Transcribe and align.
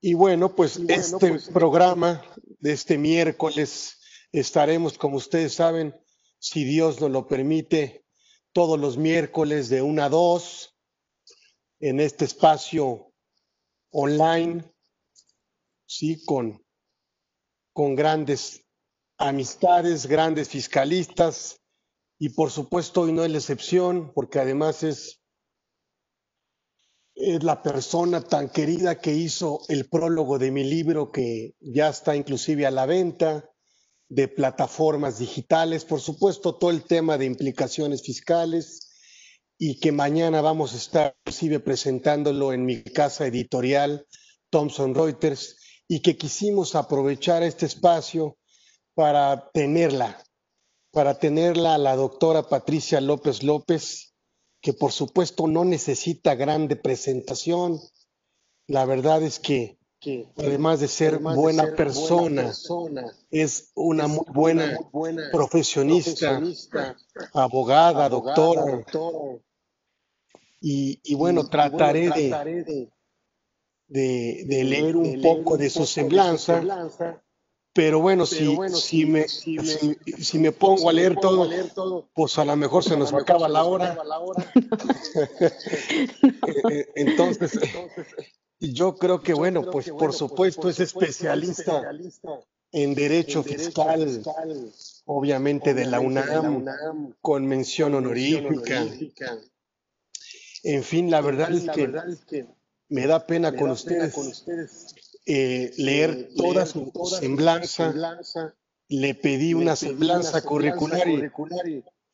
Y 0.00 0.14
bueno, 0.14 0.54
pues 0.54 0.80
este 0.88 1.28
pues, 1.28 1.50
programa 1.50 2.22
de 2.60 2.72
este 2.72 2.96
miércoles 2.96 3.98
estaremos, 4.32 4.96
como 4.96 5.16
ustedes 5.16 5.54
saben, 5.54 5.94
si 6.38 6.64
Dios 6.64 7.00
nos 7.00 7.10
lo 7.10 7.28
permite, 7.28 8.04
todos 8.52 8.80
los 8.80 8.96
miércoles 8.96 9.68
de 9.68 9.82
1 9.82 10.02
a 10.02 10.08
2 10.08 10.78
en 11.80 12.00
este 12.00 12.24
espacio 12.24 13.12
online, 13.90 14.64
sí, 15.86 16.24
con, 16.24 16.64
con 17.74 17.94
grandes 17.94 18.64
amistades, 19.18 20.06
grandes 20.06 20.48
fiscalistas, 20.48 21.60
y 22.18 22.30
por 22.30 22.50
supuesto 22.50 23.02
hoy 23.02 23.12
no 23.12 23.24
es 23.24 23.30
la 23.30 23.38
excepción, 23.38 24.12
porque 24.14 24.38
además 24.38 24.82
es, 24.82 25.19
es 27.20 27.42
la 27.44 27.62
persona 27.62 28.22
tan 28.22 28.48
querida 28.48 28.98
que 28.98 29.12
hizo 29.12 29.60
el 29.68 29.88
prólogo 29.88 30.38
de 30.38 30.50
mi 30.50 30.64
libro, 30.64 31.12
que 31.12 31.54
ya 31.60 31.88
está 31.88 32.16
inclusive 32.16 32.66
a 32.66 32.70
la 32.70 32.86
venta, 32.86 33.50
de 34.10 34.26
plataformas 34.26 35.20
digitales, 35.20 35.84
por 35.84 36.00
supuesto 36.00 36.56
todo 36.56 36.70
el 36.70 36.82
tema 36.82 37.16
de 37.16 37.26
implicaciones 37.26 38.02
fiscales 38.02 38.90
y 39.56 39.78
que 39.78 39.92
mañana 39.92 40.40
vamos 40.40 40.74
a 40.74 40.78
estar 40.78 41.16
inclusive 41.24 41.60
presentándolo 41.60 42.52
en 42.52 42.64
mi 42.64 42.82
casa 42.82 43.26
editorial 43.26 44.06
Thomson 44.50 44.96
Reuters 44.96 45.58
y 45.86 46.00
que 46.00 46.16
quisimos 46.16 46.74
aprovechar 46.74 47.44
este 47.44 47.66
espacio 47.66 48.36
para 48.94 49.50
tenerla, 49.52 50.20
para 50.90 51.18
tenerla 51.18 51.74
a 51.74 51.78
la 51.78 51.94
doctora 51.94 52.48
Patricia 52.48 53.00
López 53.00 53.44
López, 53.44 54.09
que 54.60 54.72
por 54.72 54.92
supuesto 54.92 55.46
no 55.46 55.64
necesita 55.64 56.34
grande 56.34 56.76
presentación. 56.76 57.80
La 58.66 58.84
verdad 58.84 59.22
es 59.22 59.38
que 59.38 59.78
además 60.36 60.80
de 60.80 60.88
ser, 60.88 61.18
buena, 61.18 61.74
persona, 61.74 62.52
es 63.30 63.70
una 63.74 64.06
muy 64.06 64.24
buena, 64.28 64.78
profesionista, 65.32 66.40
abogada, 67.32 68.08
doctora. 68.08 68.84
Y, 70.60 71.14
bueno, 71.14 71.48
trataré, 71.48 72.10
de, 73.88 74.44
de, 74.46 74.64
leer 74.64 74.96
un 74.96 75.20
poco 75.20 75.56
de 75.56 75.70
su 75.70 75.86
semblanza, 75.86 76.62
pero 77.72 78.00
bueno, 78.00 78.26
si, 78.26 78.56
si, 78.74 79.06
me, 79.06 79.28
si, 79.28 80.38
me 80.38 80.50
pongo 80.50 80.90
a 80.90 80.92
leer 80.92 81.18
todo, 81.20 82.08
pues 82.14 82.36
a 82.38 82.44
lo 82.44 82.56
mejor 82.56 82.82
se 82.82 82.96
nos 82.96 83.12
acaba 83.12 83.48
la 83.48 83.64
hora. 83.64 83.96
Eh, 86.22 86.62
eh, 86.70 86.88
entonces, 86.96 87.58
yo 88.58 88.96
creo 88.96 89.22
que, 89.22 89.34
bueno, 89.34 89.70
pues 89.70 89.90
por 89.90 90.12
supuesto 90.12 90.68
es 90.68 90.80
especialista 90.80 91.90
en 92.72 92.94
Derecho 92.94 93.42
Fiscal, 93.42 94.22
obviamente 95.04 95.74
de 95.74 95.86
la 95.86 96.00
UNAM, 96.00 96.66
con 97.20 97.46
mención 97.46 97.94
honorífica. 97.94 98.86
En 100.62 100.82
fin, 100.82 101.10
la 101.10 101.20
verdad 101.20 101.52
es 101.52 102.20
que 102.26 102.46
me 102.88 103.06
da 103.06 103.26
pena 103.26 103.54
con 103.54 103.70
ustedes 103.70 104.14
eh, 105.26 105.72
leer 105.76 106.30
toda 106.36 106.66
su 106.66 106.90
semblanza. 107.18 107.94
Le 108.88 109.14
pedí 109.14 109.54
una 109.54 109.76
semblanza 109.76 110.42
curricular 110.42 111.06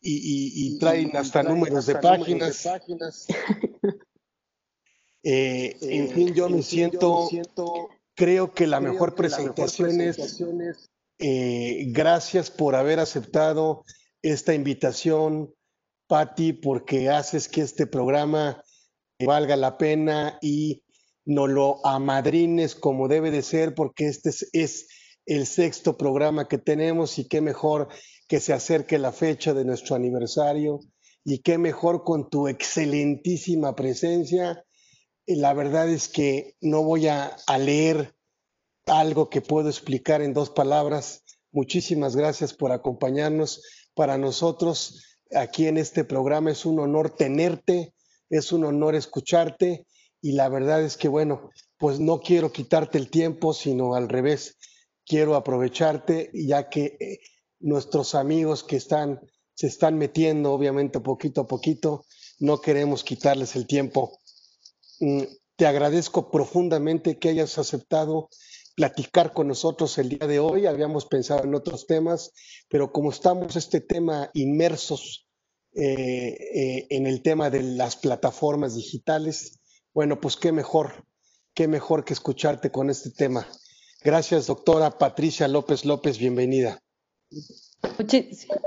y, 0.01 0.79
traen 0.79 1.17
hasta 1.17 1.43
números 1.43 1.87
de 1.87 1.97
páginas. 1.97 2.67
Eh, 5.29 5.77
en 5.81 6.09
fin, 6.11 6.35
yo 6.35 6.49
me 6.49 6.63
siento, 6.63 7.29
creo 8.15 8.55
que 8.55 8.69
la 8.69 8.79
mejor 8.79 9.17
presentación 9.17 10.01
es, 10.01 10.39
eh, 11.19 11.87
gracias 11.89 12.53
por 12.53 12.77
haber 12.77 13.01
aceptado 13.01 13.85
esta 14.23 14.55
invitación, 14.55 15.53
Patti, 16.07 16.53
porque 16.53 17.11
haces 17.11 17.49
que 17.49 17.63
este 17.63 17.89
programa 17.89 18.63
valga 19.19 19.57
la 19.57 19.79
pena 19.79 20.39
y 20.41 20.85
no 21.27 21.47
lo 21.47 21.85
amadrines 21.85 22.75
como 22.75 23.09
debe 23.09 23.31
de 23.31 23.43
ser, 23.43 23.75
porque 23.75 24.07
este 24.07 24.31
es, 24.53 24.89
el 25.27 25.47
sexto 25.47 25.97
programa 25.99 26.47
que 26.47 26.57
tenemos 26.57 27.19
y 27.19 27.27
qué 27.27 27.41
mejor 27.41 27.89
que 28.29 28.39
se 28.39 28.53
acerque 28.53 28.97
la 28.97 29.11
fecha 29.11 29.55
de 29.55 29.65
nuestro 29.65 29.97
aniversario 29.97 30.79
y 31.25 31.41
qué 31.41 31.59
mejor 31.59 32.05
con 32.05 32.31
tu 32.31 32.47
excelentísima 32.47 33.75
presencia 33.75 34.65
la 35.27 35.53
verdad 35.55 35.89
es 35.89 36.09
que 36.09 36.55
no 36.61 36.83
voy 36.83 37.09
a, 37.09 37.37
leer 37.59 38.15
algo 38.87 39.29
que 39.29 39.41
puedo 39.41 39.69
explicar 39.69 40.23
en 40.23 40.33
dos 40.33 40.51
palabras. 40.51 41.25
Muchísimas 41.51 42.15
gracias 42.15 42.55
por 42.55 42.71
acompañarnos. 42.71 43.63
Para 43.95 44.19
nosotros 44.19 45.19
aquí 45.35 45.67
en 45.67 45.79
este 45.79 46.05
programa 46.05 46.53
es 46.53 46.65
un 46.65 46.79
honor 46.79 47.11
tenerte, 47.17 47.93
es 48.31 48.53
un 48.53 48.65
honor 48.65 48.95
escucharte 48.95 49.87
y 50.27 50.33
la 50.33 50.49
verdad 50.49 50.83
es 50.83 50.97
que, 50.97 51.07
bueno, 51.07 51.51
pues 51.79 52.01
no 52.01 52.19
quiero 52.19 52.51
quitarte 52.51 52.99
el 52.99 53.11
tiempo, 53.11 53.55
sino 53.55 53.95
al 53.95 54.09
revés, 54.09 54.57
quiero 55.05 55.37
aprovecharte 55.37 56.33
ya 56.35 56.69
que 56.69 56.97
eh, 56.99 57.21
nuestros 57.61 58.17
amigos 58.17 58.65
que 58.65 58.75
están, 58.75 59.21
se 59.55 59.69
están 59.69 59.99
metiendo, 59.99 60.53
obviamente 60.53 60.99
poquito 60.99 61.43
a 61.43 61.47
poquito, 61.47 62.05
no 62.41 62.61
queremos 62.61 63.05
quitarles 63.05 63.55
el 63.55 63.69
tiempo. 63.69 64.19
Mm, 64.99 65.23
te 65.55 65.67
agradezco 65.67 66.29
profundamente 66.29 67.21
que 67.21 67.29
hayas 67.29 67.57
aceptado 67.59 68.29
platicar 68.75 69.33
con 69.33 69.47
nosotros 69.47 69.97
el 69.99 70.09
día 70.09 70.27
de 70.27 70.41
hoy. 70.41 70.67
Habíamos 70.67 71.07
pensado 71.07 71.45
en 71.45 71.55
otros 71.55 71.87
temas, 71.87 72.33
pero 72.69 72.91
como 72.91 73.11
estamos 73.11 73.55
este 73.55 73.81
tema 73.81 74.29
inmersos 74.35 75.29
eh, 75.73 76.37
eh, 76.53 76.87
en 76.91 77.07
el 77.07 77.23
tema 77.23 77.49
de 77.49 77.63
las 77.63 77.95
plataformas 77.95 78.75
digitales, 78.75 79.61
bueno, 79.97 80.21
pues 80.21 80.37
qué 80.37 80.53
mejor, 80.53 81.07
qué 81.55 81.69
mejor 81.69 82.05
que 82.05 82.13
escucharte 82.13 82.71
con 82.71 82.91
este 82.91 83.09
tema. 83.09 83.47
Gracias, 84.05 84.47
doctora 84.47 84.99
Patricia 84.99 85.49
López 85.49 85.87
López, 85.87 86.19
bienvenida 86.19 86.83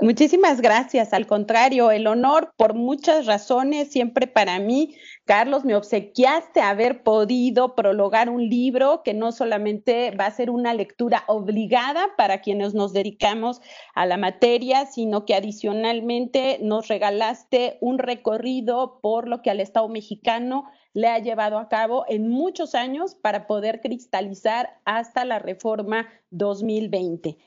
muchísimas 0.01 0.61
gracias. 0.61 1.13
Al 1.13 1.27
contrario, 1.27 1.91
el 1.91 2.07
honor 2.07 2.51
por 2.57 2.73
muchas 2.73 3.25
razones, 3.25 3.91
siempre 3.91 4.27
para 4.27 4.59
mí, 4.59 4.95
Carlos, 5.25 5.65
me 5.65 5.75
obsequiaste 5.75 6.61
haber 6.61 7.03
podido 7.03 7.75
prologar 7.75 8.29
un 8.29 8.49
libro 8.49 9.01
que 9.03 9.13
no 9.13 9.31
solamente 9.31 10.11
va 10.11 10.25
a 10.25 10.31
ser 10.31 10.49
una 10.49 10.73
lectura 10.73 11.23
obligada 11.27 12.09
para 12.17 12.41
quienes 12.41 12.73
nos 12.73 12.93
dedicamos 12.93 13.61
a 13.93 14.05
la 14.05 14.17
materia, 14.17 14.85
sino 14.85 15.25
que 15.25 15.35
adicionalmente 15.35 16.59
nos 16.61 16.87
regalaste 16.87 17.77
un 17.81 17.99
recorrido 17.99 18.99
por 19.01 19.27
lo 19.27 19.41
que 19.41 19.51
al 19.51 19.59
Estado 19.59 19.87
mexicano 19.87 20.65
le 20.93 21.07
ha 21.07 21.19
llevado 21.19 21.59
a 21.59 21.69
cabo 21.69 22.05
en 22.07 22.29
muchos 22.29 22.75
años 22.75 23.15
para 23.15 23.47
poder 23.47 23.81
cristalizar 23.81 24.79
hasta 24.85 25.25
la 25.25 25.39
reforma 25.39 26.07
2020. 26.31 27.37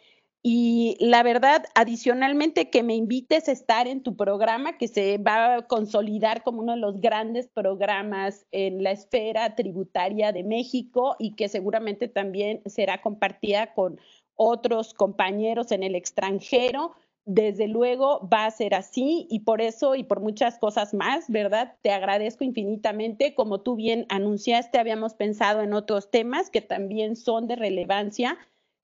Y 0.44 0.96
la 0.98 1.22
verdad, 1.22 1.66
adicionalmente, 1.76 2.68
que 2.68 2.82
me 2.82 2.96
invites 2.96 3.48
a 3.48 3.52
estar 3.52 3.86
en 3.86 4.02
tu 4.02 4.16
programa, 4.16 4.76
que 4.76 4.88
se 4.88 5.18
va 5.18 5.54
a 5.54 5.62
consolidar 5.68 6.42
como 6.42 6.62
uno 6.62 6.72
de 6.72 6.78
los 6.78 7.00
grandes 7.00 7.46
programas 7.46 8.44
en 8.50 8.82
la 8.82 8.90
esfera 8.90 9.54
tributaria 9.54 10.32
de 10.32 10.42
México 10.42 11.14
y 11.20 11.36
que 11.36 11.48
seguramente 11.48 12.08
también 12.08 12.60
será 12.66 13.00
compartida 13.02 13.72
con 13.72 14.00
otros 14.34 14.94
compañeros 14.94 15.70
en 15.70 15.84
el 15.84 15.94
extranjero. 15.94 16.92
Desde 17.24 17.68
luego 17.68 18.28
va 18.28 18.46
a 18.46 18.50
ser 18.50 18.74
así 18.74 19.28
y 19.30 19.40
por 19.40 19.60
eso 19.60 19.94
y 19.94 20.02
por 20.02 20.18
muchas 20.18 20.58
cosas 20.58 20.92
más, 20.92 21.30
¿verdad? 21.30 21.76
Te 21.82 21.92
agradezco 21.92 22.42
infinitamente. 22.42 23.36
Como 23.36 23.60
tú 23.60 23.76
bien 23.76 24.06
anunciaste, 24.08 24.80
habíamos 24.80 25.14
pensado 25.14 25.60
en 25.60 25.72
otros 25.72 26.10
temas 26.10 26.50
que 26.50 26.62
también 26.62 27.14
son 27.14 27.46
de 27.46 27.54
relevancia 27.54 28.38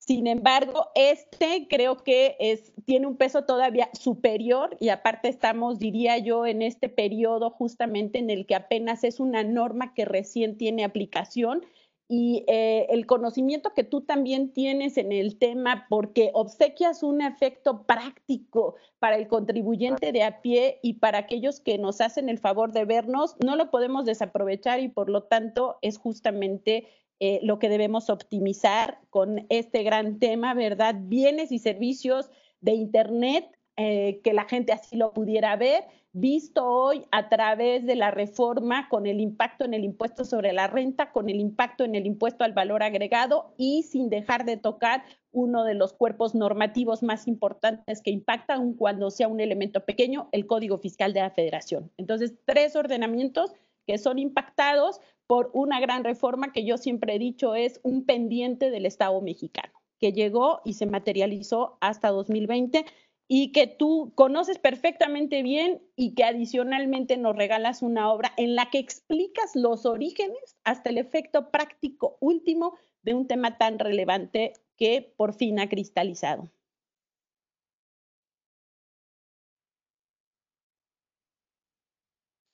sin 0.09 0.25
embargo, 0.25 0.87
este 0.95 1.67
creo 1.69 1.97
que 1.97 2.35
es, 2.39 2.73
tiene 2.85 3.05
un 3.05 3.15
peso 3.15 3.43
todavía 3.43 3.91
superior 3.93 4.75
y 4.79 4.89
aparte 4.89 5.29
estamos, 5.29 5.77
diría 5.77 6.17
yo, 6.17 6.47
en 6.47 6.63
este 6.63 6.89
periodo 6.89 7.51
justamente 7.51 8.17
en 8.17 8.31
el 8.31 8.47
que 8.47 8.55
apenas 8.55 9.03
es 9.03 9.19
una 9.19 9.43
norma 9.43 9.93
que 9.93 10.05
recién 10.05 10.57
tiene 10.57 10.83
aplicación 10.83 11.63
y 12.07 12.43
eh, 12.47 12.87
el 12.89 13.05
conocimiento 13.05 13.75
que 13.75 13.83
tú 13.83 14.01
también 14.01 14.51
tienes 14.51 14.97
en 14.97 15.11
el 15.11 15.37
tema, 15.37 15.85
porque 15.91 16.31
obsequias 16.33 17.03
un 17.03 17.21
efecto 17.21 17.83
práctico 17.83 18.77
para 18.97 19.15
el 19.15 19.27
contribuyente 19.27 20.11
de 20.11 20.23
a 20.23 20.41
pie 20.41 20.79
y 20.81 20.93
para 20.93 21.19
aquellos 21.19 21.59
que 21.59 21.77
nos 21.77 22.01
hacen 22.01 22.29
el 22.29 22.39
favor 22.39 22.71
de 22.71 22.85
vernos, 22.85 23.35
no 23.45 23.55
lo 23.55 23.69
podemos 23.69 24.05
desaprovechar 24.05 24.79
y 24.79 24.87
por 24.87 25.07
lo 25.07 25.25
tanto 25.25 25.77
es 25.83 25.99
justamente 25.99 26.87
eh, 27.19 27.39
lo 27.43 27.59
que 27.59 27.69
debemos 27.69 28.09
optimizar 28.09 28.99
con 29.09 29.45
este 29.49 29.83
gran 29.83 30.19
tema, 30.19 30.53
¿verdad? 30.53 30.95
Bienes 30.97 31.51
y 31.51 31.59
servicios 31.59 32.29
de 32.61 32.73
Internet 32.73 33.45
eh, 33.81 34.19
que 34.25 34.33
la 34.33 34.43
gente 34.43 34.73
así 34.73 34.97
lo 34.97 35.13
pudiera 35.13 35.55
ver, 35.55 35.85
visto 36.11 36.67
hoy 36.67 37.05
a 37.11 37.29
través 37.29 37.85
de 37.85 37.95
la 37.95 38.11
reforma 38.11 38.89
con 38.89 39.05
el 39.05 39.21
impacto 39.21 39.63
en 39.63 39.73
el 39.73 39.85
impuesto 39.85 40.25
sobre 40.25 40.51
la 40.51 40.67
renta, 40.67 41.13
con 41.13 41.29
el 41.29 41.39
impacto 41.39 41.85
en 41.85 41.95
el 41.95 42.05
impuesto 42.05 42.43
al 42.43 42.51
valor 42.51 42.83
agregado 42.83 43.53
y 43.55 43.83
sin 43.83 44.09
dejar 44.09 44.43
de 44.43 44.57
tocar 44.57 45.03
uno 45.31 45.63
de 45.63 45.75
los 45.75 45.93
cuerpos 45.93 46.35
normativos 46.35 47.03
más 47.03 47.25
importantes 47.25 48.01
que 48.01 48.11
impactan 48.11 48.73
cuando 48.73 49.11
sea 49.11 49.29
un 49.29 49.39
elemento 49.39 49.85
pequeño, 49.85 50.27
el 50.33 50.45
Código 50.45 50.77
Fiscal 50.77 51.13
de 51.13 51.21
la 51.21 51.31
Federación. 51.31 51.89
Entonces, 51.95 52.33
tres 52.43 52.75
ordenamientos 52.75 53.53
que 53.87 53.97
son 53.97 54.19
impactados 54.19 54.99
por 55.29 55.51
una 55.53 55.79
gran 55.79 56.03
reforma 56.03 56.51
que 56.51 56.65
yo 56.65 56.79
siempre 56.79 57.13
he 57.13 57.19
dicho 57.19 57.53
es 57.53 57.79
un 57.83 58.03
pendiente 58.03 58.71
del 58.71 58.87
Estado 58.87 59.21
mexicano, 59.21 59.71
que 59.99 60.11
llegó 60.11 60.59
y 60.65 60.73
se 60.73 60.87
materializó 60.87 61.77
hasta 61.81 62.09
2020 62.09 62.83
y 63.27 63.51
que 63.51 63.67
tú 63.67 64.11
conoces 64.15 64.57
perfectamente 64.57 65.43
bien 65.43 65.83
y 65.95 66.15
que 66.15 66.23
adicionalmente 66.23 67.15
nos 67.15 67.35
regalas 67.35 67.83
una 67.83 68.11
obra 68.11 68.33
en 68.37 68.55
la 68.55 68.71
que 68.71 68.79
explicas 68.79 69.51
los 69.53 69.85
orígenes 69.85 70.57
hasta 70.63 70.89
el 70.89 70.97
efecto 70.97 71.51
práctico 71.51 72.17
último 72.21 72.73
de 73.03 73.13
un 73.13 73.27
tema 73.27 73.59
tan 73.59 73.77
relevante 73.77 74.53
que 74.77 75.13
por 75.15 75.35
fin 75.35 75.59
ha 75.59 75.69
cristalizado. 75.69 76.49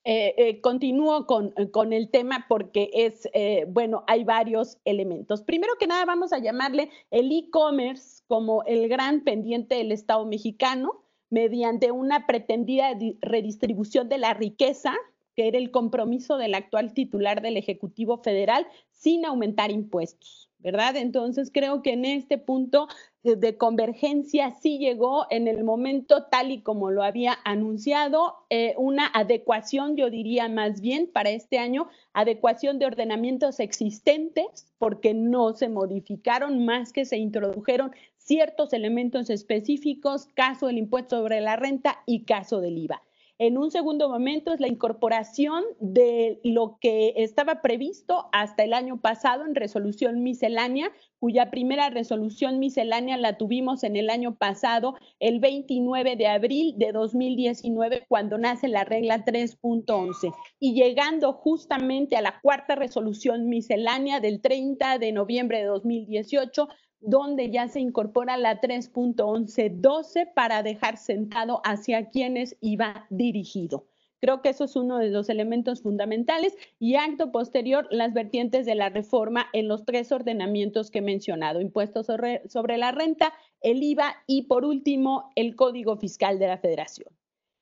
Eh, 0.07 0.35
eh, 0.37 0.61
continúo 0.61 1.25
con, 1.25 1.51
el 1.91 2.11
tema 2.11 2.45
porque 2.47 2.91
es, 2.93 3.27
eh, 3.33 3.65
bueno, 3.67 4.03
hay 4.05 4.23
varios 4.23 4.77
elementos. 4.85 5.41
Primero 5.41 5.73
que 5.79 5.87
nada, 5.87 6.05
vamos 6.05 6.31
a 6.31 6.37
llamarle 6.37 6.91
el 7.09 7.31
e-commerce 7.31 8.21
como 8.27 8.61
el 8.65 8.87
gran 8.87 9.23
pendiente 9.23 9.73
del 9.73 9.91
Estado 9.91 10.23
mexicano 10.27 11.01
mediante 11.31 11.91
una 11.91 12.27
pretendida 12.27 12.91
redistribución 13.19 14.07
de 14.07 14.19
la 14.19 14.35
riqueza, 14.35 14.93
que 15.35 15.47
era 15.47 15.57
el 15.57 15.71
compromiso 15.71 16.37
del 16.37 16.55
actual 16.55 16.93
titular 16.93 17.41
del 17.41 17.57
Ejecutivo 17.57 18.17
Federal, 18.17 18.65
sin 18.91 19.25
aumentar 19.25 19.71
impuestos. 19.71 20.49
¿verdad? 20.65 20.95
Entonces 20.95 21.51
creo 21.53 21.83
que 21.83 21.93
en 21.93 22.05
este 22.05 22.39
punto 22.39 22.87
de 23.21 23.55
convergencia 23.55 24.51
sí 24.59 24.79
llegó 24.79 25.27
en 25.29 25.47
el 25.47 25.63
momento 25.63 26.23
tal 26.23 26.51
y 26.51 26.63
como 26.63 26.89
lo 26.89 27.03
había 27.03 27.37
anunciado, 27.45 28.33
eh, 28.49 28.73
una 28.75 29.05
adecuación, 29.13 29.95
yo 29.95 30.09
diría 30.09 30.49
más 30.49 30.81
bien 30.81 31.07
para 31.13 31.29
este 31.29 31.59
año, 31.59 31.87
adecuación 32.13 32.79
de 32.79 32.87
ordenamientos 32.87 33.59
existentes, 33.59 34.73
porque 34.79 35.13
no 35.13 35.53
se 35.53 35.69
modificaron 35.69 36.65
más 36.65 36.91
que 36.91 37.05
se 37.05 37.17
introdujeron 37.17 37.91
ciertos 38.17 38.73
elementos 38.73 39.29
específicos, 39.29 40.25
caso 40.33 40.65
del 40.65 40.79
impuesto 40.79 41.17
sobre 41.17 41.41
la 41.41 41.57
renta 41.57 41.99
y 42.07 42.23
caso 42.23 42.59
del 42.59 42.79
IVA. 42.79 43.03
En 43.37 43.57
un 43.57 43.69
segundo 43.69 44.07
momento 44.07 44.53
es 44.53 44.61
la 44.61 44.69
incorporación 44.69 45.65
de 45.81 46.39
lo 46.45 46.77
que 46.79 47.13
estaba 47.17 47.61
previsto 47.61 48.29
hasta 48.31 48.63
el 48.63 48.73
año 48.73 49.01
pasado 49.01 49.45
en 49.45 49.55
resolución 49.55 50.23
miscelánea, 50.23 50.89
cuya 51.19 51.51
primera 51.51 51.89
resolución 51.89 52.59
miscelánea 52.59 53.17
la 53.17 53.37
tuvimos 53.37 53.83
en 53.83 53.97
el 53.97 54.09
año 54.09 54.35
pasado, 54.35 54.95
el 55.19 55.41
29 55.41 56.15
de 56.15 56.27
abril 56.27 56.75
de 56.77 56.93
2019, 56.93 58.05
cuando 58.07 58.37
nace 58.37 58.69
la 58.69 58.85
regla 58.85 59.25
3.11. 59.25 60.33
Y 60.59 60.73
llegando 60.73 61.33
justamente 61.33 62.15
a 62.15 62.21
la 62.21 62.39
cuarta 62.39 62.75
resolución 62.75 63.49
miscelánea 63.49 64.21
del 64.21 64.39
30 64.39 64.97
de 64.97 65.11
noviembre 65.11 65.57
de 65.57 65.65
2018, 65.65 66.69
donde 66.99 67.51
ya 67.51 67.67
se 67.67 67.79
incorpora 67.79 68.37
la 68.37 68.61
3.1112 68.61 70.33
para 70.33 70.63
dejar 70.63 70.97
sentado 70.97 71.61
hacia 71.63 72.09
quienes 72.09 72.57
iba 72.61 73.05
dirigido. 73.09 73.85
Creo 74.21 74.41
que 74.41 74.49
eso 74.49 74.63
es 74.63 74.75
uno 74.75 74.97
de 74.97 75.09
los 75.09 75.29
elementos 75.29 75.83
fundamentales 75.83 76.57
y 76.79 76.95
acto 76.95 77.31
posterior 77.31 77.87
las 77.91 78.13
vertientes 78.13 78.65
de 78.65 78.73
la 78.73 78.89
reforma 78.89 79.47
en 79.53 79.67
los 79.67 79.85
tres 79.85 80.11
ordenamientos 80.11 80.89
que 80.89 80.99
he 80.99 81.03
mencionado, 81.03 81.61
impuestos 81.61 82.07
sobre, 82.07 82.47
sobre 82.49 82.77
la 82.77 82.91
renta, 82.91 83.33
el 83.61 83.83
IVA 83.83 84.15
y 84.25 84.43
por 84.47 84.65
último 84.65 85.31
el 85.35 85.55
Código 85.55 85.97
Fiscal 85.97 86.39
de 86.39 86.47
la 86.47 86.57
Federación. 86.57 87.09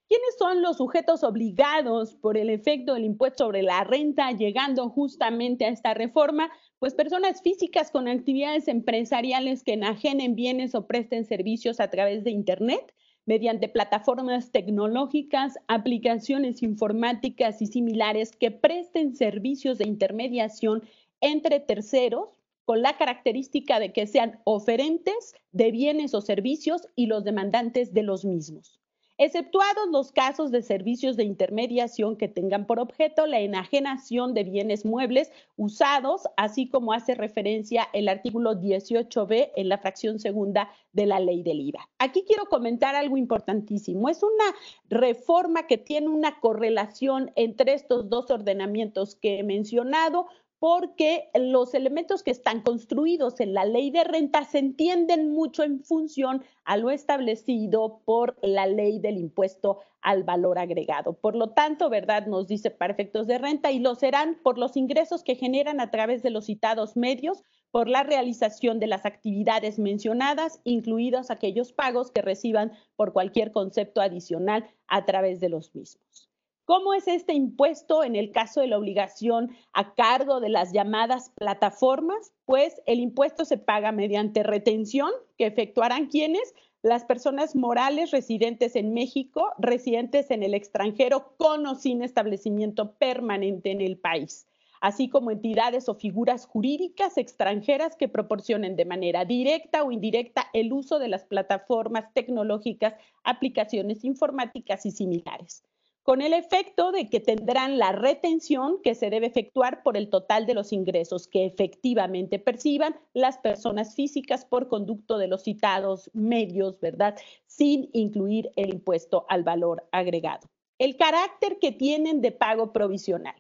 ¿Quiénes 0.08 0.36
son 0.38 0.62
los 0.62 0.78
sujetos 0.78 1.24
obligados 1.24 2.16
por 2.16 2.38
el 2.38 2.50
efecto 2.50 2.94
del 2.94 3.06
impuesto 3.06 3.46
sobre 3.46 3.64
la 3.64 3.84
renta 3.84 4.32
llegando 4.32 4.90
justamente 4.90 5.66
a 5.66 5.70
esta 5.70 5.94
reforma? 5.94 6.52
Pues 6.84 6.96
personas 6.96 7.42
físicas 7.42 7.92
con 7.92 8.10
actividades 8.10 8.68
empresariales 8.68 9.64
que 9.64 9.72
enajenen 9.72 10.36
bienes 10.36 10.76
o 10.76 10.86
presten 10.86 11.24
servicios 11.24 11.80
a 11.80 11.90
través 11.90 12.26
de 12.26 12.32
Internet 12.32 12.94
mediante 13.26 13.70
plataformas 13.70 14.52
tecnológicas, 14.52 15.58
aplicaciones 15.70 16.62
informáticas 16.62 17.62
y 17.62 17.68
similares 17.68 18.36
que 18.36 18.52
presten 18.52 19.16
servicios 19.16 19.78
de 19.78 19.88
intermediación 19.88 20.84
entre 21.22 21.62
terceros 21.62 22.28
con 22.66 22.82
la 22.82 22.98
característica 22.98 23.80
de 23.80 23.94
que 23.94 24.06
sean 24.06 24.42
oferentes 24.44 25.36
de 25.54 25.72
bienes 25.72 26.14
o 26.14 26.20
servicios 26.20 26.90
y 26.98 27.06
los 27.06 27.24
demandantes 27.24 27.94
de 27.94 28.04
los 28.04 28.26
mismos 28.26 28.83
exceptuados 29.18 29.90
los 29.92 30.12
casos 30.12 30.52
de 30.52 30.62
servicios 30.62 31.16
de 31.18 31.24
intermediación 31.24 32.18
que 32.18 32.28
tengan 32.28 32.66
por 32.66 32.80
objeto 32.80 33.26
la 33.28 33.40
enajenación 33.40 34.34
de 34.34 34.44
bienes 34.44 34.86
muebles 34.86 35.32
usados, 35.56 36.24
así 36.36 36.68
como 36.68 36.94
hace 36.94 37.16
referencia 37.16 37.88
el 37.94 38.10
artículo 38.10 38.60
18b 38.60 39.52
en 39.56 39.70
la 39.70 39.78
fracción 39.78 40.20
segunda 40.20 40.70
de 40.92 41.06
la 41.06 41.20
ley 41.20 41.44
del 41.44 41.62
IVA. 41.62 41.90
Aquí 42.00 42.24
quiero 42.28 42.46
comentar 42.46 42.96
algo 42.96 43.18
importantísimo. 43.18 44.10
Es 44.10 44.24
una 44.24 44.56
reforma 44.90 45.68
que 45.68 45.78
tiene 45.78 46.08
una 46.08 46.40
correlación 46.40 47.32
entre 47.36 47.74
estos 47.74 48.10
dos 48.10 48.32
ordenamientos 48.32 49.16
que 49.16 49.40
he 49.40 49.44
mencionado, 49.44 50.28
porque 50.64 51.30
los 51.36 51.74
elementos 51.74 52.24
que 52.24 52.32
están 52.32 52.62
construidos 52.62 53.42
en 53.42 53.54
la 53.54 53.66
ley 53.66 53.92
de 53.92 54.06
renta 54.06 54.46
se 54.46 54.60
entienden 54.60 55.30
mucho 55.34 55.62
en 55.64 55.84
función 55.84 56.42
a 56.64 56.78
lo 56.78 56.90
establecido 56.90 58.00
por 58.06 58.38
la 58.42 58.66
ley 58.66 59.00
del 59.00 59.18
impuesto 59.18 59.80
al 60.00 60.24
valor 60.24 60.58
agregado. 60.58 61.16
Por 61.16 61.36
lo 61.36 61.50
tanto, 61.50 61.90
¿verdad? 61.90 62.28
Nos 62.28 62.48
dice 62.48 62.72
para 62.72 62.94
efectos 62.94 63.28
de 63.28 63.40
renta 63.40 63.74
y 63.74 63.80
lo 63.80 63.94
serán 63.96 64.40
por 64.42 64.58
los 64.58 64.78
ingresos 64.78 65.22
que 65.22 65.36
generan 65.36 65.82
a 65.82 65.92
través 65.92 66.24
de 66.24 66.30
los 66.30 66.46
citados 66.46 66.96
medios 66.96 67.44
por 67.72 67.90
la 67.90 68.04
realización 68.04 68.80
de 68.80 68.88
las 68.88 69.06
actividades 69.06 69.80
mencionadas, 69.80 70.62
incluidos 70.64 71.30
aquellos 71.30 71.74
pagos 71.74 72.10
que 72.10 72.22
reciban 72.22 72.72
por 72.96 73.12
cualquier 73.12 73.52
concepto 73.52 74.00
adicional 74.00 74.66
a 74.88 75.04
través 75.04 75.42
de 75.42 75.50
los 75.50 75.76
mismos. 75.76 76.30
¿Cómo 76.66 76.94
es 76.94 77.10
este 77.10 77.34
impuesto 77.34 78.06
en 78.06 78.16
el 78.16 78.32
caso 78.32 78.62
de 78.62 78.68
la 78.68 78.78
obligación 78.78 79.52
a 79.74 79.94
cargo 79.96 80.40
de 80.40 80.48
las 80.48 80.72
llamadas 80.72 81.30
plataformas? 81.36 82.32
Pues 82.46 82.82
el 82.86 83.02
impuesto 83.02 83.44
se 83.44 83.58
paga 83.58 83.92
mediante 83.92 84.44
retención 84.44 85.12
que 85.38 85.46
efectuarán 85.46 86.08
quienes, 86.08 86.56
las 86.82 87.04
personas 87.04 87.54
morales 87.54 88.12
residentes 88.12 88.78
en 88.78 88.94
México, 88.94 89.52
residentes 89.58 90.32
en 90.32 90.42
el 90.42 90.54
extranjero 90.54 91.36
con 91.36 91.68
o 91.68 91.76
sin 91.76 92.02
establecimiento 92.02 92.94
permanente 92.94 93.72
en 93.72 93.82
el 93.82 93.98
país 93.98 94.48
así 94.80 95.08
como 95.08 95.32
entidades 95.32 95.88
o 95.88 95.96
figuras 95.96 96.46
jurídicas 96.46 97.18
extranjeras 97.18 97.96
que 97.96 98.10
proporcionen 98.10 98.76
de 98.76 98.84
manera 98.84 99.24
directa 99.24 99.82
o 99.86 99.94
indirecta 99.94 100.48
el 100.52 100.74
uso 100.74 101.00
de 101.00 101.08
las 101.08 101.24
plataformas 101.24 102.14
tecnológicas, 102.14 102.96
aplicaciones 103.24 104.04
informáticas 104.04 104.86
y 104.86 104.92
similares 104.92 105.64
con 106.04 106.22
el 106.22 106.34
efecto 106.34 106.92
de 106.92 107.10
que 107.10 107.22
tendrán 107.22 107.80
la 107.80 107.94
retención 107.94 108.82
que 108.84 108.94
se 108.94 109.10
debe 109.10 109.28
efectuar 109.28 109.84
por 109.84 109.96
el 109.96 110.10
total 110.10 110.46
de 110.46 110.54
los 110.54 110.74
ingresos 110.74 111.28
que 111.28 111.46
efectivamente 111.46 112.40
perciban 112.40 112.96
las 113.14 113.38
personas 113.38 113.96
físicas 113.96 114.46
por 114.46 114.68
conducto 114.68 115.18
de 115.18 115.30
los 115.30 115.44
citados 115.44 116.12
medios, 116.14 116.80
¿verdad? 116.82 117.16
Sin 117.48 117.90
incluir 117.94 118.52
el 118.58 118.74
impuesto 118.74 119.26
al 119.30 119.44
valor 119.44 119.88
agregado. 119.94 120.50
El 120.78 120.98
carácter 120.98 121.58
que 121.60 121.72
tienen 121.72 122.20
de 122.22 122.34
pago 122.34 122.74
provisional. 122.74 123.36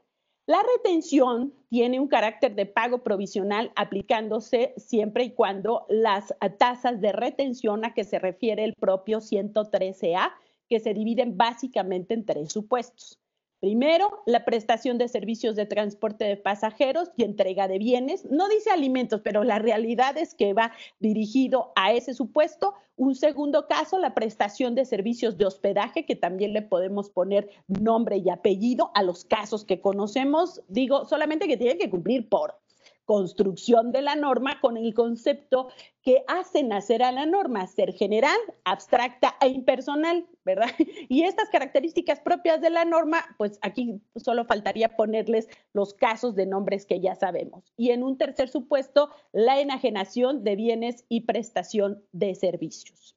La 0.45 0.61
retención 0.75 1.53
tiene 1.69 1.99
un 1.99 2.07
carácter 2.07 2.53
de 2.55 2.65
pago 2.65 3.01
provisional 3.03 3.71
aplicándose 3.75 4.73
siempre 4.77 5.23
y 5.25 5.31
cuando 5.31 5.85
las 5.89 6.33
tasas 6.57 6.99
de 6.99 7.13
retención 7.13 7.85
a 7.85 7.93
que 7.93 8.03
se 8.03 8.19
refiere 8.19 8.65
el 8.65 8.73
propio 8.73 9.19
113A 9.19 10.31
que 10.73 10.79
se 10.79 10.95
dividen 10.95 11.37
básicamente 11.37 12.15
en 12.15 12.25
tres 12.25 12.51
supuestos. 12.51 13.19
Primero, 13.59 14.23
la 14.25 14.43
prestación 14.43 14.97
de 14.97 15.07
servicios 15.07 15.55
de 15.55 15.67
transporte 15.67 16.25
de 16.25 16.35
pasajeros 16.35 17.11
y 17.15 17.25
entrega 17.25 17.67
de 17.67 17.77
bienes. 17.77 18.25
No 18.31 18.49
dice 18.49 18.71
alimentos, 18.71 19.21
pero 19.23 19.43
la 19.43 19.59
realidad 19.59 20.17
es 20.17 20.33
que 20.33 20.53
va 20.53 20.71
dirigido 20.99 21.73
a 21.75 21.93
ese 21.93 22.15
supuesto. 22.15 22.73
Un 22.95 23.13
segundo 23.13 23.67
caso, 23.67 23.99
la 23.99 24.15
prestación 24.15 24.73
de 24.73 24.85
servicios 24.85 25.37
de 25.37 25.45
hospedaje, 25.45 26.07
que 26.07 26.15
también 26.15 26.53
le 26.53 26.63
podemos 26.63 27.11
poner 27.11 27.51
nombre 27.67 28.17
y 28.17 28.31
apellido 28.31 28.89
a 28.95 29.03
los 29.03 29.25
casos 29.25 29.65
que 29.65 29.79
conocemos. 29.79 30.63
Digo, 30.69 31.05
solamente 31.05 31.47
que 31.47 31.57
tienen 31.57 31.77
que 31.77 31.91
cumplir 31.91 32.27
por 32.29 32.62
construcción 33.05 33.91
de 33.91 34.01
la 34.01 34.15
norma 34.15 34.59
con 34.61 34.77
el 34.77 34.93
concepto 34.93 35.69
que 36.01 36.23
hace 36.27 36.63
nacer 36.63 37.03
a 37.03 37.11
la 37.11 37.25
norma, 37.25 37.65
ser 37.67 37.93
general, 37.93 38.37
abstracta 38.63 39.35
e 39.41 39.47
impersonal, 39.47 40.25
¿verdad? 40.43 40.67
Y 41.09 41.23
estas 41.23 41.49
características 41.49 42.19
propias 42.19 42.61
de 42.61 42.69
la 42.69 42.85
norma, 42.85 43.23
pues 43.37 43.59
aquí 43.61 44.01
solo 44.15 44.45
faltaría 44.45 44.95
ponerles 44.95 45.47
los 45.73 45.93
casos 45.93 46.35
de 46.35 46.45
nombres 46.45 46.85
que 46.85 46.99
ya 46.99 47.15
sabemos. 47.15 47.73
Y 47.77 47.91
en 47.91 48.03
un 48.03 48.17
tercer 48.17 48.49
supuesto, 48.49 49.09
la 49.31 49.59
enajenación 49.59 50.43
de 50.43 50.55
bienes 50.55 51.05
y 51.09 51.21
prestación 51.21 52.03
de 52.11 52.35
servicios. 52.35 53.15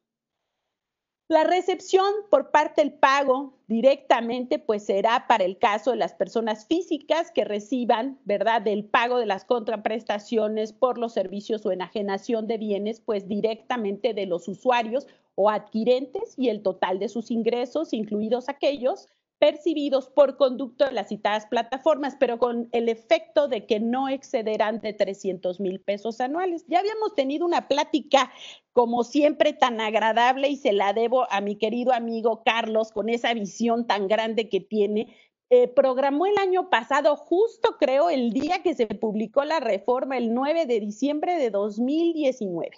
La 1.28 1.42
recepción 1.42 2.06
por 2.30 2.52
parte 2.52 2.82
del 2.82 2.92
pago 2.92 3.54
directamente, 3.66 4.60
pues 4.60 4.86
será 4.86 5.26
para 5.26 5.42
el 5.42 5.58
caso 5.58 5.90
de 5.90 5.96
las 5.96 6.14
personas 6.14 6.66
físicas 6.66 7.32
que 7.32 7.44
reciban, 7.44 8.20
¿verdad?, 8.24 8.62
del 8.62 8.84
pago 8.84 9.18
de 9.18 9.26
las 9.26 9.44
contraprestaciones 9.44 10.72
por 10.72 10.98
los 10.98 11.14
servicios 11.14 11.66
o 11.66 11.72
enajenación 11.72 12.46
de 12.46 12.58
bienes, 12.58 13.00
pues 13.00 13.26
directamente 13.26 14.14
de 14.14 14.26
los 14.26 14.46
usuarios 14.46 15.08
o 15.34 15.50
adquirentes 15.50 16.34
y 16.36 16.48
el 16.48 16.62
total 16.62 17.00
de 17.00 17.08
sus 17.08 17.32
ingresos, 17.32 17.92
incluidos 17.92 18.48
aquellos 18.48 19.08
percibidos 19.38 20.08
por 20.08 20.36
conducto 20.36 20.86
de 20.86 20.92
las 20.92 21.08
citadas 21.08 21.46
plataformas, 21.46 22.16
pero 22.18 22.38
con 22.38 22.68
el 22.72 22.88
efecto 22.88 23.48
de 23.48 23.66
que 23.66 23.80
no 23.80 24.08
excederán 24.08 24.80
de 24.80 24.92
300 24.92 25.60
mil 25.60 25.80
pesos 25.80 26.20
anuales. 26.20 26.64
Ya 26.68 26.78
habíamos 26.78 27.14
tenido 27.14 27.44
una 27.44 27.68
plática, 27.68 28.30
como 28.72 29.04
siempre, 29.04 29.52
tan 29.52 29.80
agradable 29.80 30.48
y 30.48 30.56
se 30.56 30.72
la 30.72 30.92
debo 30.92 31.30
a 31.30 31.40
mi 31.40 31.56
querido 31.56 31.92
amigo 31.92 32.42
Carlos 32.44 32.92
con 32.92 33.08
esa 33.08 33.34
visión 33.34 33.86
tan 33.86 34.08
grande 34.08 34.48
que 34.48 34.60
tiene. 34.60 35.14
Eh, 35.48 35.68
programó 35.68 36.26
el 36.26 36.38
año 36.38 36.70
pasado, 36.70 37.16
justo 37.16 37.76
creo, 37.78 38.10
el 38.10 38.32
día 38.32 38.62
que 38.62 38.74
se 38.74 38.86
publicó 38.86 39.44
la 39.44 39.60
reforma, 39.60 40.16
el 40.16 40.34
9 40.34 40.66
de 40.66 40.80
diciembre 40.80 41.36
de 41.36 41.50
2019. 41.50 42.70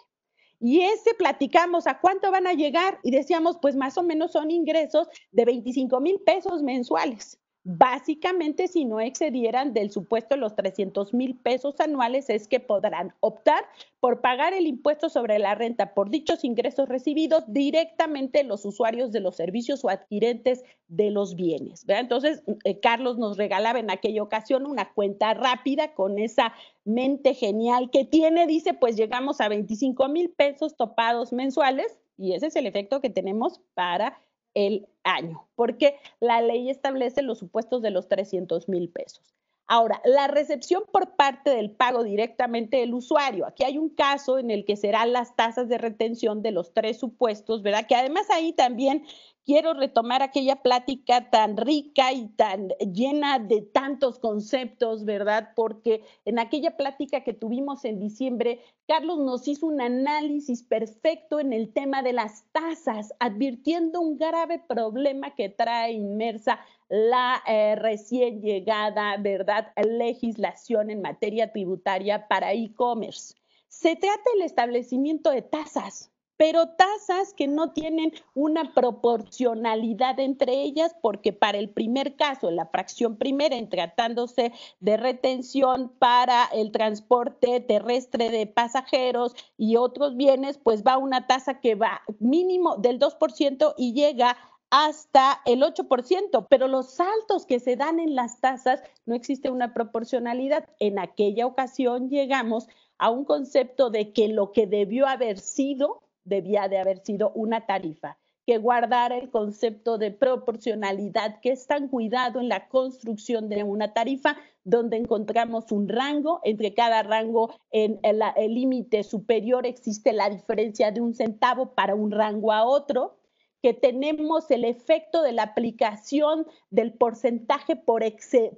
Y 0.60 0.80
ese 0.82 1.14
platicamos 1.14 1.86
a 1.86 2.00
cuánto 2.00 2.30
van 2.30 2.46
a 2.46 2.54
llegar 2.54 2.98
y 3.02 3.10
decíamos, 3.12 3.58
pues 3.60 3.76
más 3.76 3.96
o 3.98 4.02
menos 4.02 4.32
son 4.32 4.50
ingresos 4.50 5.08
de 5.30 5.44
25 5.44 6.00
mil 6.00 6.20
pesos 6.20 6.62
mensuales. 6.62 7.38
Básicamente, 7.70 8.66
si 8.66 8.87
no 8.87 8.98
excedieran 8.98 9.75
del 9.75 9.90
supuesto 9.90 10.38
los 10.38 10.56
300 10.56 11.12
mil 11.12 11.37
pesos 11.37 11.78
anuales, 11.80 12.30
es 12.30 12.48
que 12.48 12.60
podrán 12.60 13.12
optar 13.20 13.62
por 14.00 14.22
pagar 14.22 14.54
el 14.54 14.66
impuesto 14.66 15.10
sobre 15.10 15.38
la 15.38 15.54
renta 15.54 15.92
por 15.92 16.08
dichos 16.08 16.44
ingresos 16.44 16.88
recibidos 16.88 17.44
directamente 17.46 18.42
los 18.42 18.64
usuarios 18.64 19.12
de 19.12 19.20
los 19.20 19.37
servicios 19.37 19.84
o 19.84 19.90
adquirentes 19.90 20.64
de 20.87 21.10
los 21.10 21.37
bienes. 21.37 21.84
Entonces, 21.88 22.42
eh, 22.64 22.80
Carlos 22.80 23.18
nos 23.18 23.37
regalaba 23.37 23.78
en 23.78 23.90
aquella 23.90 24.22
ocasión 24.22 24.64
una 24.64 24.90
cuenta 24.94 25.34
rápida 25.34 25.92
con 25.92 26.18
esa 26.18 26.54
mente 26.87 27.34
genial 27.34 27.90
que 27.90 28.06
tiene. 28.06 28.46
Dice, 28.46 28.72
pues 28.72 28.96
llegamos 28.96 29.42
a 29.42 29.48
25 29.50 30.08
mil 30.08 30.30
pesos 30.30 30.75
topados 30.75 31.34
mensuales 31.34 31.98
y 32.16 32.32
ese 32.32 32.46
es 32.46 32.56
el 32.56 32.64
efecto 32.64 33.02
que 33.02 33.10
tenemos 33.10 33.60
para 33.75 34.18
el 34.54 34.88
año, 35.04 35.48
porque 35.54 35.96
la 36.20 36.40
ley 36.40 36.70
establece 36.70 37.22
los 37.22 37.38
supuestos 37.38 37.82
de 37.82 37.90
los 37.90 38.08
300 38.08 38.68
mil 38.68 38.90
pesos. 38.90 39.34
Ahora, 39.70 40.00
la 40.04 40.28
recepción 40.28 40.84
por 40.90 41.14
parte 41.14 41.50
del 41.50 41.70
pago 41.70 42.02
directamente 42.02 42.78
del 42.78 42.94
usuario. 42.94 43.46
Aquí 43.46 43.64
hay 43.64 43.76
un 43.76 43.90
caso 43.90 44.38
en 44.38 44.50
el 44.50 44.64
que 44.64 44.76
serán 44.76 45.12
las 45.12 45.36
tasas 45.36 45.68
de 45.68 45.76
retención 45.76 46.40
de 46.40 46.52
los 46.52 46.72
tres 46.72 46.98
supuestos, 46.98 47.62
¿verdad? 47.62 47.86
Que 47.86 47.94
además 47.94 48.30
ahí 48.30 48.54
también 48.54 49.04
quiero 49.48 49.72
retomar 49.72 50.22
aquella 50.22 50.56
plática 50.56 51.30
tan 51.30 51.56
rica 51.56 52.12
y 52.12 52.28
tan 52.28 52.68
llena 52.92 53.38
de 53.38 53.62
tantos 53.62 54.18
conceptos, 54.18 55.06
¿verdad? 55.06 55.52
Porque 55.56 56.04
en 56.26 56.38
aquella 56.38 56.76
plática 56.76 57.24
que 57.24 57.32
tuvimos 57.32 57.86
en 57.86 57.98
diciembre, 57.98 58.60
Carlos 58.86 59.20
nos 59.20 59.48
hizo 59.48 59.64
un 59.64 59.80
análisis 59.80 60.62
perfecto 60.62 61.40
en 61.40 61.54
el 61.54 61.72
tema 61.72 62.02
de 62.02 62.12
las 62.12 62.44
tasas, 62.52 63.14
advirtiendo 63.20 64.02
un 64.02 64.18
grave 64.18 64.58
problema 64.58 65.34
que 65.34 65.48
trae 65.48 65.92
inmersa 65.92 66.60
la 66.90 67.42
eh, 67.46 67.74
recién 67.74 68.42
llegada, 68.42 69.16
¿verdad?, 69.16 69.72
legislación 69.82 70.90
en 70.90 71.00
materia 71.00 71.52
tributaria 71.52 72.28
para 72.28 72.52
e-commerce. 72.52 73.34
Se 73.68 73.96
trata 73.96 74.30
del 74.34 74.42
establecimiento 74.42 75.30
de 75.30 75.40
tasas, 75.40 76.10
pero 76.38 76.68
tasas 76.68 77.35
que 77.35 77.49
no 77.49 77.73
tienen 77.73 78.12
una 78.33 78.73
proporcionalidad 78.73 80.21
entre 80.21 80.62
ellas, 80.62 80.95
porque 81.02 81.33
para 81.33 81.59
el 81.59 81.68
primer 81.68 82.14
caso, 82.14 82.50
la 82.52 82.66
fracción 82.66 83.16
primera, 83.16 83.57
en 83.57 83.68
tratándose 83.68 84.52
de 84.78 84.97
retención 84.97 85.92
para 85.99 86.45
el 86.47 86.71
transporte 86.71 87.61
terrestre 87.61 88.30
de 88.30 88.47
pasajeros 88.47 89.35
y 89.57 89.76
otros 89.76 90.16
bienes, 90.16 90.59
pues 90.59 90.85
va 90.85 90.97
una 90.97 91.26
tasa 91.26 91.61
que 91.61 91.75
va 91.75 92.02
mínimo 92.21 92.76
del 92.76 93.00
2% 93.00 93.75
y 93.76 93.92
llega 93.92 94.37
hasta 94.71 95.40
el 95.45 95.62
8%, 95.62 96.47
pero 96.49 96.68
los 96.68 96.90
saltos 96.92 97.47
que 97.47 97.59
se 97.59 97.75
dan 97.75 97.99
en 97.99 98.14
las 98.14 98.40
tasas 98.40 98.80
no 99.07 99.16
existe 99.16 99.50
una 99.50 99.75
proporcionalidad. 99.75 100.68
En 100.78 101.00
aquella 101.00 101.47
ocasión 101.47 102.11
llegamos 102.11 102.68
a 102.99 103.11
un 103.11 103.25
concepto 103.25 103.90
de 103.90 104.12
que 104.12 104.28
lo 104.28 104.52
que 104.52 104.68
debió 104.68 105.07
haber 105.09 105.38
sido 105.38 106.02
debía 106.28 106.68
de 106.68 106.78
haber 106.78 106.99
sido 106.99 107.32
una 107.35 107.66
tarifa 107.66 108.18
que 108.49 108.56
guardara 108.56 109.18
el 109.18 109.28
concepto 109.28 109.99
de 109.99 110.11
proporcionalidad 110.11 111.38
que 111.42 111.50
es 111.50 111.66
tan 111.66 111.88
cuidado 111.88 112.40
en 112.40 112.49
la 112.49 112.66
construcción 112.68 113.50
de 113.50 113.62
una 113.62 113.92
tarifa, 113.92 114.38
donde 114.64 114.97
encontramos 114.97 115.70
un 115.70 115.87
rango, 115.87 116.40
entre 116.44 116.73
cada 116.73 117.02
rango 117.02 117.52
en 117.70 118.00
el 118.02 118.54
límite 118.54 119.02
superior 119.02 119.66
existe 119.66 120.14
la 120.14 120.30
diferencia 120.30 120.90
de 120.92 121.02
un 121.02 121.12
centavo 121.12 121.75
para 121.75 121.94
un 121.94 122.11
rango 122.11 122.50
a 122.50 122.64
otro, 122.64 123.18
que 123.62 123.75
tenemos 123.75 124.50
el 124.50 124.64
efecto 124.64 125.23
de 125.23 125.32
la 125.32 125.42
aplicación 125.42 126.47
del 126.70 126.94
porcentaje 126.94 127.76
por, 127.76 128.02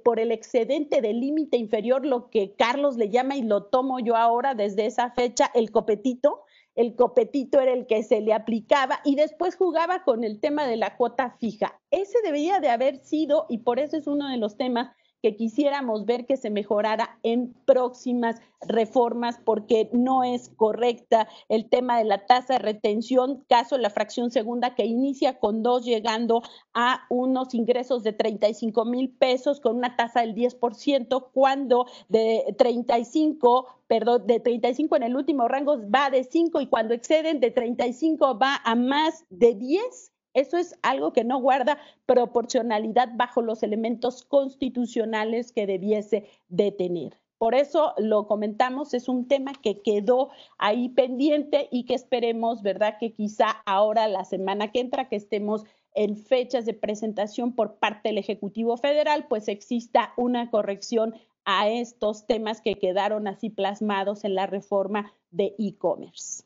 por 0.05 0.21
el 0.21 0.31
excedente 0.31 1.01
del 1.01 1.19
límite 1.19 1.57
inferior, 1.57 2.05
lo 2.05 2.29
que 2.29 2.53
Carlos 2.55 2.95
le 2.95 3.09
llama 3.09 3.35
y 3.35 3.41
lo 3.41 3.63
tomo 3.63 3.99
yo 3.99 4.15
ahora 4.15 4.55
desde 4.55 4.85
esa 4.85 5.11
fecha, 5.11 5.51
el 5.53 5.71
copetito, 5.71 6.43
el 6.75 6.95
copetito 6.95 7.59
era 7.59 7.73
el 7.73 7.85
que 7.85 8.03
se 8.03 8.21
le 8.21 8.33
aplicaba 8.33 8.99
y 9.03 9.15
después 9.15 9.55
jugaba 9.55 10.03
con 10.03 10.23
el 10.23 10.39
tema 10.39 10.65
de 10.65 10.77
la 10.77 10.97
cuota 10.97 11.37
fija. 11.39 11.79
Ese 11.91 12.19
debería 12.23 12.59
de 12.59 12.69
haber 12.69 12.97
sido, 12.97 13.45
y 13.49 13.59
por 13.59 13.79
eso 13.79 13.97
es 13.97 14.07
uno 14.07 14.29
de 14.29 14.37
los 14.37 14.57
temas 14.57 14.91
que 15.21 15.35
quisiéramos 15.35 16.05
ver 16.05 16.25
que 16.25 16.37
se 16.37 16.49
mejorara 16.49 17.17
en 17.23 17.53
próximas 17.65 18.41
reformas 18.61 19.39
porque 19.43 19.89
no 19.91 20.23
es 20.23 20.49
correcta. 20.49 21.27
El 21.49 21.69
tema 21.69 21.97
de 21.97 22.05
la 22.05 22.25
tasa 22.25 22.53
de 22.53 22.59
retención, 22.59 23.43
caso 23.47 23.77
la 23.77 23.89
fracción 23.89 24.31
segunda 24.31 24.75
que 24.75 24.85
inicia 24.85 25.39
con 25.39 25.63
dos 25.63 25.85
llegando 25.85 26.41
a 26.73 27.05
unos 27.09 27.53
ingresos 27.53 28.03
de 28.03 28.13
35 28.13 28.85
mil 28.85 29.09
pesos 29.09 29.59
con 29.59 29.77
una 29.77 29.95
tasa 29.95 30.21
del 30.21 30.35
10%, 30.35 31.27
cuando 31.33 31.85
de 32.09 32.55
35, 32.57 33.67
perdón, 33.87 34.25
de 34.27 34.39
35 34.39 34.95
en 34.95 35.03
el 35.03 35.15
último 35.15 35.47
rango 35.47 35.77
va 35.89 36.09
de 36.09 36.23
5 36.23 36.61
y 36.61 36.67
cuando 36.67 36.93
exceden 36.93 37.39
de 37.39 37.51
35 37.51 38.37
va 38.39 38.61
a 38.63 38.75
más 38.75 39.25
de 39.29 39.55
10 39.55 40.10
eso 40.33 40.57
es 40.57 40.75
algo 40.81 41.13
que 41.13 41.23
no 41.23 41.39
guarda 41.39 41.77
proporcionalidad 42.05 43.09
bajo 43.15 43.41
los 43.41 43.63
elementos 43.63 44.23
constitucionales 44.23 45.51
que 45.51 45.67
debiese 45.67 46.27
de 46.49 46.71
tener. 46.71 47.17
Por 47.37 47.55
eso 47.55 47.93
lo 47.97 48.27
comentamos, 48.27 48.93
es 48.93 49.09
un 49.09 49.27
tema 49.27 49.53
que 49.53 49.81
quedó 49.81 50.29
ahí 50.59 50.89
pendiente 50.89 51.67
y 51.71 51.85
que 51.85 51.95
esperemos, 51.95 52.61
¿verdad? 52.61 52.97
Que 52.99 53.13
quizá 53.13 53.49
ahora, 53.65 54.07
la 54.07 54.25
semana 54.25 54.71
que 54.71 54.79
entra, 54.79 55.09
que 55.09 55.15
estemos 55.15 55.63
en 55.95 56.17
fechas 56.17 56.65
de 56.67 56.75
presentación 56.75 57.53
por 57.53 57.79
parte 57.79 58.09
del 58.09 58.19
Ejecutivo 58.19 58.77
Federal, 58.77 59.25
pues 59.27 59.47
exista 59.47 60.13
una 60.17 60.51
corrección 60.51 61.15
a 61.43 61.67
estos 61.67 62.27
temas 62.27 62.61
que 62.61 62.77
quedaron 62.77 63.27
así 63.27 63.49
plasmados 63.49 64.23
en 64.23 64.35
la 64.35 64.45
reforma 64.45 65.11
de 65.31 65.55
e-commerce. 65.57 66.43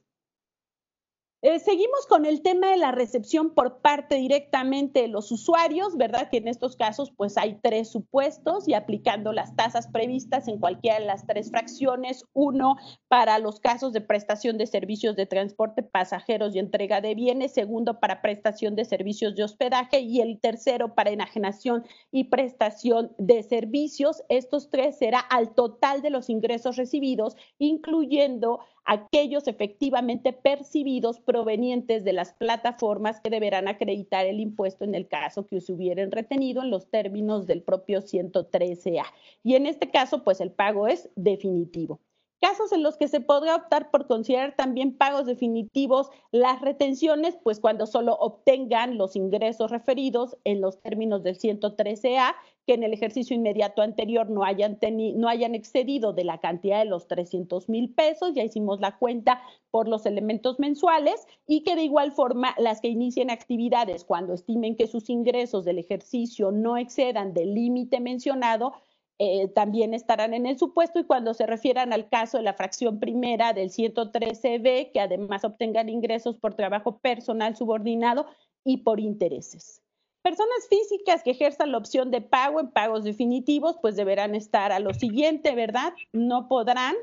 Eh, 1.47 1.59
seguimos 1.59 2.07
con 2.09 2.25
el 2.25 2.41
tema 2.41 2.71
de 2.71 2.77
la 2.77 2.91
recepción 2.91 3.51
por 3.51 3.77
parte 3.77 4.15
directamente 4.15 5.03
de 5.03 5.07
los 5.07 5.31
usuarios, 5.31 5.95
¿verdad? 5.95 6.31
Que 6.31 6.37
en 6.37 6.47
estos 6.47 6.75
casos 6.75 7.11
pues 7.15 7.37
hay 7.37 7.59
tres 7.61 7.87
supuestos 7.91 8.67
y 8.67 8.73
aplicando 8.73 9.31
las 9.31 9.55
tasas 9.55 9.87
previstas 9.87 10.47
en 10.47 10.57
cualquiera 10.57 10.97
de 10.97 11.05
las 11.05 11.27
tres 11.27 11.51
fracciones. 11.51 12.23
Uno, 12.33 12.77
para 13.09 13.37
los 13.37 13.59
casos 13.59 13.93
de 13.93 14.01
prestación 14.01 14.57
de 14.57 14.65
servicios 14.65 15.15
de 15.15 15.27
transporte, 15.27 15.83
pasajeros 15.83 16.55
y 16.55 16.57
entrega 16.57 16.99
de 16.99 17.13
bienes. 17.13 17.53
Segundo, 17.53 17.99
para 17.99 18.23
prestación 18.23 18.75
de 18.75 18.85
servicios 18.85 19.35
de 19.35 19.43
hospedaje. 19.43 19.99
Y 19.99 20.21
el 20.21 20.39
tercero, 20.39 20.95
para 20.95 21.11
enajenación 21.11 21.85
y 22.11 22.23
prestación 22.23 23.11
de 23.19 23.43
servicios. 23.43 24.23
Estos 24.29 24.71
tres 24.71 24.97
será 24.97 25.19
al 25.19 25.53
total 25.53 26.01
de 26.01 26.09
los 26.09 26.27
ingresos 26.31 26.75
recibidos, 26.75 27.37
incluyendo 27.59 28.61
aquellos 28.85 29.47
efectivamente 29.47 30.31
percibidos 30.31 31.19
provenientes 31.19 32.03
de 32.03 32.13
las 32.13 32.33
plataformas 32.33 33.19
que 33.19 33.29
deberán 33.29 33.67
acreditar 33.67 34.25
el 34.25 34.39
impuesto 34.39 34.85
en 34.85 34.95
el 34.95 35.07
caso 35.07 35.47
que 35.47 35.59
se 35.59 35.73
hubieran 35.73 36.11
retenido 36.11 36.61
en 36.61 36.69
los 36.69 36.89
términos 36.89 37.47
del 37.47 37.63
propio 37.63 38.01
113A. 38.01 39.05
Y 39.43 39.55
en 39.55 39.65
este 39.65 39.89
caso, 39.89 40.23
pues 40.23 40.39
el 40.39 40.51
pago 40.51 40.87
es 40.87 41.09
definitivo. 41.15 41.99
Casos 42.41 42.71
en 42.73 42.83
los 42.83 42.97
que 42.97 43.07
se 43.07 43.21
podría 43.21 43.55
optar 43.55 43.89
por 43.91 44.07
considerar 44.07 44.55
también 44.55 44.95
pagos 44.95 45.25
definitivos 45.25 46.09
las 46.31 46.61
retenciones, 46.61 47.37
pues 47.43 47.59
cuando 47.59 47.87
solo 47.87 48.13
obtengan 48.15 48.97
los 48.97 49.15
ingresos 49.15 49.71
referidos 49.71 50.37
en 50.43 50.61
los 50.61 50.79
términos 50.81 51.23
del 51.23 51.37
113A, 51.39 52.35
que 52.67 52.73
en 52.73 52.83
el 52.83 52.93
ejercicio 52.93 53.35
inmediato 53.35 53.81
anterior 53.81 54.29
no 54.29 54.43
hayan, 54.43 54.77
no 55.15 55.27
hayan 55.27 55.55
excedido 55.55 56.13
de 56.13 56.23
la 56.23 56.39
cantidad 56.39 56.79
de 56.79 56.85
los 56.85 57.07
300 57.07 57.69
mil 57.69 57.93
pesos, 57.93 58.33
ya 58.33 58.43
hicimos 58.43 58.79
la 58.79 58.97
cuenta 58.97 59.41
por 59.71 59.87
los 59.87 60.05
elementos 60.05 60.59
mensuales, 60.59 61.27
y 61.47 61.61
que 61.63 61.75
de 61.75 61.83
igual 61.83 62.11
forma 62.11 62.55
las 62.57 62.81
que 62.81 62.89
inicien 62.89 63.29
actividades 63.29 64.03
cuando 64.03 64.33
estimen 64.33 64.75
que 64.75 64.87
sus 64.87 65.09
ingresos 65.09 65.63
del 65.63 65.79
ejercicio 65.79 66.51
no 66.51 66.77
excedan 66.77 67.33
del 67.33 67.53
límite 67.53 67.99
mencionado, 67.99 68.73
eh, 69.17 69.47
también 69.47 69.93
estarán 69.93 70.33
en 70.33 70.45
el 70.45 70.59
supuesto 70.59 70.99
y 70.99 71.05
cuando 71.05 71.33
se 71.33 71.45
refieran 71.45 71.93
al 71.93 72.09
caso 72.09 72.37
de 72.37 72.43
la 72.43 72.53
fracción 72.53 72.99
primera 72.99 73.53
del 73.53 73.69
113B, 73.69 74.91
que 74.91 74.99
además 74.99 75.45
obtengan 75.45 75.87
ingresos 75.87 76.35
por 76.37 76.53
trabajo 76.53 76.97
personal 76.97 77.55
subordinado 77.55 78.27
y 78.65 78.77
por 78.77 78.99
intereses. 78.99 79.81
Personas 80.21 80.67
físicas 80.69 81.23
que 81.23 81.31
ejerzan 81.31 81.71
la 81.71 81.77
opción 81.77 82.11
de 82.11 82.19
pago 82.19 82.59
en 82.59 82.71
pagos 82.71 83.03
definitivos, 83.03 83.77
pues 83.81 83.95
deberán 83.95 84.35
estar 84.35 84.71
a 84.71 84.79
lo 84.79 84.93
siguiente, 84.93 85.53
¿verdad? 85.55 85.93
No 86.11 86.47
podrán 86.47 86.95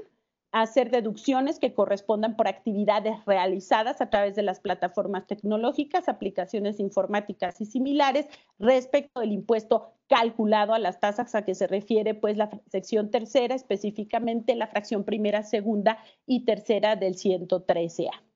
hacer 0.52 0.90
deducciones 0.90 1.58
que 1.58 1.72
correspondan 1.72 2.36
por 2.36 2.46
actividades 2.46 3.24
realizadas 3.26 4.00
a 4.00 4.10
través 4.10 4.36
de 4.36 4.42
las 4.42 4.60
plataformas 4.60 5.26
tecnológicas, 5.26 6.08
aplicaciones 6.08 6.78
informáticas 6.78 7.60
y 7.60 7.64
similares 7.64 8.26
respecto 8.58 9.20
del 9.20 9.32
impuesto 9.32 9.94
calculado 10.08 10.74
a 10.74 10.78
las 10.78 11.00
tasas 11.00 11.34
a 11.34 11.44
que 11.44 11.54
se 11.54 11.66
refiere 11.66 12.14
pues 12.14 12.36
la 12.36 12.50
sección 12.70 13.10
tercera, 13.10 13.54
específicamente 13.54 14.54
la 14.54 14.66
fracción 14.66 15.04
primera, 15.04 15.42
segunda 15.42 15.98
y 16.26 16.44
tercera 16.44 16.96
del 16.96 17.14
113A. 17.14 18.31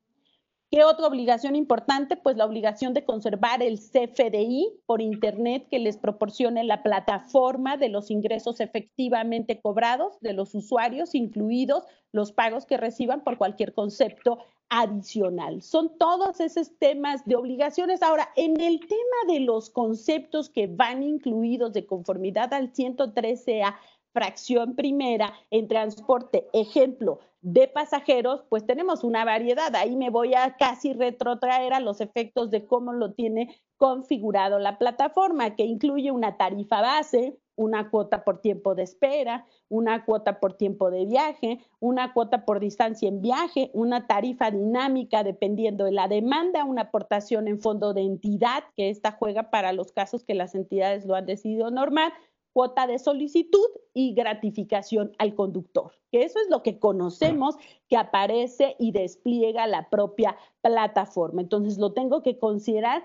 ¿Qué 0.69 0.83
otra 0.83 1.07
obligación 1.07 1.55
importante? 1.55 2.17
Pues 2.17 2.35
la 2.35 2.45
obligación 2.45 2.93
de 2.93 3.05
conservar 3.05 3.63
el 3.63 3.79
CFDI 3.79 4.81
por 4.85 5.01
Internet 5.01 5.65
que 5.71 5.79
les 5.79 5.95
proporcione 5.95 6.65
la 6.65 6.83
plataforma 6.83 7.77
de 7.77 7.87
los 7.87 8.11
ingresos 8.11 8.59
efectivamente 8.59 9.61
cobrados 9.61 10.19
de 10.19 10.33
los 10.33 10.53
usuarios, 10.55 11.15
incluidos 11.15 11.85
los 12.11 12.33
pagos 12.33 12.65
que 12.65 12.75
reciban 12.75 13.23
por 13.23 13.37
cualquier 13.37 13.73
concepto 13.73 14.39
adicional. 14.67 15.61
Son 15.61 15.97
todos 15.97 16.41
esos 16.41 16.77
temas 16.77 17.23
de 17.23 17.37
obligaciones. 17.37 18.03
Ahora, 18.03 18.27
en 18.35 18.59
el 18.59 18.81
tema 18.81 19.33
de 19.33 19.39
los 19.39 19.69
conceptos 19.69 20.49
que 20.49 20.67
van 20.67 21.01
incluidos 21.01 21.71
de 21.71 21.85
conformidad 21.85 22.53
al 22.53 22.73
113A, 22.73 23.77
fracción 24.11 24.75
primera 24.75 25.31
en 25.49 25.69
transporte, 25.69 26.47
ejemplo, 26.51 27.19
de 27.41 27.67
pasajeros, 27.67 28.43
pues 28.49 28.65
tenemos 28.65 29.03
una 29.03 29.25
variedad. 29.25 29.75
Ahí 29.75 29.95
me 29.95 30.09
voy 30.09 30.33
a 30.33 30.55
casi 30.57 30.93
retrotraer 30.93 31.73
a 31.73 31.79
los 31.79 32.01
efectos 32.01 32.51
de 32.51 32.65
cómo 32.65 32.93
lo 32.93 33.13
tiene 33.13 33.61
configurado 33.77 34.59
la 34.59 34.77
plataforma, 34.77 35.55
que 35.55 35.63
incluye 35.63 36.11
una 36.11 36.37
tarifa 36.37 36.81
base, 36.81 37.37
una 37.55 37.89
cuota 37.89 38.23
por 38.23 38.39
tiempo 38.39 38.75
de 38.75 38.83
espera, 38.83 39.45
una 39.69 40.05
cuota 40.05 40.39
por 40.39 40.53
tiempo 40.53 40.91
de 40.91 41.05
viaje, 41.05 41.59
una 41.79 42.13
cuota 42.13 42.45
por 42.45 42.59
distancia 42.59 43.09
en 43.09 43.21
viaje, 43.21 43.71
una 43.73 44.07
tarifa 44.07 44.51
dinámica 44.51 45.23
dependiendo 45.23 45.85
de 45.85 45.91
la 45.91 46.07
demanda, 46.07 46.65
una 46.65 46.83
aportación 46.83 47.47
en 47.47 47.59
fondo 47.59 47.93
de 47.93 48.01
entidad, 48.01 48.63
que 48.75 48.89
esta 48.89 49.11
juega 49.11 49.49
para 49.49 49.73
los 49.73 49.91
casos 49.91 50.23
que 50.23 50.35
las 50.35 50.53
entidades 50.55 51.05
lo 51.05 51.15
han 51.15 51.25
decidido 51.25 51.71
normal, 51.71 52.13
cuota 52.57 52.87
de 52.87 52.97
solicitud 52.97 53.67
y 53.93 54.15
gratificación 54.15 55.11
al 55.19 55.35
conductor, 55.35 55.91
eso 56.11 56.39
es 56.39 56.49
lo 56.49 56.63
que 56.63 56.79
conocemos 56.79 57.55
que 57.87 57.97
aparece 57.97 58.75
y 58.79 58.93
despliega 58.93 59.67
la 59.67 59.91
propia 59.91 60.35
plataforma. 60.61 61.41
Entonces 61.41 61.77
lo 61.77 61.93
tengo 61.93 62.23
que 62.23 62.39
considerar 62.39 63.03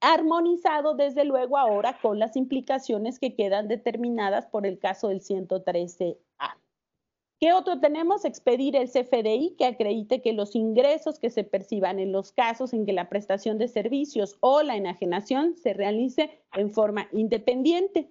armonizado 0.00 0.94
desde 0.94 1.26
luego 1.26 1.58
ahora 1.58 1.98
con 2.00 2.18
las 2.18 2.34
implicaciones 2.34 3.18
que 3.18 3.34
quedan 3.34 3.68
determinadas 3.68 4.46
por 4.46 4.64
el 4.66 4.78
caso 4.78 5.08
del 5.08 5.20
113A. 5.20 6.16
¿Qué 7.38 7.52
otro 7.52 7.80
tenemos? 7.80 8.24
Expedir 8.24 8.74
el 8.74 8.88
CFDI 8.88 9.56
que 9.58 9.66
acredite 9.66 10.22
que 10.22 10.32
los 10.32 10.56
ingresos 10.56 11.18
que 11.18 11.28
se 11.28 11.44
perciban 11.44 11.98
en 11.98 12.10
los 12.10 12.32
casos 12.32 12.72
en 12.72 12.86
que 12.86 12.94
la 12.94 13.10
prestación 13.10 13.58
de 13.58 13.68
servicios 13.68 14.38
o 14.40 14.62
la 14.62 14.76
enajenación 14.76 15.58
se 15.58 15.74
realice 15.74 16.40
en 16.54 16.72
forma 16.72 17.06
independiente 17.12 18.08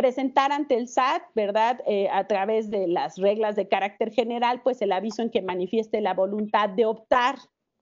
presentar 0.00 0.50
ante 0.50 0.76
el 0.76 0.88
SAT, 0.88 1.24
¿verdad? 1.34 1.80
Eh, 1.86 2.08
a 2.10 2.26
través 2.26 2.70
de 2.70 2.88
las 2.88 3.18
reglas 3.18 3.54
de 3.54 3.68
carácter 3.68 4.10
general, 4.10 4.62
pues 4.62 4.80
el 4.80 4.92
aviso 4.92 5.20
en 5.20 5.28
que 5.28 5.42
manifieste 5.42 6.00
la 6.00 6.14
voluntad 6.14 6.70
de 6.70 6.86
optar, 6.86 7.36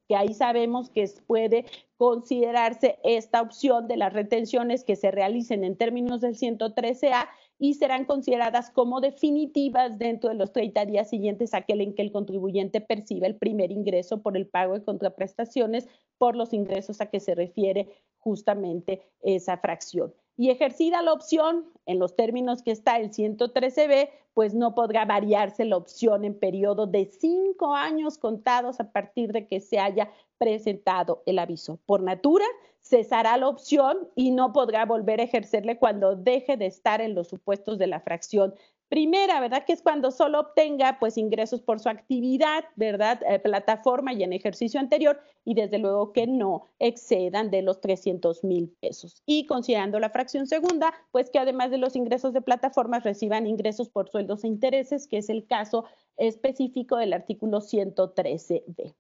que 0.09 0.17
ahí 0.17 0.35
sabemos 0.35 0.91
que 0.91 1.09
puede 1.29 1.67
considerarse 1.97 2.99
esta 3.05 3.41
opción 3.41 3.87
de 3.87 3.99
las 3.99 4.13
retenciones 4.13 4.83
que 4.83 4.97
se 4.97 5.13
realicen 5.13 5.63
en 5.63 5.77
términos 5.77 6.21
del 6.21 6.35
113A 6.35 7.29
y 7.61 7.75
serán 7.75 8.05
consideradas 8.05 8.71
como 8.71 9.01
definitivas 9.01 9.97
dentro 9.97 10.31
de 10.31 10.35
los 10.35 10.53
30 10.53 10.87
días 10.87 11.09
siguientes 11.09 11.55
a 11.55 11.59
aquel 11.59 11.83
en 11.83 11.95
que 11.95 12.03
el 12.03 12.11
contribuyente 12.11 12.81
perciba 12.81 13.29
el 13.29 13.37
primer 13.37 13.71
ingreso 13.71 14.23
por 14.23 14.37
el 14.37 14.49
pago 14.49 14.75
de 14.75 14.85
contraprestaciones 14.85 15.87
por 16.17 16.35
los 16.35 16.53
ingresos 16.53 17.01
a 17.01 17.07
que 17.11 17.21
se 17.21 17.37
refiere 17.37 18.03
justamente 18.19 19.03
esa 19.21 19.57
fracción 19.59 20.13
y 20.39 20.51
ejercida 20.51 21.03
la 21.03 21.13
opción 21.13 21.67
en 21.85 21.99
los 21.99 22.15
términos 22.15 22.63
que 22.63 22.71
está 22.71 22.97
el 22.97 23.11
113B, 23.11 24.09
pues 24.35 24.55
no 24.55 24.73
podrá 24.73 25.05
variarse 25.05 25.65
la 25.65 25.77
opción 25.77 26.25
en 26.25 26.39
periodo 26.39 26.87
de 26.87 27.07
cinco 27.07 27.75
años 27.75 28.19
contados 28.19 28.79
a 28.79 28.93
partir 28.93 29.33
de 29.33 29.49
que 29.49 29.59
se 29.59 29.81
haya 29.81 30.13
presentado 30.39 31.25
el 31.27 31.41
aviso. 31.41 31.81
Por 31.87 32.03
natura, 32.03 32.45
cesará 32.81 33.37
la 33.37 33.49
opción 33.49 34.09
y 34.15 34.31
no 34.31 34.53
podrá 34.53 34.87
volver 34.87 35.19
a 35.19 35.25
ejercerle 35.25 35.77
cuando 35.77 36.15
deje 36.15 36.57
de 36.57 36.67
estar 36.67 37.01
en 37.01 37.17
los 37.17 37.27
supuestos 37.27 37.77
de 37.77 37.89
la 37.89 37.99
fracción 37.99 38.55
Primera, 38.89 39.39
¿verdad? 39.41 39.65
Que 39.67 39.75
es 39.75 39.83
cuando 39.83 40.11
solo 40.11 40.41
obtenga 40.41 40.99
pues 40.99 41.19
ingresos 41.19 41.61
por 41.61 41.79
su 41.79 41.91
actividad, 41.91 42.65
¿verdad? 42.75 43.21
Eh, 43.29 43.39
plataforma 43.39 44.15
y 44.15 44.23
en 44.23 44.33
ejercicio 44.33 44.81
anterior 44.81 45.21
y 45.45 45.55
desde 45.55 45.79
luego 45.79 46.13
que 46.15 46.27
no 46.27 46.65
excedan 46.79 47.51
de 47.51 47.61
los 47.61 47.83
300 47.83 48.45
mil 48.45 48.71
pesos. 48.81 49.23
Y 49.27 49.45
considerando 49.45 50.01
la 50.01 50.09
fracción 50.09 50.47
segunda, 50.47 50.95
pues 51.11 51.29
que 51.29 51.39
además 51.39 51.71
de 51.71 51.77
los 51.79 51.97
ingresos 51.97 52.33
de 52.33 52.41
plataformas 52.41 53.05
reciban 53.05 53.47
ingresos 53.47 53.91
por 53.91 54.09
sueldos 54.09 54.45
e 54.45 54.49
intereses, 54.49 55.07
que 55.07 55.19
es 55.19 55.29
el 55.29 55.47
caso 55.47 55.85
específico 56.17 56.97
del 56.97 57.13
artículo 57.13 57.61
113b. 57.61 58.95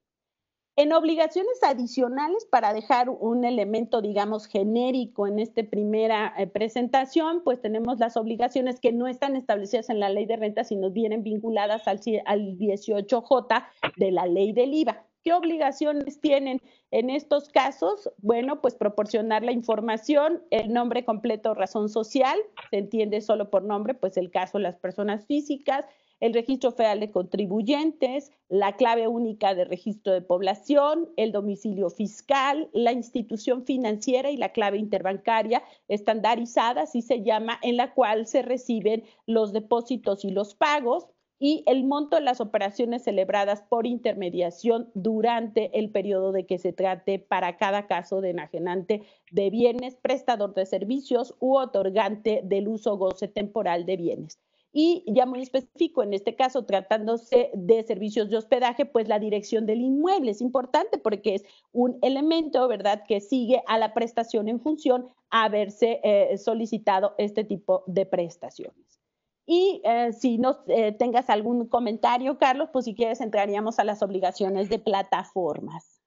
En 0.78 0.92
obligaciones 0.92 1.60
adicionales, 1.64 2.44
para 2.44 2.72
dejar 2.72 3.10
un 3.10 3.44
elemento, 3.44 4.00
digamos, 4.00 4.46
genérico 4.46 5.26
en 5.26 5.40
esta 5.40 5.64
primera 5.64 6.32
eh, 6.38 6.46
presentación, 6.46 7.42
pues 7.42 7.60
tenemos 7.60 7.98
las 7.98 8.16
obligaciones 8.16 8.78
que 8.78 8.92
no 8.92 9.08
están 9.08 9.34
establecidas 9.34 9.90
en 9.90 9.98
la 9.98 10.08
ley 10.08 10.24
de 10.24 10.36
renta, 10.36 10.62
sino 10.62 10.92
vienen 10.92 11.24
vinculadas 11.24 11.88
al, 11.88 11.98
al 12.26 12.56
18J 12.56 13.66
de 13.96 14.12
la 14.12 14.26
ley 14.26 14.52
del 14.52 14.72
IVA. 14.72 15.04
¿Qué 15.24 15.32
obligaciones 15.32 16.20
tienen 16.20 16.62
en 16.92 17.10
estos 17.10 17.48
casos? 17.48 18.08
Bueno, 18.18 18.60
pues 18.60 18.76
proporcionar 18.76 19.42
la 19.42 19.50
información, 19.50 20.44
el 20.50 20.72
nombre 20.72 21.04
completo, 21.04 21.54
razón 21.54 21.88
social, 21.88 22.38
se 22.70 22.78
entiende 22.78 23.20
solo 23.20 23.50
por 23.50 23.64
nombre, 23.64 23.94
pues 23.94 24.16
el 24.16 24.30
caso 24.30 24.58
de 24.58 24.62
las 24.62 24.76
personas 24.76 25.26
físicas, 25.26 25.86
el 26.20 26.34
registro 26.34 26.72
federal 26.72 27.00
de 27.00 27.10
contribuyentes, 27.10 28.32
la 28.48 28.76
clave 28.76 29.06
única 29.06 29.54
de 29.54 29.64
registro 29.64 30.12
de 30.12 30.22
población, 30.22 31.08
el 31.16 31.32
domicilio 31.32 31.90
fiscal, 31.90 32.68
la 32.72 32.92
institución 32.92 33.64
financiera 33.64 34.30
y 34.30 34.36
la 34.36 34.52
clave 34.52 34.78
interbancaria 34.78 35.62
estandarizada, 35.86 36.82
así 36.82 37.02
se 37.02 37.22
llama, 37.22 37.58
en 37.62 37.76
la 37.76 37.94
cual 37.94 38.26
se 38.26 38.42
reciben 38.42 39.04
los 39.26 39.52
depósitos 39.52 40.24
y 40.24 40.30
los 40.30 40.54
pagos 40.54 41.06
y 41.40 41.62
el 41.66 41.84
monto 41.84 42.16
de 42.16 42.22
las 42.22 42.40
operaciones 42.40 43.04
celebradas 43.04 43.62
por 43.62 43.86
intermediación 43.86 44.90
durante 44.94 45.78
el 45.78 45.90
periodo 45.90 46.32
de 46.32 46.46
que 46.46 46.58
se 46.58 46.72
trate 46.72 47.20
para 47.20 47.56
cada 47.56 47.86
caso 47.86 48.20
de 48.20 48.30
enajenante 48.30 49.02
de 49.30 49.50
bienes, 49.50 49.94
prestador 49.94 50.54
de 50.54 50.66
servicios 50.66 51.36
u 51.38 51.56
otorgante 51.56 52.40
del 52.42 52.66
uso 52.66 52.96
goce 52.96 53.28
temporal 53.28 53.86
de 53.86 53.96
bienes 53.96 54.47
y 54.72 55.04
ya 55.06 55.26
muy 55.26 55.42
específico, 55.42 56.02
en 56.02 56.12
este 56.12 56.36
caso 56.36 56.64
tratándose 56.64 57.50
de 57.54 57.82
servicios 57.84 58.28
de 58.28 58.36
hospedaje, 58.36 58.84
pues 58.84 59.08
la 59.08 59.18
dirección 59.18 59.66
del 59.66 59.80
inmueble 59.80 60.30
es 60.30 60.40
importante 60.40 60.98
porque 60.98 61.36
es 61.36 61.44
un 61.72 61.98
elemento, 62.02 62.68
¿verdad?, 62.68 63.02
que 63.06 63.20
sigue 63.20 63.62
a 63.66 63.78
la 63.78 63.94
prestación 63.94 64.48
en 64.48 64.60
función 64.60 65.08
a 65.30 65.44
haberse 65.44 66.00
eh, 66.02 66.36
solicitado 66.38 67.14
este 67.18 67.44
tipo 67.44 67.82
de 67.86 68.06
prestaciones. 68.06 69.00
Y 69.46 69.80
eh, 69.84 70.12
si 70.12 70.36
no 70.36 70.58
eh, 70.68 70.92
tengas 70.92 71.30
algún 71.30 71.66
comentario, 71.68 72.36
Carlos, 72.36 72.68
pues 72.70 72.84
si 72.84 72.94
quieres 72.94 73.22
entraríamos 73.22 73.78
a 73.78 73.84
las 73.84 74.02
obligaciones 74.02 74.68
de 74.68 74.78
plataformas. 74.78 75.97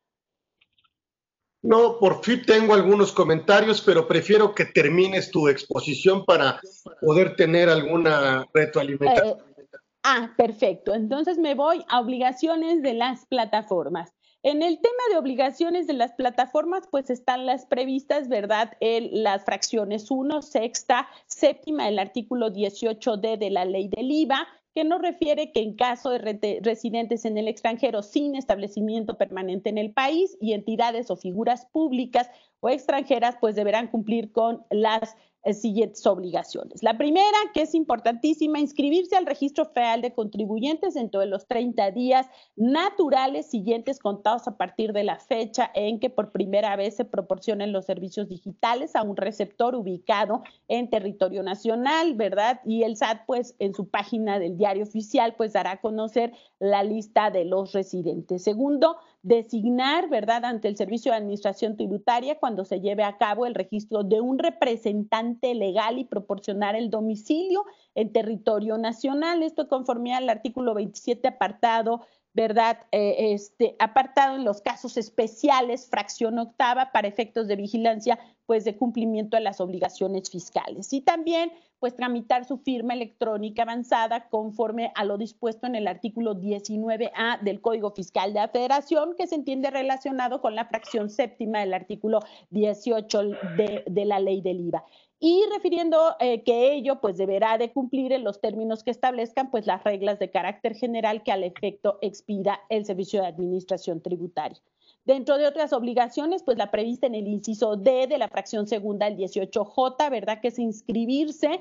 No, 1.63 1.97
por 1.99 2.23
fin 2.23 2.41
tengo 2.45 2.73
algunos 2.73 3.11
comentarios, 3.11 3.81
pero 3.81 4.07
prefiero 4.07 4.55
que 4.55 4.65
termines 4.65 5.29
tu 5.29 5.47
exposición 5.47 6.25
para 6.25 6.59
poder 7.01 7.35
tener 7.35 7.69
alguna 7.69 8.47
retroalimentación. 8.53 9.37
Eh, 9.37 9.77
ah, 10.03 10.33
perfecto. 10.35 10.95
Entonces 10.95 11.37
me 11.37 11.53
voy 11.53 11.85
a 11.87 11.99
obligaciones 11.99 12.81
de 12.81 12.95
las 12.95 13.27
plataformas. 13.27 14.11
En 14.43 14.63
el 14.63 14.79
tema 14.81 15.03
de 15.11 15.17
obligaciones 15.17 15.85
de 15.85 15.93
las 15.93 16.13
plataformas, 16.13 16.87
pues 16.89 17.11
están 17.11 17.45
las 17.45 17.67
previstas, 17.67 18.27
¿verdad? 18.27 18.73
En 18.79 19.21
las 19.21 19.45
fracciones 19.45 20.09
1, 20.09 20.41
sexta, 20.41 21.07
séptima, 21.27 21.87
el 21.87 21.99
artículo 21.99 22.49
18D 22.49 23.37
de 23.37 23.51
la 23.51 23.65
ley 23.65 23.87
del 23.87 24.09
IVA, 24.11 24.47
que 24.73 24.83
nos 24.83 25.01
refiere 25.01 25.51
que 25.51 25.61
en 25.61 25.75
caso 25.75 26.11
de 26.11 26.59
residentes 26.63 27.25
en 27.25 27.37
el 27.37 27.47
extranjero 27.47 28.01
sin 28.03 28.35
establecimiento 28.35 29.17
permanente 29.17 29.69
en 29.69 29.77
el 29.77 29.91
país 29.91 30.37
y 30.39 30.53
entidades 30.53 31.11
o 31.11 31.17
figuras 31.17 31.65
públicas 31.65 32.29
o 32.61 32.69
extranjeras, 32.69 33.37
pues 33.41 33.55
deberán 33.55 33.87
cumplir 33.87 34.31
con 34.31 34.65
las 34.69 35.15
siguientes 35.53 36.05
obligaciones. 36.05 36.83
La 36.83 36.97
primera, 36.97 37.37
que 37.53 37.63
es 37.63 37.73
importantísima, 37.73 38.59
inscribirse 38.59 39.15
al 39.15 39.25
registro 39.25 39.65
federal 39.65 40.01
de 40.01 40.13
contribuyentes 40.13 40.93
dentro 40.93 41.19
de 41.19 41.25
los 41.25 41.47
30 41.47 41.91
días 41.91 42.27
naturales 42.55 43.47
siguientes 43.47 43.99
contados 43.99 44.47
a 44.47 44.57
partir 44.57 44.93
de 44.93 45.03
la 45.03 45.17
fecha 45.17 45.71
en 45.73 45.99
que 45.99 46.09
por 46.09 46.31
primera 46.31 46.75
vez 46.75 46.95
se 46.95 47.05
proporcionen 47.05 47.71
los 47.71 47.85
servicios 47.85 48.29
digitales 48.29 48.95
a 48.95 49.03
un 49.03 49.17
receptor 49.17 49.75
ubicado 49.75 50.43
en 50.67 50.89
territorio 50.89 51.43
nacional, 51.43 52.15
¿verdad? 52.15 52.61
Y 52.65 52.83
el 52.83 52.95
SAT, 52.95 53.25
pues, 53.25 53.55
en 53.59 53.73
su 53.73 53.89
página 53.89 54.39
del 54.39 54.57
diario 54.57 54.83
oficial, 54.83 55.35
pues 55.35 55.53
dará 55.53 55.71
a 55.71 55.81
conocer 55.81 56.33
la 56.59 56.83
lista 56.83 57.31
de 57.31 57.45
los 57.45 57.73
residentes. 57.73 58.43
Segundo, 58.43 58.97
designar, 59.23 60.09
¿verdad?, 60.09 60.45
ante 60.45 60.67
el 60.67 60.75
Servicio 60.75 61.11
de 61.11 61.19
Administración 61.19 61.77
Tributaria 61.77 62.39
cuando 62.39 62.65
se 62.65 62.81
lleve 62.81 63.03
a 63.03 63.17
cabo 63.17 63.45
el 63.45 63.53
registro 63.53 64.03
de 64.03 64.19
un 64.19 64.39
representante 64.39 65.53
legal 65.53 65.99
y 65.99 66.05
proporcionar 66.05 66.75
el 66.75 66.89
domicilio 66.89 67.65
en 67.93 68.11
territorio 68.11 68.77
nacional. 68.77 69.43
Esto 69.43 69.67
conforme 69.67 70.15
al 70.15 70.29
artículo 70.29 70.73
27 70.73 71.27
apartado 71.27 72.01
¿verdad? 72.33 72.79
Eh, 72.91 73.33
este, 73.33 73.75
apartado 73.79 74.35
en 74.35 74.45
los 74.45 74.61
casos 74.61 74.97
especiales, 74.97 75.87
fracción 75.89 76.39
octava, 76.39 76.91
para 76.91 77.07
efectos 77.07 77.47
de 77.47 77.55
vigilancia, 77.55 78.19
pues 78.45 78.63
de 78.63 78.77
cumplimiento 78.77 79.37
de 79.37 79.43
las 79.43 79.59
obligaciones 79.59 80.29
fiscales. 80.29 80.91
Y 80.93 81.01
también, 81.01 81.51
pues 81.79 81.95
tramitar 81.95 82.45
su 82.45 82.57
firma 82.57 82.93
electrónica 82.93 83.63
avanzada 83.63 84.29
conforme 84.29 84.91
a 84.95 85.03
lo 85.03 85.17
dispuesto 85.17 85.67
en 85.67 85.75
el 85.75 85.87
artículo 85.87 86.35
19A 86.35 87.41
del 87.41 87.59
Código 87.59 87.91
Fiscal 87.91 88.33
de 88.33 88.39
la 88.39 88.49
Federación, 88.49 89.15
que 89.17 89.27
se 89.27 89.35
entiende 89.35 89.71
relacionado 89.71 90.41
con 90.41 90.55
la 90.55 90.65
fracción 90.65 91.09
séptima 91.09 91.59
del 91.59 91.73
artículo 91.73 92.19
18 92.51 93.23
de, 93.57 93.83
de 93.87 94.05
la 94.05 94.19
ley 94.19 94.41
del 94.41 94.61
IVA 94.61 94.85
y 95.23 95.45
refiriendo 95.53 96.15
eh, 96.19 96.41
que 96.41 96.73
ello 96.73 96.99
pues 96.99 97.15
deberá 97.15 97.59
de 97.59 97.71
cumplir 97.71 98.11
en 98.11 98.23
los 98.23 98.41
términos 98.41 98.83
que 98.83 98.89
establezcan 98.89 99.51
pues 99.51 99.67
las 99.67 99.83
reglas 99.83 100.17
de 100.17 100.31
carácter 100.31 100.75
general 100.75 101.21
que 101.21 101.31
al 101.31 101.43
efecto 101.43 101.99
expida 102.01 102.59
el 102.69 102.85
Servicio 102.85 103.21
de 103.21 103.27
Administración 103.27 104.01
Tributaria. 104.01 104.59
Dentro 105.05 105.37
de 105.37 105.45
otras 105.45 105.73
obligaciones, 105.73 106.41
pues 106.41 106.57
la 106.57 106.71
prevista 106.71 107.05
en 107.05 107.13
el 107.13 107.27
inciso 107.27 107.75
D 107.75 108.07
de 108.07 108.17
la 108.17 108.29
fracción 108.29 108.67
segunda, 108.67 109.07
el 109.07 109.17
18J, 109.17 110.09
¿verdad? 110.09 110.41
Que 110.41 110.47
es 110.47 110.57
inscribirse 110.57 111.59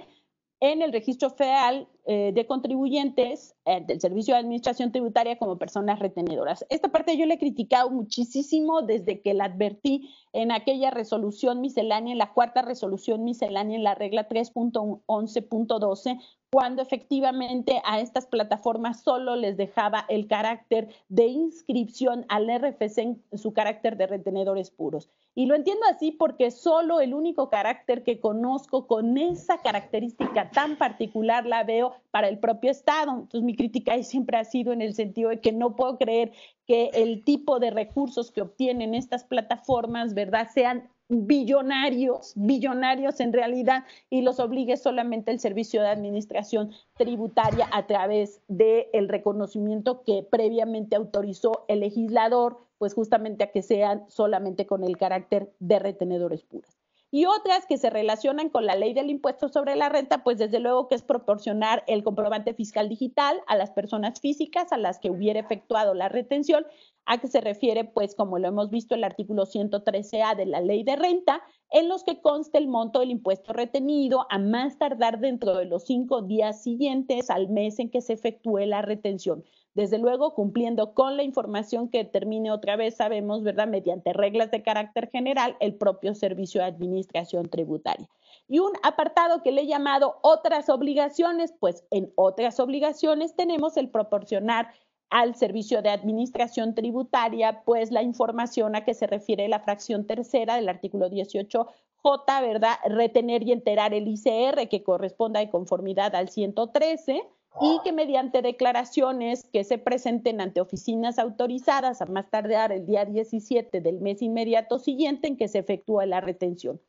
en 0.60 0.82
el 0.82 0.92
registro 0.92 1.30
federal 1.30 1.88
eh, 2.04 2.32
de 2.34 2.46
contribuyentes 2.46 3.54
eh, 3.64 3.82
del 3.86 4.00
Servicio 4.00 4.34
de 4.34 4.40
Administración 4.40 4.92
Tributaria 4.92 5.38
como 5.38 5.58
personas 5.58 5.98
retenedoras. 5.98 6.66
Esta 6.68 6.92
parte 6.92 7.16
yo 7.16 7.24
le 7.24 7.34
he 7.34 7.38
criticado 7.38 7.88
muchísimo 7.90 8.82
desde 8.82 9.22
que 9.22 9.32
la 9.32 9.46
advertí 9.46 10.10
en 10.34 10.52
aquella 10.52 10.90
resolución 10.90 11.62
miscelánea, 11.62 12.12
en 12.12 12.18
la 12.18 12.34
cuarta 12.34 12.60
resolución 12.60 13.24
miscelánea, 13.24 13.76
en 13.76 13.84
la 13.84 13.94
regla 13.94 14.28
3.11.12, 14.28 16.20
cuando 16.50 16.82
efectivamente 16.82 17.80
a 17.84 18.00
estas 18.00 18.26
plataformas 18.26 19.02
solo 19.02 19.36
les 19.36 19.56
dejaba 19.56 20.04
el 20.08 20.26
carácter 20.26 20.88
de 21.08 21.26
inscripción 21.26 22.26
al 22.28 22.48
RFC 22.48 22.98
en 22.98 23.22
su 23.34 23.52
carácter 23.52 23.96
de 23.96 24.08
retenedores 24.08 24.70
puros. 24.70 25.08
Y 25.36 25.46
lo 25.46 25.54
entiendo 25.54 25.86
así 25.88 26.10
porque 26.10 26.50
solo 26.50 27.00
el 27.00 27.14
único 27.14 27.50
carácter 27.50 28.02
que 28.02 28.18
conozco 28.18 28.88
con 28.88 29.16
esa 29.16 29.58
característica 29.58 30.50
tan 30.50 30.76
particular 30.76 31.46
la 31.46 31.62
veo 31.62 31.94
para 32.10 32.28
el 32.28 32.40
propio 32.40 32.72
Estado. 32.72 33.12
Entonces 33.12 33.42
mi 33.42 33.54
crítica 33.54 34.02
siempre 34.02 34.36
ha 34.36 34.44
sido 34.44 34.72
en 34.72 34.82
el 34.82 34.94
sentido 34.94 35.30
de 35.30 35.40
que 35.40 35.52
no 35.52 35.76
puedo 35.76 35.98
creer 35.98 36.32
que 36.66 36.90
el 36.94 37.22
tipo 37.24 37.60
de 37.60 37.70
recursos 37.70 38.32
que 38.32 38.42
obtienen 38.42 38.94
estas 38.94 39.22
plataformas, 39.22 40.14
¿verdad?, 40.14 40.48
sean 40.52 40.90
billonarios, 41.10 42.32
billonarios 42.36 43.18
en 43.20 43.32
realidad, 43.32 43.84
y 44.08 44.22
los 44.22 44.38
obligue 44.38 44.76
solamente 44.76 45.32
el 45.32 45.40
Servicio 45.40 45.82
de 45.82 45.88
Administración 45.88 46.70
Tributaria 46.96 47.68
a 47.72 47.86
través 47.86 48.40
del 48.46 49.08
reconocimiento 49.08 50.02
que 50.04 50.22
previamente 50.22 50.94
autorizó 50.94 51.64
el 51.68 51.80
legislador, 51.80 52.58
pues 52.78 52.94
justamente 52.94 53.44
a 53.44 53.50
que 53.50 53.62
sean 53.62 54.04
solamente 54.08 54.66
con 54.66 54.84
el 54.84 54.96
carácter 54.96 55.52
de 55.58 55.80
retenedores 55.80 56.44
puros. 56.44 56.80
Y 57.12 57.26
otras 57.26 57.66
que 57.66 57.76
se 57.76 57.90
relacionan 57.90 58.50
con 58.50 58.66
la 58.66 58.76
ley 58.76 58.94
del 58.94 59.10
impuesto 59.10 59.48
sobre 59.48 59.74
la 59.74 59.88
renta, 59.88 60.22
pues 60.22 60.38
desde 60.38 60.60
luego 60.60 60.86
que 60.86 60.94
es 60.94 61.02
proporcionar 61.02 61.82
el 61.88 62.04
comprobante 62.04 62.54
fiscal 62.54 62.88
digital 62.88 63.40
a 63.48 63.56
las 63.56 63.72
personas 63.72 64.20
físicas 64.20 64.72
a 64.72 64.76
las 64.76 65.00
que 65.00 65.10
hubiera 65.10 65.40
efectuado 65.40 65.92
la 65.92 66.08
retención, 66.08 66.64
a 67.06 67.18
que 67.18 67.28
se 67.28 67.40
refiere, 67.40 67.84
pues 67.84 68.14
como 68.14 68.38
lo 68.38 68.48
hemos 68.48 68.70
visto, 68.70 68.94
el 68.94 69.04
artículo 69.04 69.46
113A 69.46 70.36
de 70.36 70.46
la 70.46 70.60
ley 70.60 70.84
de 70.84 70.96
renta, 70.96 71.42
en 71.70 71.88
los 71.88 72.04
que 72.04 72.20
conste 72.20 72.58
el 72.58 72.68
monto 72.68 73.00
del 73.00 73.10
impuesto 73.10 73.52
retenido 73.52 74.26
a 74.30 74.38
más 74.38 74.78
tardar 74.78 75.20
dentro 75.20 75.56
de 75.56 75.64
los 75.64 75.84
cinco 75.84 76.22
días 76.22 76.62
siguientes 76.62 77.30
al 77.30 77.48
mes 77.48 77.78
en 77.78 77.90
que 77.90 78.00
se 78.00 78.12
efectúe 78.12 78.66
la 78.66 78.82
retención 78.82 79.44
desde 79.74 79.98
luego 79.98 80.34
cumpliendo 80.34 80.94
con 80.94 81.16
la 81.16 81.22
información 81.22 81.88
que 81.88 82.04
termine 82.04 82.50
otra 82.50 82.76
vez, 82.76 82.96
sabemos, 82.96 83.42
¿verdad?, 83.42 83.68
mediante 83.68 84.12
reglas 84.12 84.50
de 84.50 84.62
carácter 84.62 85.10
general, 85.10 85.56
el 85.60 85.74
propio 85.74 86.14
Servicio 86.14 86.60
de 86.60 86.66
Administración 86.66 87.48
Tributaria. 87.48 88.08
Y 88.48 88.58
un 88.58 88.72
apartado 88.82 89.42
que 89.42 89.52
le 89.52 89.62
he 89.62 89.66
llamado 89.66 90.18
otras 90.22 90.68
obligaciones, 90.68 91.54
pues 91.60 91.84
en 91.90 92.12
otras 92.16 92.58
obligaciones 92.58 93.36
tenemos 93.36 93.76
el 93.76 93.90
proporcionar 93.90 94.72
al 95.10 95.34
Servicio 95.34 95.82
de 95.82 95.90
Administración 95.90 96.74
Tributaria, 96.74 97.62
pues 97.64 97.90
la 97.90 98.02
información 98.02 98.76
a 98.76 98.84
que 98.84 98.94
se 98.94 99.06
refiere 99.06 99.48
la 99.48 99.60
fracción 99.60 100.06
tercera 100.06 100.56
del 100.56 100.68
artículo 100.68 101.10
18J, 101.10 102.42
¿verdad? 102.42 102.76
Retener 102.86 103.42
y 103.42 103.52
enterar 103.52 103.92
el 103.92 104.08
ICR 104.08 104.68
que 104.68 104.82
corresponda 104.82 105.40
de 105.40 105.50
conformidad 105.50 106.14
al 106.14 106.28
113 106.28 107.22
y 107.60 107.80
que 107.82 107.92
mediante 107.92 108.42
declaraciones 108.42 109.44
que 109.52 109.64
se 109.64 109.78
presenten 109.78 110.40
ante 110.40 110.60
oficinas 110.60 111.18
autorizadas 111.18 112.00
a 112.00 112.06
más 112.06 112.30
tardar 112.30 112.70
el 112.70 112.86
día 112.86 113.04
17 113.04 113.80
del 113.80 114.00
mes 114.00 114.22
inmediato 114.22 114.78
siguiente 114.78 115.26
en 115.26 115.36
que 115.36 115.48
se 115.48 115.58
efectúa 115.58 116.06
la 116.06 116.20
retención. 116.20 116.80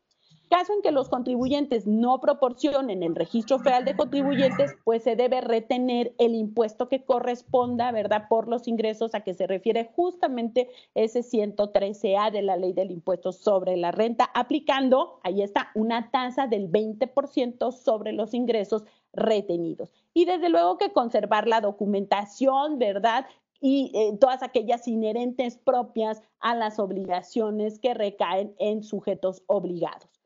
Caso 0.52 0.74
en 0.74 0.82
que 0.82 0.92
los 0.92 1.08
contribuyentes 1.08 1.86
no 1.86 2.20
proporcionen 2.20 3.02
el 3.02 3.14
registro 3.14 3.58
federal 3.58 3.86
de 3.86 3.96
contribuyentes, 3.96 4.74
pues 4.84 5.02
se 5.02 5.16
debe 5.16 5.40
retener 5.40 6.14
el 6.18 6.34
impuesto 6.34 6.90
que 6.90 7.06
corresponda, 7.06 7.90
¿verdad?, 7.90 8.26
por 8.28 8.48
los 8.48 8.68
ingresos 8.68 9.14
a 9.14 9.22
que 9.22 9.32
se 9.32 9.46
refiere 9.46 9.90
justamente 9.96 10.68
ese 10.94 11.20
113A 11.20 12.30
de 12.30 12.42
la 12.42 12.58
ley 12.58 12.74
del 12.74 12.90
impuesto 12.90 13.32
sobre 13.32 13.78
la 13.78 13.92
renta, 13.92 14.28
aplicando, 14.34 15.20
ahí 15.22 15.40
está, 15.40 15.70
una 15.74 16.10
tasa 16.10 16.46
del 16.46 16.70
20% 16.70 17.72
sobre 17.72 18.12
los 18.12 18.34
ingresos 18.34 18.84
retenidos. 19.14 19.94
Y 20.12 20.26
desde 20.26 20.50
luego 20.50 20.76
que 20.76 20.92
conservar 20.92 21.48
la 21.48 21.62
documentación, 21.62 22.78
¿verdad? 22.78 23.24
y 23.58 23.90
eh, 23.94 24.18
todas 24.20 24.42
aquellas 24.42 24.86
inherentes 24.86 25.56
propias 25.56 26.20
a 26.40 26.54
las 26.54 26.78
obligaciones 26.78 27.78
que 27.78 27.94
recaen 27.94 28.54
en 28.58 28.82
sujetos 28.82 29.44
obligados. 29.46 30.21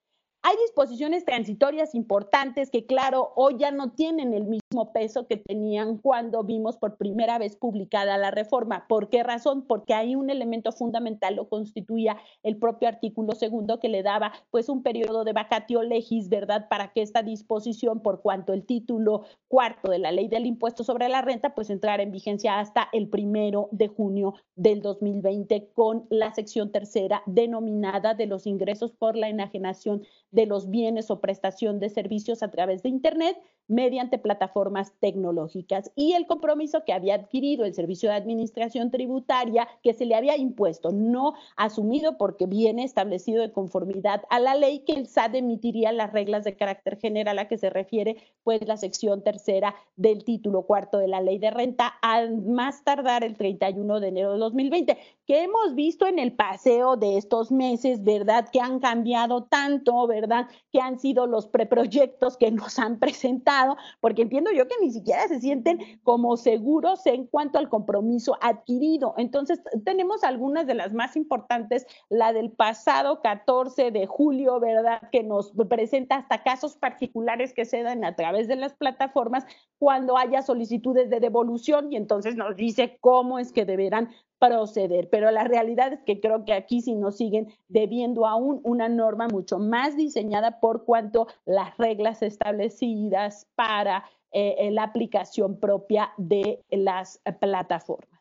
Hay 0.49 0.55
disposiciones 0.65 1.25
transitorias 1.25 1.93
importantes 1.97 2.71
que, 2.71 2.87
claro, 2.87 3.33
hoy 3.35 3.57
ya 3.59 3.73
no 3.73 3.91
tienen 3.91 4.33
el 4.33 4.45
mismo 4.45 4.93
peso 4.93 5.27
que 5.27 5.37
tenían 5.37 5.99
cuando 5.99 6.45
vimos 6.45 6.77
por 6.77 6.99
primera 6.99 7.37
vez 7.37 7.57
publicada 7.57 8.17
la 8.17 8.31
reforma. 8.31 8.87
¿Por 8.87 9.09
qué 9.09 9.25
razón? 9.25 9.67
Porque 9.67 9.93
hay 9.93 10.15
un 10.15 10.31
elemento 10.31 10.71
fundamental, 10.71 11.35
lo 11.35 11.49
constituía 11.49 12.19
el 12.45 12.59
propio 12.59 12.87
artículo 12.87 13.35
segundo 13.35 13.81
que 13.81 13.89
le 13.89 14.05
daba 14.05 14.35
pues 14.53 14.69
un 14.69 14.85
periodo 14.85 15.25
de 15.25 15.33
vacatio 15.33 15.83
legis, 15.83 16.29
¿verdad? 16.29 16.69
Para 16.69 16.93
que 16.93 17.03
esta 17.03 17.25
disposición, 17.25 17.99
por 17.99 18.23
cuanto 18.23 18.53
el 18.53 18.65
título 18.65 19.25
cuarto 19.49 19.91
de 19.91 19.99
la 19.99 20.13
ley 20.13 20.29
del 20.29 20.47
impuesto 20.47 20.85
sobre 20.85 21.09
la 21.09 21.23
renta, 21.23 21.57
pues 21.57 21.71
entrara 21.71 22.05
en 22.05 22.13
vigencia 22.13 22.61
hasta 22.61 22.89
el 22.93 23.09
primero 23.09 23.69
de 23.73 23.89
junio 23.89 24.35
del 24.55 24.81
2020 24.81 25.73
con 25.75 26.07
la 26.09 26.33
sección 26.33 26.71
tercera 26.71 27.25
denominada 27.27 28.15
de 28.15 28.27
los 28.27 28.47
ingresos 28.47 28.93
por 28.93 29.17
la 29.17 29.29
enajenación 29.29 30.05
de 30.37 30.47
los 30.47 30.71
bienes 30.71 31.11
o 31.11 31.21
prestación 31.21 31.81
de 31.81 31.89
servicios 31.89 32.45
a 32.45 32.51
través 32.51 32.83
de 32.83 32.91
Internet, 32.91 33.37
mediante 33.69 34.19
plataformas 34.19 34.93
tecnológicas 35.01 35.91
y 35.95 36.13
el 36.13 36.27
compromiso 36.27 36.85
que 36.85 36.93
había 36.93 37.15
adquirido 37.15 37.65
el 37.65 37.75
Servicio 37.75 38.11
de 38.11 38.17
Administración 38.17 38.91
Tributaria 38.91 39.69
que 39.83 39.95
se 39.95 40.07
le 40.07 40.15
había 40.15 40.37
impuesto, 40.37 40.93
no 40.93 41.35
asumido 41.57 42.17
porque 42.19 42.47
viene 42.47 42.85
establecido 42.85 43.43
de 43.43 43.53
conformidad 43.53 44.23
a 44.31 44.39
la 44.39 44.55
ley 44.55 44.81
que 44.81 44.93
el 44.93 45.07
SAT 45.07 45.35
emitiría 45.37 45.93
las 45.93 46.13
reglas 46.13 46.45
de 46.45 46.57
carácter 46.57 46.99
general 46.99 47.39
a 47.39 47.49
que 47.49 47.59
se 47.59 47.71
refiere 47.71 48.17
pues 48.45 48.67
la 48.67 48.77
sección 48.77 49.23
tercera 49.23 49.75
del 49.97 50.25
título 50.25 50.63
cuarto 50.63 50.99
de 50.99 51.09
la 51.09 51.21
ley 51.21 51.39
de 51.39 51.51
renta 51.51 51.95
al 52.03 52.43
más 52.43 52.85
tardar 52.85 53.25
el 53.25 53.37
31 53.37 54.01
de 54.01 54.09
enero 54.09 54.33
de 54.33 54.39
2020, 54.39 54.99
que 55.27 55.43
hemos 55.43 55.75
visto 55.75 56.07
en 56.07 56.19
el 56.19 56.33
paseo 56.33 56.97
de 56.97 57.17
estos 57.17 57.51
meses, 57.51 58.05
¿verdad? 58.05 58.49
Que 58.53 58.61
han 58.61 58.79
cambiado 58.79 59.45
tanto, 59.45 60.07
¿verdad? 60.07 60.49
Que 60.73 60.81
han 60.81 60.99
sido 60.99 61.27
los 61.27 61.47
preproyectos 61.47 62.37
que 62.37 62.51
nos 62.51 62.79
han 62.79 62.99
presentado, 62.99 63.56
porque 64.01 64.23
entiendo 64.23 64.51
yo 64.53 64.67
que 64.69 64.75
ni 64.81 64.91
siquiera 64.91 65.27
se 65.29 65.41
sienten 65.41 66.01
como 66.03 66.37
seguros 66.37 67.07
en 67.07 67.27
cuanto 67.27 67.59
al 67.59 67.69
compromiso 67.69 68.37
adquirido. 68.41 69.15
Entonces, 69.17 69.61
tenemos 69.85 70.25
algunas 70.25 70.67
de 70.67 70.75
las 70.75 70.93
más 70.93 71.17
importantes, 71.17 71.87
la 72.09 72.33
del 72.33 72.51
pasado 72.51 73.21
14 73.23 73.91
de 73.91 74.07
julio, 74.07 74.61
¿verdad? 74.61 75.01
Que 75.11 75.23
nos 75.23 75.53
presenta 75.69 76.17
hasta 76.17 76.43
casos 76.43 76.77
particulares 76.77 77.53
que 77.53 77.65
se 77.65 77.83
dan 77.83 78.05
a 78.05 78.15
través 78.17 78.49
de 78.49 78.57
las 78.57 78.75
plataformas 78.75 79.45
cuando 79.79 80.17
haya 80.17 80.43
solicitudes 80.43 81.11
de 81.11 81.21
devolución 81.21 81.93
y 81.93 81.97
entonces 81.97 82.37
nos 82.37 82.57
dice 82.57 82.99
cómo 83.01 83.39
es 83.39 83.53
que 83.53 83.65
deberán 83.65 84.11
proceder. 84.39 85.09
Pero 85.11 85.31
la 85.31 85.45
realidad 85.45 85.93
es 85.93 86.03
que 86.05 86.21
creo 86.21 86.45
que 86.45 86.53
aquí 86.53 86.81
sí 86.81 86.95
nos 86.95 87.17
siguen 87.17 87.49
debiendo 87.69 88.27
aún 88.27 88.61
una 88.65 88.89
norma 88.89 89.29
mucho 89.29 89.59
más 89.59 89.97
diseñada 89.97 90.61
por 90.61 90.85
cuanto 90.85 91.27
las 91.45 91.77
reglas 91.79 92.23
establecidas 92.23 93.47
para 93.55 94.05
eh, 94.33 94.71
la 94.73 94.83
aplicación 94.85 95.59
propia 95.59 96.13
de 96.17 96.63
las 96.71 97.21
plataformas. 97.41 98.16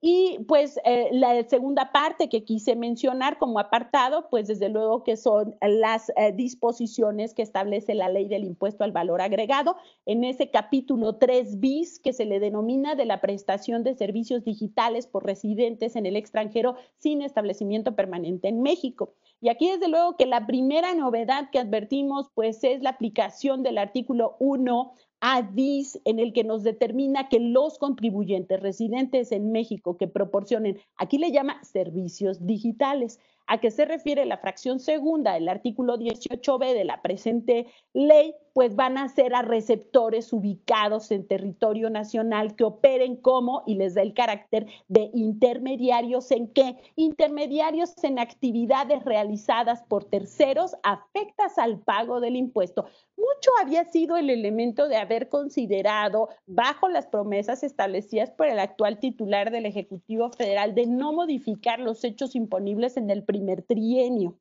Y 0.00 0.38
pues 0.46 0.78
eh, 0.84 1.08
la 1.10 1.42
segunda 1.48 1.90
parte 1.90 2.28
que 2.28 2.44
quise 2.44 2.76
mencionar 2.76 3.36
como 3.38 3.58
apartado, 3.58 4.28
pues 4.30 4.46
desde 4.46 4.68
luego 4.68 5.02
que 5.02 5.16
son 5.16 5.56
las 5.60 6.10
eh, 6.10 6.32
disposiciones 6.32 7.34
que 7.34 7.42
establece 7.42 7.96
la 7.96 8.08
ley 8.08 8.28
del 8.28 8.44
impuesto 8.44 8.84
al 8.84 8.92
valor 8.92 9.20
agregado. 9.20 9.76
En 10.06 10.22
ese 10.22 10.50
capítulo 10.50 11.16
3 11.16 11.58
bis 11.58 11.98
que 11.98 12.12
se 12.12 12.26
le 12.26 12.38
denomina 12.38 12.94
de 12.94 13.06
la 13.06 13.20
prestación 13.20 13.82
de 13.82 13.94
servicios 13.94 14.44
digitales 14.44 15.08
por 15.08 15.24
residentes 15.24 15.96
en 15.96 16.06
el 16.06 16.14
extranjero 16.14 16.76
sin 16.98 17.20
establecimiento 17.20 17.96
permanente 17.96 18.46
en 18.46 18.62
México. 18.62 19.14
Y 19.40 19.48
aquí 19.48 19.68
desde 19.68 19.88
luego 19.88 20.16
que 20.16 20.26
la 20.26 20.46
primera 20.46 20.94
novedad 20.94 21.50
que 21.50 21.58
advertimos 21.58 22.30
pues 22.34 22.62
es 22.62 22.82
la 22.82 22.90
aplicación 22.90 23.64
del 23.64 23.78
artículo 23.78 24.36
1 24.38 24.92
ADIS 25.20 26.00
en 26.04 26.18
el 26.18 26.32
que 26.32 26.44
nos 26.44 26.62
determina 26.62 27.28
que 27.28 27.40
los 27.40 27.78
contribuyentes 27.78 28.60
residentes 28.60 29.32
en 29.32 29.52
México 29.52 29.96
que 29.96 30.08
proporcionen, 30.08 30.78
aquí 30.96 31.18
le 31.18 31.32
llama 31.32 31.62
servicios 31.64 32.46
digitales, 32.46 33.18
a 33.48 33.58
qué 33.58 33.70
se 33.70 33.86
refiere 33.86 34.26
la 34.26 34.36
fracción 34.36 34.78
segunda 34.78 35.32
del 35.32 35.48
artículo 35.48 35.96
18b 35.98 36.74
de 36.74 36.84
la 36.84 37.00
presente 37.00 37.66
ley, 37.94 38.34
pues 38.52 38.76
van 38.76 38.98
a 38.98 39.08
ser 39.08 39.34
a 39.34 39.42
receptores 39.42 40.32
ubicados 40.32 41.10
en 41.10 41.26
territorio 41.26 41.88
nacional 41.88 42.56
que 42.56 42.64
operen 42.64 43.16
como, 43.16 43.62
y 43.66 43.76
les 43.76 43.94
da 43.94 44.02
el 44.02 44.12
carácter 44.12 44.66
de 44.88 45.10
intermediarios 45.14 46.30
en 46.30 46.48
qué? 46.52 46.76
Intermediarios 46.94 47.94
en 48.04 48.18
actividades 48.18 49.02
realizadas 49.04 49.82
por 49.84 50.04
terceros 50.04 50.76
afectas 50.82 51.56
al 51.56 51.80
pago 51.80 52.20
del 52.20 52.36
impuesto. 52.36 52.84
Mucho 53.16 53.50
había 53.62 53.84
sido 53.84 54.16
el 54.16 54.28
elemento 54.28 54.88
de 54.88 54.96
haber 55.08 55.28
considerado, 55.28 56.28
bajo 56.46 56.88
las 56.88 57.06
promesas 57.06 57.62
establecidas 57.62 58.30
por 58.30 58.46
el 58.46 58.58
actual 58.58 58.98
titular 58.98 59.50
del 59.50 59.64
Ejecutivo 59.64 60.30
Federal, 60.30 60.74
de 60.74 60.86
no 60.86 61.12
modificar 61.12 61.80
los 61.80 62.04
hechos 62.04 62.36
imponibles 62.36 62.96
en 62.96 63.10
el 63.10 63.24
primer 63.24 63.62
trienio 63.62 64.38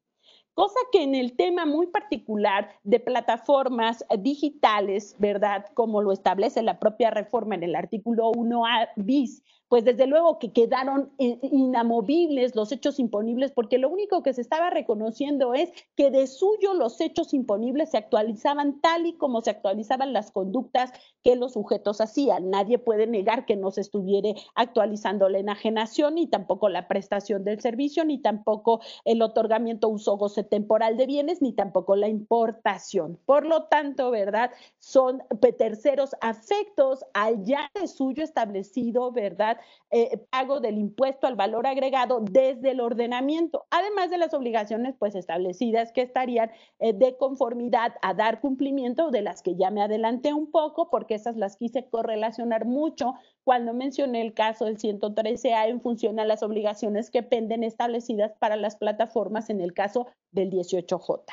cosa 0.57 0.79
que 0.91 1.03
en 1.03 1.13
el 1.13 1.35
tema 1.35 1.67
muy 1.67 1.85
particular 1.85 2.71
de 2.83 2.99
plataformas 2.99 4.03
digitales, 4.17 5.15
¿verdad? 5.19 5.65
Como 5.75 6.01
lo 6.01 6.11
establece 6.11 6.63
la 6.63 6.79
propia 6.79 7.11
reforma 7.11 7.53
en 7.53 7.61
el 7.61 7.75
artículo 7.75 8.31
1A 8.31 8.89
bis, 8.95 9.43
pues 9.69 9.83
desde 9.83 10.07
luego 10.07 10.39
que 10.39 10.53
quedaron 10.53 11.11
inamovibles 11.17 12.55
los 12.55 12.71
hechos 12.71 12.99
imponibles, 12.99 13.51
porque 13.51 13.77
lo 13.77 13.89
único 13.89 14.23
que 14.23 14.33
se 14.33 14.41
estaba 14.41 14.69
reconociendo 14.69 15.53
es 15.53 15.71
que 15.95 16.11
de 16.11 16.27
suyo 16.27 16.73
los 16.73 17.01
hechos 17.01 17.33
imponibles 17.33 17.91
se 17.91 17.97
actualizaban 17.97 18.79
tal 18.81 19.05
y 19.05 19.13
como 19.13 19.41
se 19.41 19.51
actualizaban 19.51 20.13
las 20.13 20.31
conductas 20.31 20.91
que 21.23 21.35
los 21.35 21.53
sujetos 21.53 22.01
hacían. 22.01 22.49
Nadie 22.49 22.77
puede 22.77 23.07
negar 23.07 23.45
que 23.45 23.55
no 23.55 23.71
se 23.71 23.81
estuviera 23.81 24.17
actualizando 24.55 25.29
la 25.29 25.39
enajenación, 25.39 26.15
ni 26.15 26.27
tampoco 26.27 26.69
la 26.69 26.87
prestación 26.87 27.43
del 27.43 27.59
servicio, 27.59 28.05
ni 28.05 28.19
tampoco 28.19 28.79
el 29.05 29.21
otorgamiento 29.21 29.89
uso 29.89 30.17
goce 30.17 30.43
temporal 30.43 30.97
de 30.97 31.05
bienes, 31.05 31.41
ni 31.41 31.53
tampoco 31.53 31.95
la 31.95 32.07
importación. 32.07 33.19
Por 33.25 33.45
lo 33.45 33.65
tanto, 33.65 34.11
¿verdad? 34.11 34.51
Son 34.79 35.21
terceros 35.57 36.15
afectos 36.21 37.05
al 37.13 37.43
ya 37.43 37.69
de 37.73 37.87
suyo 37.87 38.23
establecido, 38.23 39.11
¿verdad? 39.11 39.56
Eh, 39.89 40.17
pago 40.29 40.59
del 40.59 40.77
impuesto 40.77 41.27
al 41.27 41.35
valor 41.35 41.65
agregado 41.65 42.19
desde 42.19 42.71
el 42.71 42.81
ordenamiento, 42.81 43.65
además 43.71 44.09
de 44.09 44.17
las 44.17 44.33
obligaciones 44.33 44.95
pues 44.99 45.15
establecidas 45.15 45.93
que 45.93 46.01
estarían 46.01 46.51
eh, 46.79 46.91
de 46.91 47.15
conformidad 47.15 47.93
a 48.01 48.13
dar 48.13 48.41
cumplimiento 48.41 49.11
de 49.11 49.21
las 49.21 49.41
que 49.41 49.55
ya 49.55 49.71
me 49.71 49.81
adelanté 49.81 50.33
un 50.33 50.51
poco 50.51 50.89
porque 50.89 51.15
esas 51.15 51.37
las 51.37 51.55
quise 51.55 51.87
correlacionar 51.87 52.65
mucho 52.65 53.13
cuando 53.45 53.73
mencioné 53.73 54.21
el 54.21 54.33
caso 54.33 54.65
del 54.65 54.77
113A 54.77 55.69
en 55.69 55.81
función 55.81 56.19
a 56.19 56.25
las 56.25 56.43
obligaciones 56.43 57.09
que 57.09 57.23
penden 57.23 57.63
establecidas 57.63 58.33
para 58.39 58.57
las 58.57 58.75
plataformas 58.75 59.49
en 59.49 59.61
el 59.61 59.73
caso 59.73 60.07
del 60.31 60.51
18J. 60.51 61.23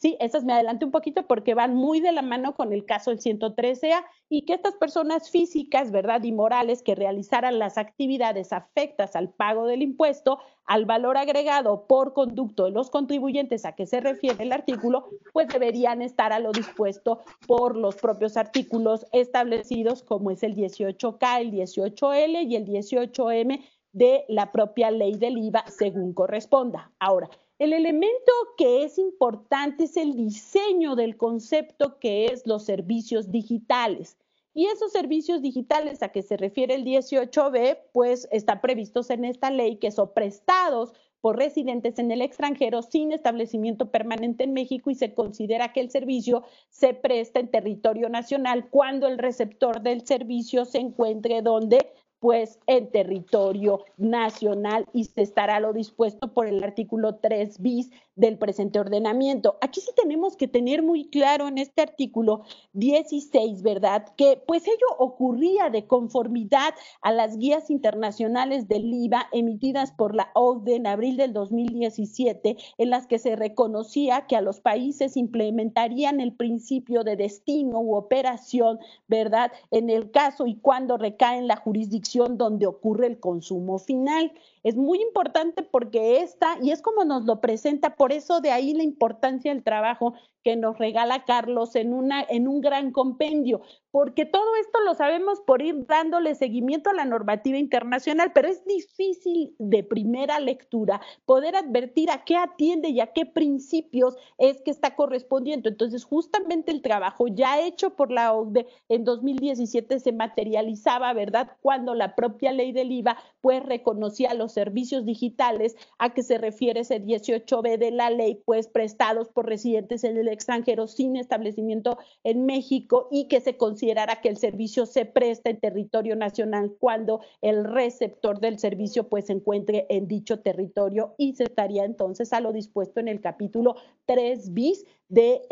Sí, 0.00 0.16
esas 0.18 0.44
me 0.44 0.54
adelanté 0.54 0.86
un 0.86 0.92
poquito 0.92 1.26
porque 1.26 1.52
van 1.52 1.74
muy 1.74 2.00
de 2.00 2.10
la 2.10 2.22
mano 2.22 2.54
con 2.54 2.72
el 2.72 2.86
caso 2.86 3.10
del 3.10 3.20
113A 3.20 4.02
y 4.30 4.46
que 4.46 4.54
estas 4.54 4.74
personas 4.76 5.28
físicas, 5.28 5.90
¿verdad? 5.90 6.22
Y 6.22 6.32
morales 6.32 6.82
que 6.82 6.94
realizaran 6.94 7.58
las 7.58 7.76
actividades 7.76 8.54
afectas 8.54 9.14
al 9.14 9.28
pago 9.28 9.66
del 9.66 9.82
impuesto, 9.82 10.38
al 10.64 10.86
valor 10.86 11.18
agregado 11.18 11.86
por 11.86 12.14
conducto 12.14 12.64
de 12.64 12.70
los 12.70 12.88
contribuyentes 12.88 13.66
a 13.66 13.72
que 13.72 13.84
se 13.84 14.00
refiere 14.00 14.42
el 14.42 14.52
artículo, 14.52 15.04
pues 15.34 15.48
deberían 15.48 16.00
estar 16.00 16.32
a 16.32 16.38
lo 16.38 16.52
dispuesto 16.52 17.20
por 17.46 17.76
los 17.76 17.96
propios 17.96 18.38
artículos 18.38 19.04
establecidos 19.12 20.02
como 20.02 20.30
es 20.30 20.42
el 20.42 20.56
18K, 20.56 21.42
el 21.42 21.52
18L 21.52 22.48
y 22.48 22.56
el 22.56 22.64
18M 22.64 23.62
de 23.92 24.24
la 24.28 24.50
propia 24.50 24.90
ley 24.90 25.16
del 25.16 25.36
IVA 25.36 25.64
según 25.66 26.14
corresponda. 26.14 26.90
Ahora, 26.98 27.28
el 27.60 27.74
elemento 27.74 28.32
que 28.56 28.84
es 28.84 28.96
importante 28.96 29.84
es 29.84 29.98
el 29.98 30.16
diseño 30.16 30.96
del 30.96 31.18
concepto 31.18 31.98
que 31.98 32.24
es 32.24 32.46
los 32.46 32.64
servicios 32.64 33.30
digitales. 33.30 34.16
Y 34.54 34.64
esos 34.66 34.92
servicios 34.92 35.42
digitales 35.42 36.02
a 36.02 36.08
que 36.08 36.22
se 36.22 36.38
refiere 36.38 36.74
el 36.74 36.86
18b, 36.86 37.78
pues 37.92 38.26
están 38.32 38.62
previstos 38.62 39.10
en 39.10 39.26
esta 39.26 39.50
ley 39.50 39.76
que 39.76 39.90
son 39.90 40.10
prestados 40.14 40.94
por 41.20 41.36
residentes 41.36 41.98
en 41.98 42.10
el 42.10 42.22
extranjero 42.22 42.80
sin 42.80 43.12
establecimiento 43.12 43.90
permanente 43.90 44.44
en 44.44 44.54
México 44.54 44.90
y 44.90 44.94
se 44.94 45.12
considera 45.12 45.74
que 45.74 45.80
el 45.80 45.90
servicio 45.90 46.44
se 46.70 46.94
presta 46.94 47.40
en 47.40 47.50
territorio 47.50 48.08
nacional 48.08 48.70
cuando 48.70 49.06
el 49.06 49.18
receptor 49.18 49.82
del 49.82 50.06
servicio 50.06 50.64
se 50.64 50.78
encuentre 50.78 51.42
donde 51.42 51.92
pues 52.20 52.58
en 52.66 52.90
territorio 52.90 53.84
nacional 53.96 54.86
y 54.92 55.04
se 55.04 55.22
estará 55.22 55.58
lo 55.58 55.72
dispuesto 55.72 56.32
por 56.32 56.46
el 56.46 56.62
artículo 56.62 57.16
3 57.16 57.60
bis 57.60 57.90
del 58.14 58.36
presente 58.36 58.78
ordenamiento. 58.78 59.56
Aquí 59.62 59.80
sí 59.80 59.90
tenemos 59.96 60.36
que 60.36 60.46
tener 60.46 60.82
muy 60.82 61.08
claro 61.08 61.48
en 61.48 61.56
este 61.56 61.80
artículo 61.80 62.42
16, 62.74 63.62
¿verdad? 63.62 64.12
Que 64.16 64.42
pues 64.46 64.66
ello 64.66 64.86
ocurría 64.98 65.70
de 65.70 65.86
conformidad 65.86 66.74
a 67.00 67.12
las 67.12 67.38
guías 67.38 67.70
internacionales 67.70 68.68
del 68.68 68.92
IVA 68.92 69.28
emitidas 69.32 69.92
por 69.92 70.14
la 70.14 70.30
OCDE 70.34 70.76
en 70.76 70.86
abril 70.86 71.16
del 71.16 71.32
2017, 71.32 72.58
en 72.76 72.90
las 72.90 73.06
que 73.06 73.18
se 73.18 73.36
reconocía 73.36 74.26
que 74.26 74.36
a 74.36 74.42
los 74.42 74.60
países 74.60 75.16
implementarían 75.16 76.20
el 76.20 76.34
principio 76.34 77.04
de 77.04 77.16
destino 77.16 77.80
u 77.80 77.94
operación, 77.94 78.78
¿verdad? 79.08 79.50
En 79.70 79.88
el 79.88 80.10
caso 80.10 80.46
y 80.46 80.56
cuando 80.56 80.98
recae 80.98 81.38
en 81.38 81.48
la 81.48 81.56
jurisdicción 81.56 82.09
donde 82.12 82.66
ocurre 82.66 83.06
el 83.06 83.20
consumo 83.20 83.78
final. 83.78 84.32
Es 84.62 84.76
muy 84.76 85.00
importante 85.00 85.62
porque 85.62 86.20
esta, 86.20 86.58
y 86.62 86.70
es 86.70 86.82
como 86.82 87.04
nos 87.04 87.24
lo 87.24 87.40
presenta, 87.40 87.96
por 87.96 88.12
eso 88.12 88.40
de 88.40 88.50
ahí 88.50 88.74
la 88.74 88.82
importancia 88.82 89.52
del 89.52 89.64
trabajo 89.64 90.14
que 90.44 90.56
nos 90.56 90.78
regala 90.78 91.24
Carlos 91.24 91.76
en, 91.76 91.92
una, 91.92 92.22
en 92.28 92.48
un 92.48 92.60
gran 92.60 92.92
compendio 92.92 93.60
porque 93.90 94.24
todo 94.24 94.54
esto 94.60 94.80
lo 94.84 94.94
sabemos 94.94 95.40
por 95.40 95.62
ir 95.62 95.86
dándole 95.86 96.34
seguimiento 96.34 96.90
a 96.90 96.94
la 96.94 97.04
normativa 97.04 97.58
internacional, 97.58 98.32
pero 98.32 98.48
es 98.48 98.64
difícil 98.64 99.54
de 99.58 99.82
primera 99.82 100.38
lectura 100.38 101.00
poder 101.24 101.56
advertir 101.56 102.10
a 102.10 102.24
qué 102.24 102.36
atiende 102.36 102.90
y 102.90 103.00
a 103.00 103.08
qué 103.08 103.26
principios 103.26 104.16
es 104.38 104.62
que 104.62 104.70
está 104.70 104.94
correspondiendo. 104.94 105.68
Entonces, 105.68 106.04
justamente 106.04 106.70
el 106.70 106.82
trabajo 106.82 107.26
ya 107.26 107.60
hecho 107.60 107.96
por 107.96 108.12
la 108.12 108.32
OCDE 108.32 108.66
en 108.88 109.04
2017 109.04 109.98
se 109.98 110.12
materializaba, 110.12 111.12
¿verdad? 111.12 111.50
Cuando 111.60 111.94
la 111.94 112.14
propia 112.14 112.52
ley 112.52 112.72
del 112.72 112.92
IVA 112.92 113.16
pues 113.40 113.62
reconocía 113.62 114.34
los 114.34 114.49
servicios 114.52 115.04
digitales 115.04 115.76
a 115.98 116.14
que 116.14 116.22
se 116.22 116.38
refiere 116.38 116.80
ese 116.80 117.02
18B 117.02 117.78
de 117.78 117.90
la 117.90 118.10
ley, 118.10 118.42
pues 118.44 118.68
prestados 118.68 119.28
por 119.28 119.46
residentes 119.46 120.04
en 120.04 120.16
el 120.16 120.28
extranjero 120.28 120.86
sin 120.86 121.16
establecimiento 121.16 121.98
en 122.24 122.46
México 122.46 123.08
y 123.10 123.28
que 123.28 123.40
se 123.40 123.56
considerara 123.56 124.20
que 124.20 124.28
el 124.28 124.36
servicio 124.36 124.86
se 124.86 125.04
presta 125.04 125.50
en 125.50 125.60
territorio 125.60 126.16
nacional 126.16 126.74
cuando 126.78 127.20
el 127.40 127.64
receptor 127.64 128.40
del 128.40 128.58
servicio 128.58 129.08
pues 129.08 129.26
se 129.26 129.32
encuentre 129.32 129.86
en 129.88 130.08
dicho 130.08 130.40
territorio 130.40 131.14
y 131.18 131.34
se 131.34 131.44
estaría 131.44 131.84
entonces 131.84 132.32
a 132.32 132.40
lo 132.40 132.52
dispuesto 132.52 133.00
en 133.00 133.08
el 133.08 133.20
capítulo 133.20 133.76
3 134.06 134.52
bis 134.52 134.84
de 135.08 135.42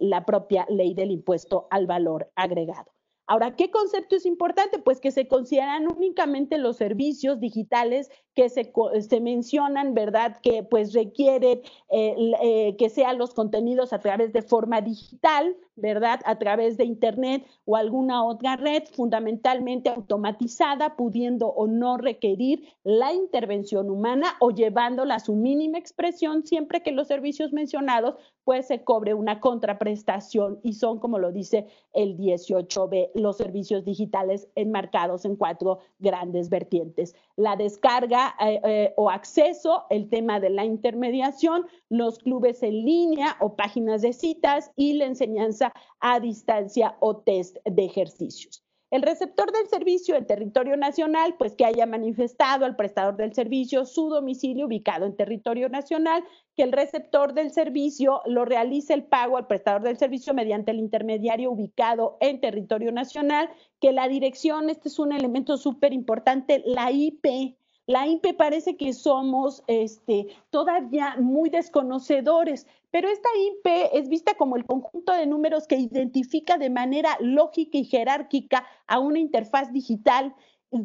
la 0.00 0.24
propia 0.24 0.66
ley 0.68 0.94
del 0.94 1.10
impuesto 1.10 1.66
al 1.70 1.86
valor 1.86 2.30
agregado. 2.34 2.95
Ahora, 3.28 3.56
¿qué 3.56 3.70
concepto 3.70 4.14
es 4.14 4.24
importante? 4.24 4.78
Pues 4.78 5.00
que 5.00 5.10
se 5.10 5.26
consideran 5.26 5.86
únicamente 5.90 6.58
los 6.58 6.76
servicios 6.76 7.40
digitales 7.40 8.08
que 8.34 8.48
se, 8.48 8.72
se 9.08 9.20
mencionan, 9.20 9.94
¿verdad? 9.94 10.38
Que 10.42 10.62
pues 10.62 10.92
requieren 10.92 11.62
eh, 11.90 12.14
eh, 12.42 12.76
que 12.78 12.88
sean 12.88 13.18
los 13.18 13.34
contenidos 13.34 13.92
a 13.92 13.98
través 13.98 14.32
de 14.32 14.42
forma 14.42 14.80
digital, 14.80 15.56
¿verdad? 15.76 16.20
A 16.24 16.38
través 16.38 16.76
de 16.76 16.84
Internet 16.84 17.46
o 17.64 17.76
alguna 17.76 18.24
otra 18.24 18.56
red 18.56 18.84
fundamentalmente 18.92 19.90
automatizada, 19.90 20.96
pudiendo 20.96 21.48
o 21.48 21.66
no 21.66 21.98
requerir 21.98 22.64
la 22.82 23.12
intervención 23.12 23.90
humana 23.90 24.36
o 24.40 24.50
llevándola 24.50 25.16
a 25.16 25.20
su 25.20 25.34
mínima 25.34 25.78
expresión 25.78 26.44
siempre 26.44 26.82
que 26.82 26.92
los 26.92 27.06
servicios 27.06 27.52
mencionados 27.52 28.16
pues 28.44 28.68
se 28.68 28.84
cobre 28.84 29.12
una 29.12 29.40
contraprestación 29.40 30.60
y 30.62 30.74
son, 30.74 31.00
como 31.00 31.18
lo 31.18 31.32
dice 31.32 31.66
el 31.92 32.16
18B, 32.16 33.10
los 33.14 33.36
servicios 33.36 33.84
digitales 33.84 34.48
enmarcados 34.54 35.24
en 35.24 35.34
cuatro 35.34 35.80
grandes 35.98 36.48
vertientes. 36.48 37.16
La 37.36 37.54
descarga 37.54 38.34
eh, 38.40 38.60
eh, 38.64 38.94
o 38.96 39.10
acceso, 39.10 39.84
el 39.90 40.08
tema 40.08 40.40
de 40.40 40.50
la 40.50 40.64
intermediación, 40.64 41.66
los 41.88 42.18
clubes 42.18 42.62
en 42.62 42.84
línea 42.84 43.36
o 43.40 43.56
páginas 43.56 44.02
de 44.02 44.12
citas 44.12 44.72
y 44.74 44.94
la 44.94 45.04
enseñanza 45.06 45.72
a 46.00 46.18
distancia 46.18 46.96
o 47.00 47.18
test 47.18 47.58
de 47.64 47.84
ejercicios. 47.84 48.65
El 48.90 49.02
receptor 49.02 49.50
del 49.50 49.66
servicio 49.66 50.14
en 50.14 50.26
territorio 50.26 50.76
nacional, 50.76 51.34
pues 51.36 51.54
que 51.56 51.64
haya 51.64 51.86
manifestado 51.86 52.64
al 52.64 52.76
prestador 52.76 53.16
del 53.16 53.34
servicio 53.34 53.84
su 53.84 54.08
domicilio 54.08 54.66
ubicado 54.66 55.06
en 55.06 55.16
territorio 55.16 55.68
nacional, 55.68 56.22
que 56.54 56.62
el 56.62 56.70
receptor 56.70 57.34
del 57.34 57.50
servicio 57.50 58.22
lo 58.26 58.44
realice 58.44 58.94
el 58.94 59.02
pago 59.02 59.38
al 59.38 59.48
prestador 59.48 59.82
del 59.82 59.98
servicio 59.98 60.34
mediante 60.34 60.70
el 60.70 60.78
intermediario 60.78 61.50
ubicado 61.50 62.16
en 62.20 62.40
territorio 62.40 62.92
nacional, 62.92 63.50
que 63.80 63.90
la 63.90 64.06
dirección, 64.06 64.70
este 64.70 64.88
es 64.88 65.00
un 65.00 65.12
elemento 65.12 65.56
súper 65.56 65.92
importante, 65.92 66.62
la 66.64 66.92
IP, 66.92 67.56
la 67.86 68.06
INPE 68.06 68.34
parece 68.34 68.76
que 68.76 68.92
somos 68.92 69.62
este, 69.68 70.26
todavía 70.50 71.16
muy 71.20 71.50
desconocedores, 71.50 72.66
pero 72.96 73.10
esta 73.10 73.28
INPE 73.36 73.98
es 73.98 74.08
vista 74.08 74.36
como 74.38 74.56
el 74.56 74.64
conjunto 74.64 75.12
de 75.12 75.26
números 75.26 75.66
que 75.66 75.76
identifica 75.76 76.56
de 76.56 76.70
manera 76.70 77.18
lógica 77.20 77.76
y 77.76 77.84
jerárquica 77.84 78.66
a 78.86 79.00
una 79.00 79.18
interfaz 79.18 79.70
digital 79.70 80.34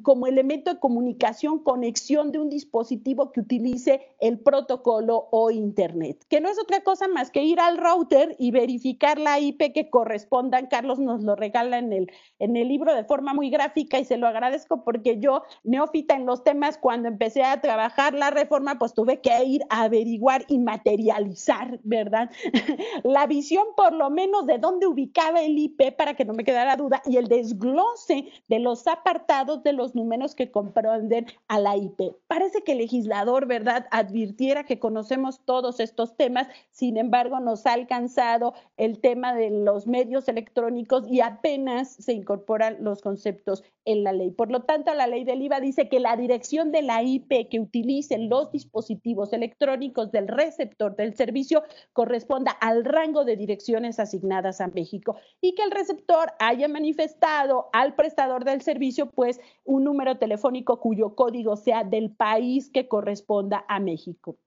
como 0.04 0.28
elemento 0.28 0.74
de 0.74 0.80
comunicación, 0.80 1.60
conexión 1.60 2.32
de 2.32 2.40
un 2.40 2.50
dispositivo 2.50 3.32
que 3.32 3.42
utilice 3.42 4.02
el 4.20 4.40
protocolo 4.40 5.28
o 5.32 5.52
Internet, 5.52 6.24
que 6.30 6.40
no 6.40 6.50
es 6.50 6.60
otra 6.60 6.82
cosa 6.82 7.08
más 7.08 7.32
que 7.32 7.44
ir 7.44 7.60
al 7.60 7.78
router 7.78 8.36
y 8.38 8.52
verificar 8.52 9.18
la 9.20 9.40
IP 9.40 9.74
que 9.74 9.90
correspondan. 9.90 10.68
Carlos 10.68 11.00
nos 11.00 11.24
lo 11.24 11.36
regala 11.36 11.80
en 11.80 11.94
el, 11.94 12.12
en 12.40 12.56
el 12.56 12.68
libro 12.68 12.94
de 12.94 13.04
forma 13.04 13.34
muy 13.34 13.50
gráfica 13.50 14.00
y 14.00 14.06
se 14.06 14.18
lo 14.18 14.28
agradezco 14.28 14.84
porque 14.84 15.20
yo, 15.20 15.44
neófita 15.64 16.16
en 16.16 16.26
los 16.26 16.44
temas, 16.44 16.78
cuando 16.78 17.08
empecé 17.08 17.44
a 17.44 17.62
trabajar 17.62 18.14
la 18.14 18.30
reforma, 18.30 18.78
pues 18.78 18.94
tuve 18.94 19.20
que 19.20 19.44
ir 19.44 19.64
a 19.70 19.84
averiguar 19.84 20.46
y 20.48 20.60
materializar, 20.60 21.80
¿verdad? 21.84 22.30
la 23.04 23.26
visión 23.26 23.66
por 23.76 23.94
lo 23.94 24.10
menos 24.10 24.46
de 24.46 24.58
dónde 24.58 24.88
ubicaba 24.88 25.42
el 25.42 25.58
IP 25.58 25.96
para 25.98 26.14
que 26.14 26.26
no 26.26 26.34
me 26.34 26.44
quedara 26.44 26.76
duda 26.76 27.02
y 27.06 27.18
el 27.18 27.28
desglose 27.28 28.26
de 28.48 28.60
los 28.60 28.88
apartados 28.88 29.64
los 29.74 29.96
números 29.96 30.36
que 30.36 30.52
comprenden 30.52 31.28
a 31.48 31.60
la 31.60 31.78
IP. 31.78 32.16
Parece 32.28 32.64
que 32.64 32.74
el 32.74 32.80
legislador, 32.80 33.46
¿verdad?, 33.48 33.88
advirtiera 33.92 34.66
que 34.66 34.80
conocemos 34.80 35.42
todos 35.46 35.80
estos 35.80 36.16
temas, 36.16 36.48
sin 36.72 36.98
embargo, 36.98 37.40
nos 37.40 37.66
ha 37.66 37.74
alcanzado 37.74 38.54
el 38.78 39.00
tema 39.00 39.34
de 39.34 39.50
los 39.50 39.88
medios 39.88 40.28
electrónicos 40.28 41.08
y 41.08 41.22
apenas 41.22 41.94
se 41.94 42.14
incorporan 42.14 42.78
los 42.80 43.02
conceptos 43.02 43.64
en 43.86 44.04
la 44.04 44.14
ley. 44.14 44.32
Por 44.32 44.52
lo 44.52 44.62
tanto, 44.62 44.94
la 44.94 45.08
ley 45.08 45.24
del 45.24 45.42
IVA 45.42 45.60
dice 45.60 45.90
que 45.90 46.00
la 46.00 46.16
dirección 46.16 46.72
de 46.72 46.82
la 46.82 47.02
IP 47.04 47.50
que 47.50 47.60
utilicen 47.60 48.30
los 48.30 48.52
dispositivos 48.52 49.34
electrónicos 49.34 50.12
del 50.12 50.28
receptor 50.28 50.96
del 50.96 51.16
servicio 51.16 51.64
corresponda 51.94 52.52
al 52.52 52.86
rango 52.86 53.26
de 53.26 53.38
direcciones 53.38 54.00
asignadas 54.00 54.62
a 54.62 54.68
México 54.68 55.16
y 55.42 55.56
que 55.56 55.64
el 55.64 55.72
receptor 55.72 56.34
haya 56.40 56.68
manifestado 56.68 57.70
al 57.74 57.96
prestador 57.96 58.46
del 58.46 58.62
servicio, 58.62 59.10
pues, 59.10 59.40
un 59.64 59.84
número 59.84 60.18
telefónico 60.18 60.80
cuyo 60.80 61.16
código 61.16 61.56
sea 61.56 61.84
del 61.84 62.12
país 62.12 62.70
que 62.70 62.88
corresponda 62.88 63.66
a 63.68 63.80
México. 63.80 64.38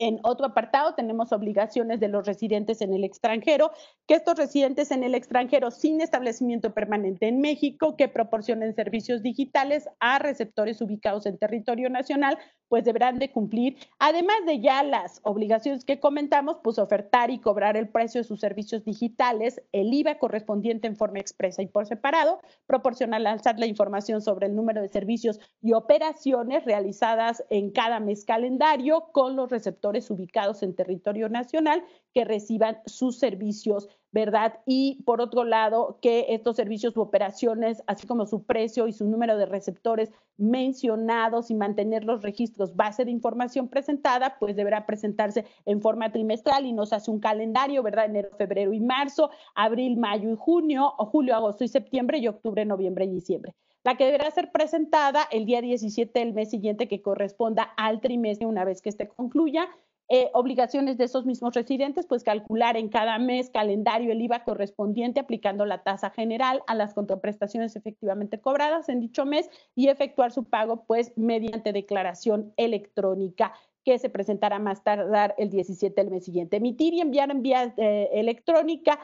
En 0.00 0.18
otro 0.24 0.46
apartado 0.46 0.94
tenemos 0.94 1.32
obligaciones 1.32 2.00
de 2.00 2.08
los 2.08 2.26
residentes 2.26 2.80
en 2.80 2.92
el 2.92 3.04
extranjero, 3.04 3.70
que 4.08 4.14
estos 4.14 4.36
residentes 4.36 4.90
en 4.90 5.04
el 5.04 5.14
extranjero 5.14 5.70
sin 5.70 6.00
establecimiento 6.00 6.74
permanente 6.74 7.28
en 7.28 7.40
México, 7.40 7.96
que 7.96 8.08
proporcionen 8.08 8.74
servicios 8.74 9.22
digitales 9.22 9.88
a 10.00 10.18
receptores 10.18 10.80
ubicados 10.80 11.26
en 11.26 11.38
territorio 11.38 11.90
nacional, 11.90 12.38
pues 12.68 12.84
deberán 12.84 13.18
de 13.18 13.30
cumplir, 13.30 13.76
además 13.98 14.36
de 14.46 14.60
ya 14.60 14.82
las 14.82 15.20
obligaciones 15.22 15.84
que 15.84 16.00
comentamos, 16.00 16.58
pues 16.62 16.78
ofertar 16.78 17.30
y 17.30 17.38
cobrar 17.38 17.76
el 17.76 17.88
precio 17.88 18.20
de 18.20 18.28
sus 18.28 18.40
servicios 18.40 18.84
digitales, 18.84 19.62
el 19.72 19.92
IVA 19.92 20.18
correspondiente 20.18 20.86
en 20.86 20.96
forma 20.96 21.18
expresa 21.18 21.62
y 21.62 21.66
por 21.66 21.86
separado, 21.86 22.40
proporcionar 22.66 23.20
lanzar 23.20 23.58
la 23.58 23.66
información 23.66 24.20
sobre 24.20 24.46
el 24.46 24.54
número 24.54 24.82
de 24.82 24.88
servicios 24.88 25.40
y 25.62 25.72
operaciones 25.72 26.64
realizadas 26.64 27.44
en 27.50 27.70
cada 27.70 28.00
mes 28.00 28.24
calendario 28.24 29.08
con 29.12 29.36
los 29.36 29.50
receptores 29.50 30.10
ubicados 30.10 30.62
en 30.62 30.74
territorio 30.74 31.28
nacional 31.28 31.84
que 32.12 32.24
reciban 32.24 32.78
sus 32.86 33.18
servicios, 33.18 33.88
¿verdad? 34.14 34.60
Y 34.64 35.02
por 35.02 35.20
otro 35.20 35.42
lado, 35.42 35.98
que 36.00 36.26
estos 36.28 36.54
servicios 36.54 36.96
u 36.96 37.00
operaciones, 37.00 37.82
así 37.88 38.06
como 38.06 38.26
su 38.26 38.44
precio 38.44 38.86
y 38.86 38.92
su 38.92 39.08
número 39.08 39.36
de 39.36 39.44
receptores 39.44 40.12
mencionados 40.36 41.50
y 41.50 41.54
mantener 41.54 42.04
los 42.04 42.22
registros 42.22 42.76
base 42.76 43.04
de 43.04 43.10
información 43.10 43.66
presentada, 43.66 44.36
pues 44.38 44.54
deberá 44.54 44.86
presentarse 44.86 45.46
en 45.66 45.82
forma 45.82 46.12
trimestral 46.12 46.64
y 46.64 46.72
nos 46.72 46.92
hace 46.92 47.10
un 47.10 47.18
calendario, 47.18 47.82
¿verdad? 47.82 48.04
Enero, 48.04 48.30
febrero 48.38 48.72
y 48.72 48.78
marzo, 48.78 49.30
abril, 49.56 49.96
mayo 49.96 50.30
y 50.30 50.36
junio, 50.36 50.94
o 50.96 51.06
julio, 51.06 51.34
agosto 51.34 51.64
y 51.64 51.68
septiembre 51.68 52.18
y 52.18 52.28
octubre, 52.28 52.64
noviembre 52.64 53.06
y 53.06 53.10
diciembre 53.10 53.52
la 53.84 53.98
que 53.98 54.06
deberá 54.06 54.30
ser 54.30 54.50
presentada 54.50 55.28
el 55.30 55.44
día 55.44 55.60
17 55.60 56.18
del 56.18 56.32
mes 56.32 56.48
siguiente 56.48 56.88
que 56.88 57.02
corresponda 57.02 57.64
al 57.76 58.00
trimestre 58.00 58.46
una 58.46 58.64
vez 58.64 58.80
que 58.80 58.88
este 58.88 59.08
concluya. 59.08 59.68
Eh, 60.10 60.30
obligaciones 60.34 60.98
de 60.98 61.04
esos 61.04 61.24
mismos 61.24 61.54
residentes, 61.54 62.06
pues 62.06 62.22
calcular 62.22 62.76
en 62.76 62.90
cada 62.90 63.18
mes 63.18 63.48
calendario 63.48 64.12
el 64.12 64.20
IVA 64.20 64.44
correspondiente 64.44 65.20
aplicando 65.20 65.64
la 65.64 65.82
tasa 65.82 66.10
general 66.10 66.62
a 66.66 66.74
las 66.74 66.92
contraprestaciones 66.92 67.74
efectivamente 67.74 68.38
cobradas 68.38 68.90
en 68.90 69.00
dicho 69.00 69.24
mes 69.24 69.48
y 69.74 69.88
efectuar 69.88 70.30
su 70.30 70.44
pago 70.44 70.84
pues 70.84 71.12
mediante 71.16 71.72
declaración 71.72 72.52
electrónica 72.58 73.54
que 73.84 73.98
se 73.98 74.08
presentará 74.08 74.58
más 74.58 74.82
tardar 74.82 75.34
el 75.38 75.50
17 75.50 76.00
del 76.00 76.10
mes 76.10 76.24
siguiente. 76.24 76.56
Emitir 76.56 76.94
y 76.94 77.00
enviar 77.00 77.30
en 77.30 77.42
vía 77.42 77.74
eh, 77.76 78.08
electrónica 78.14 78.98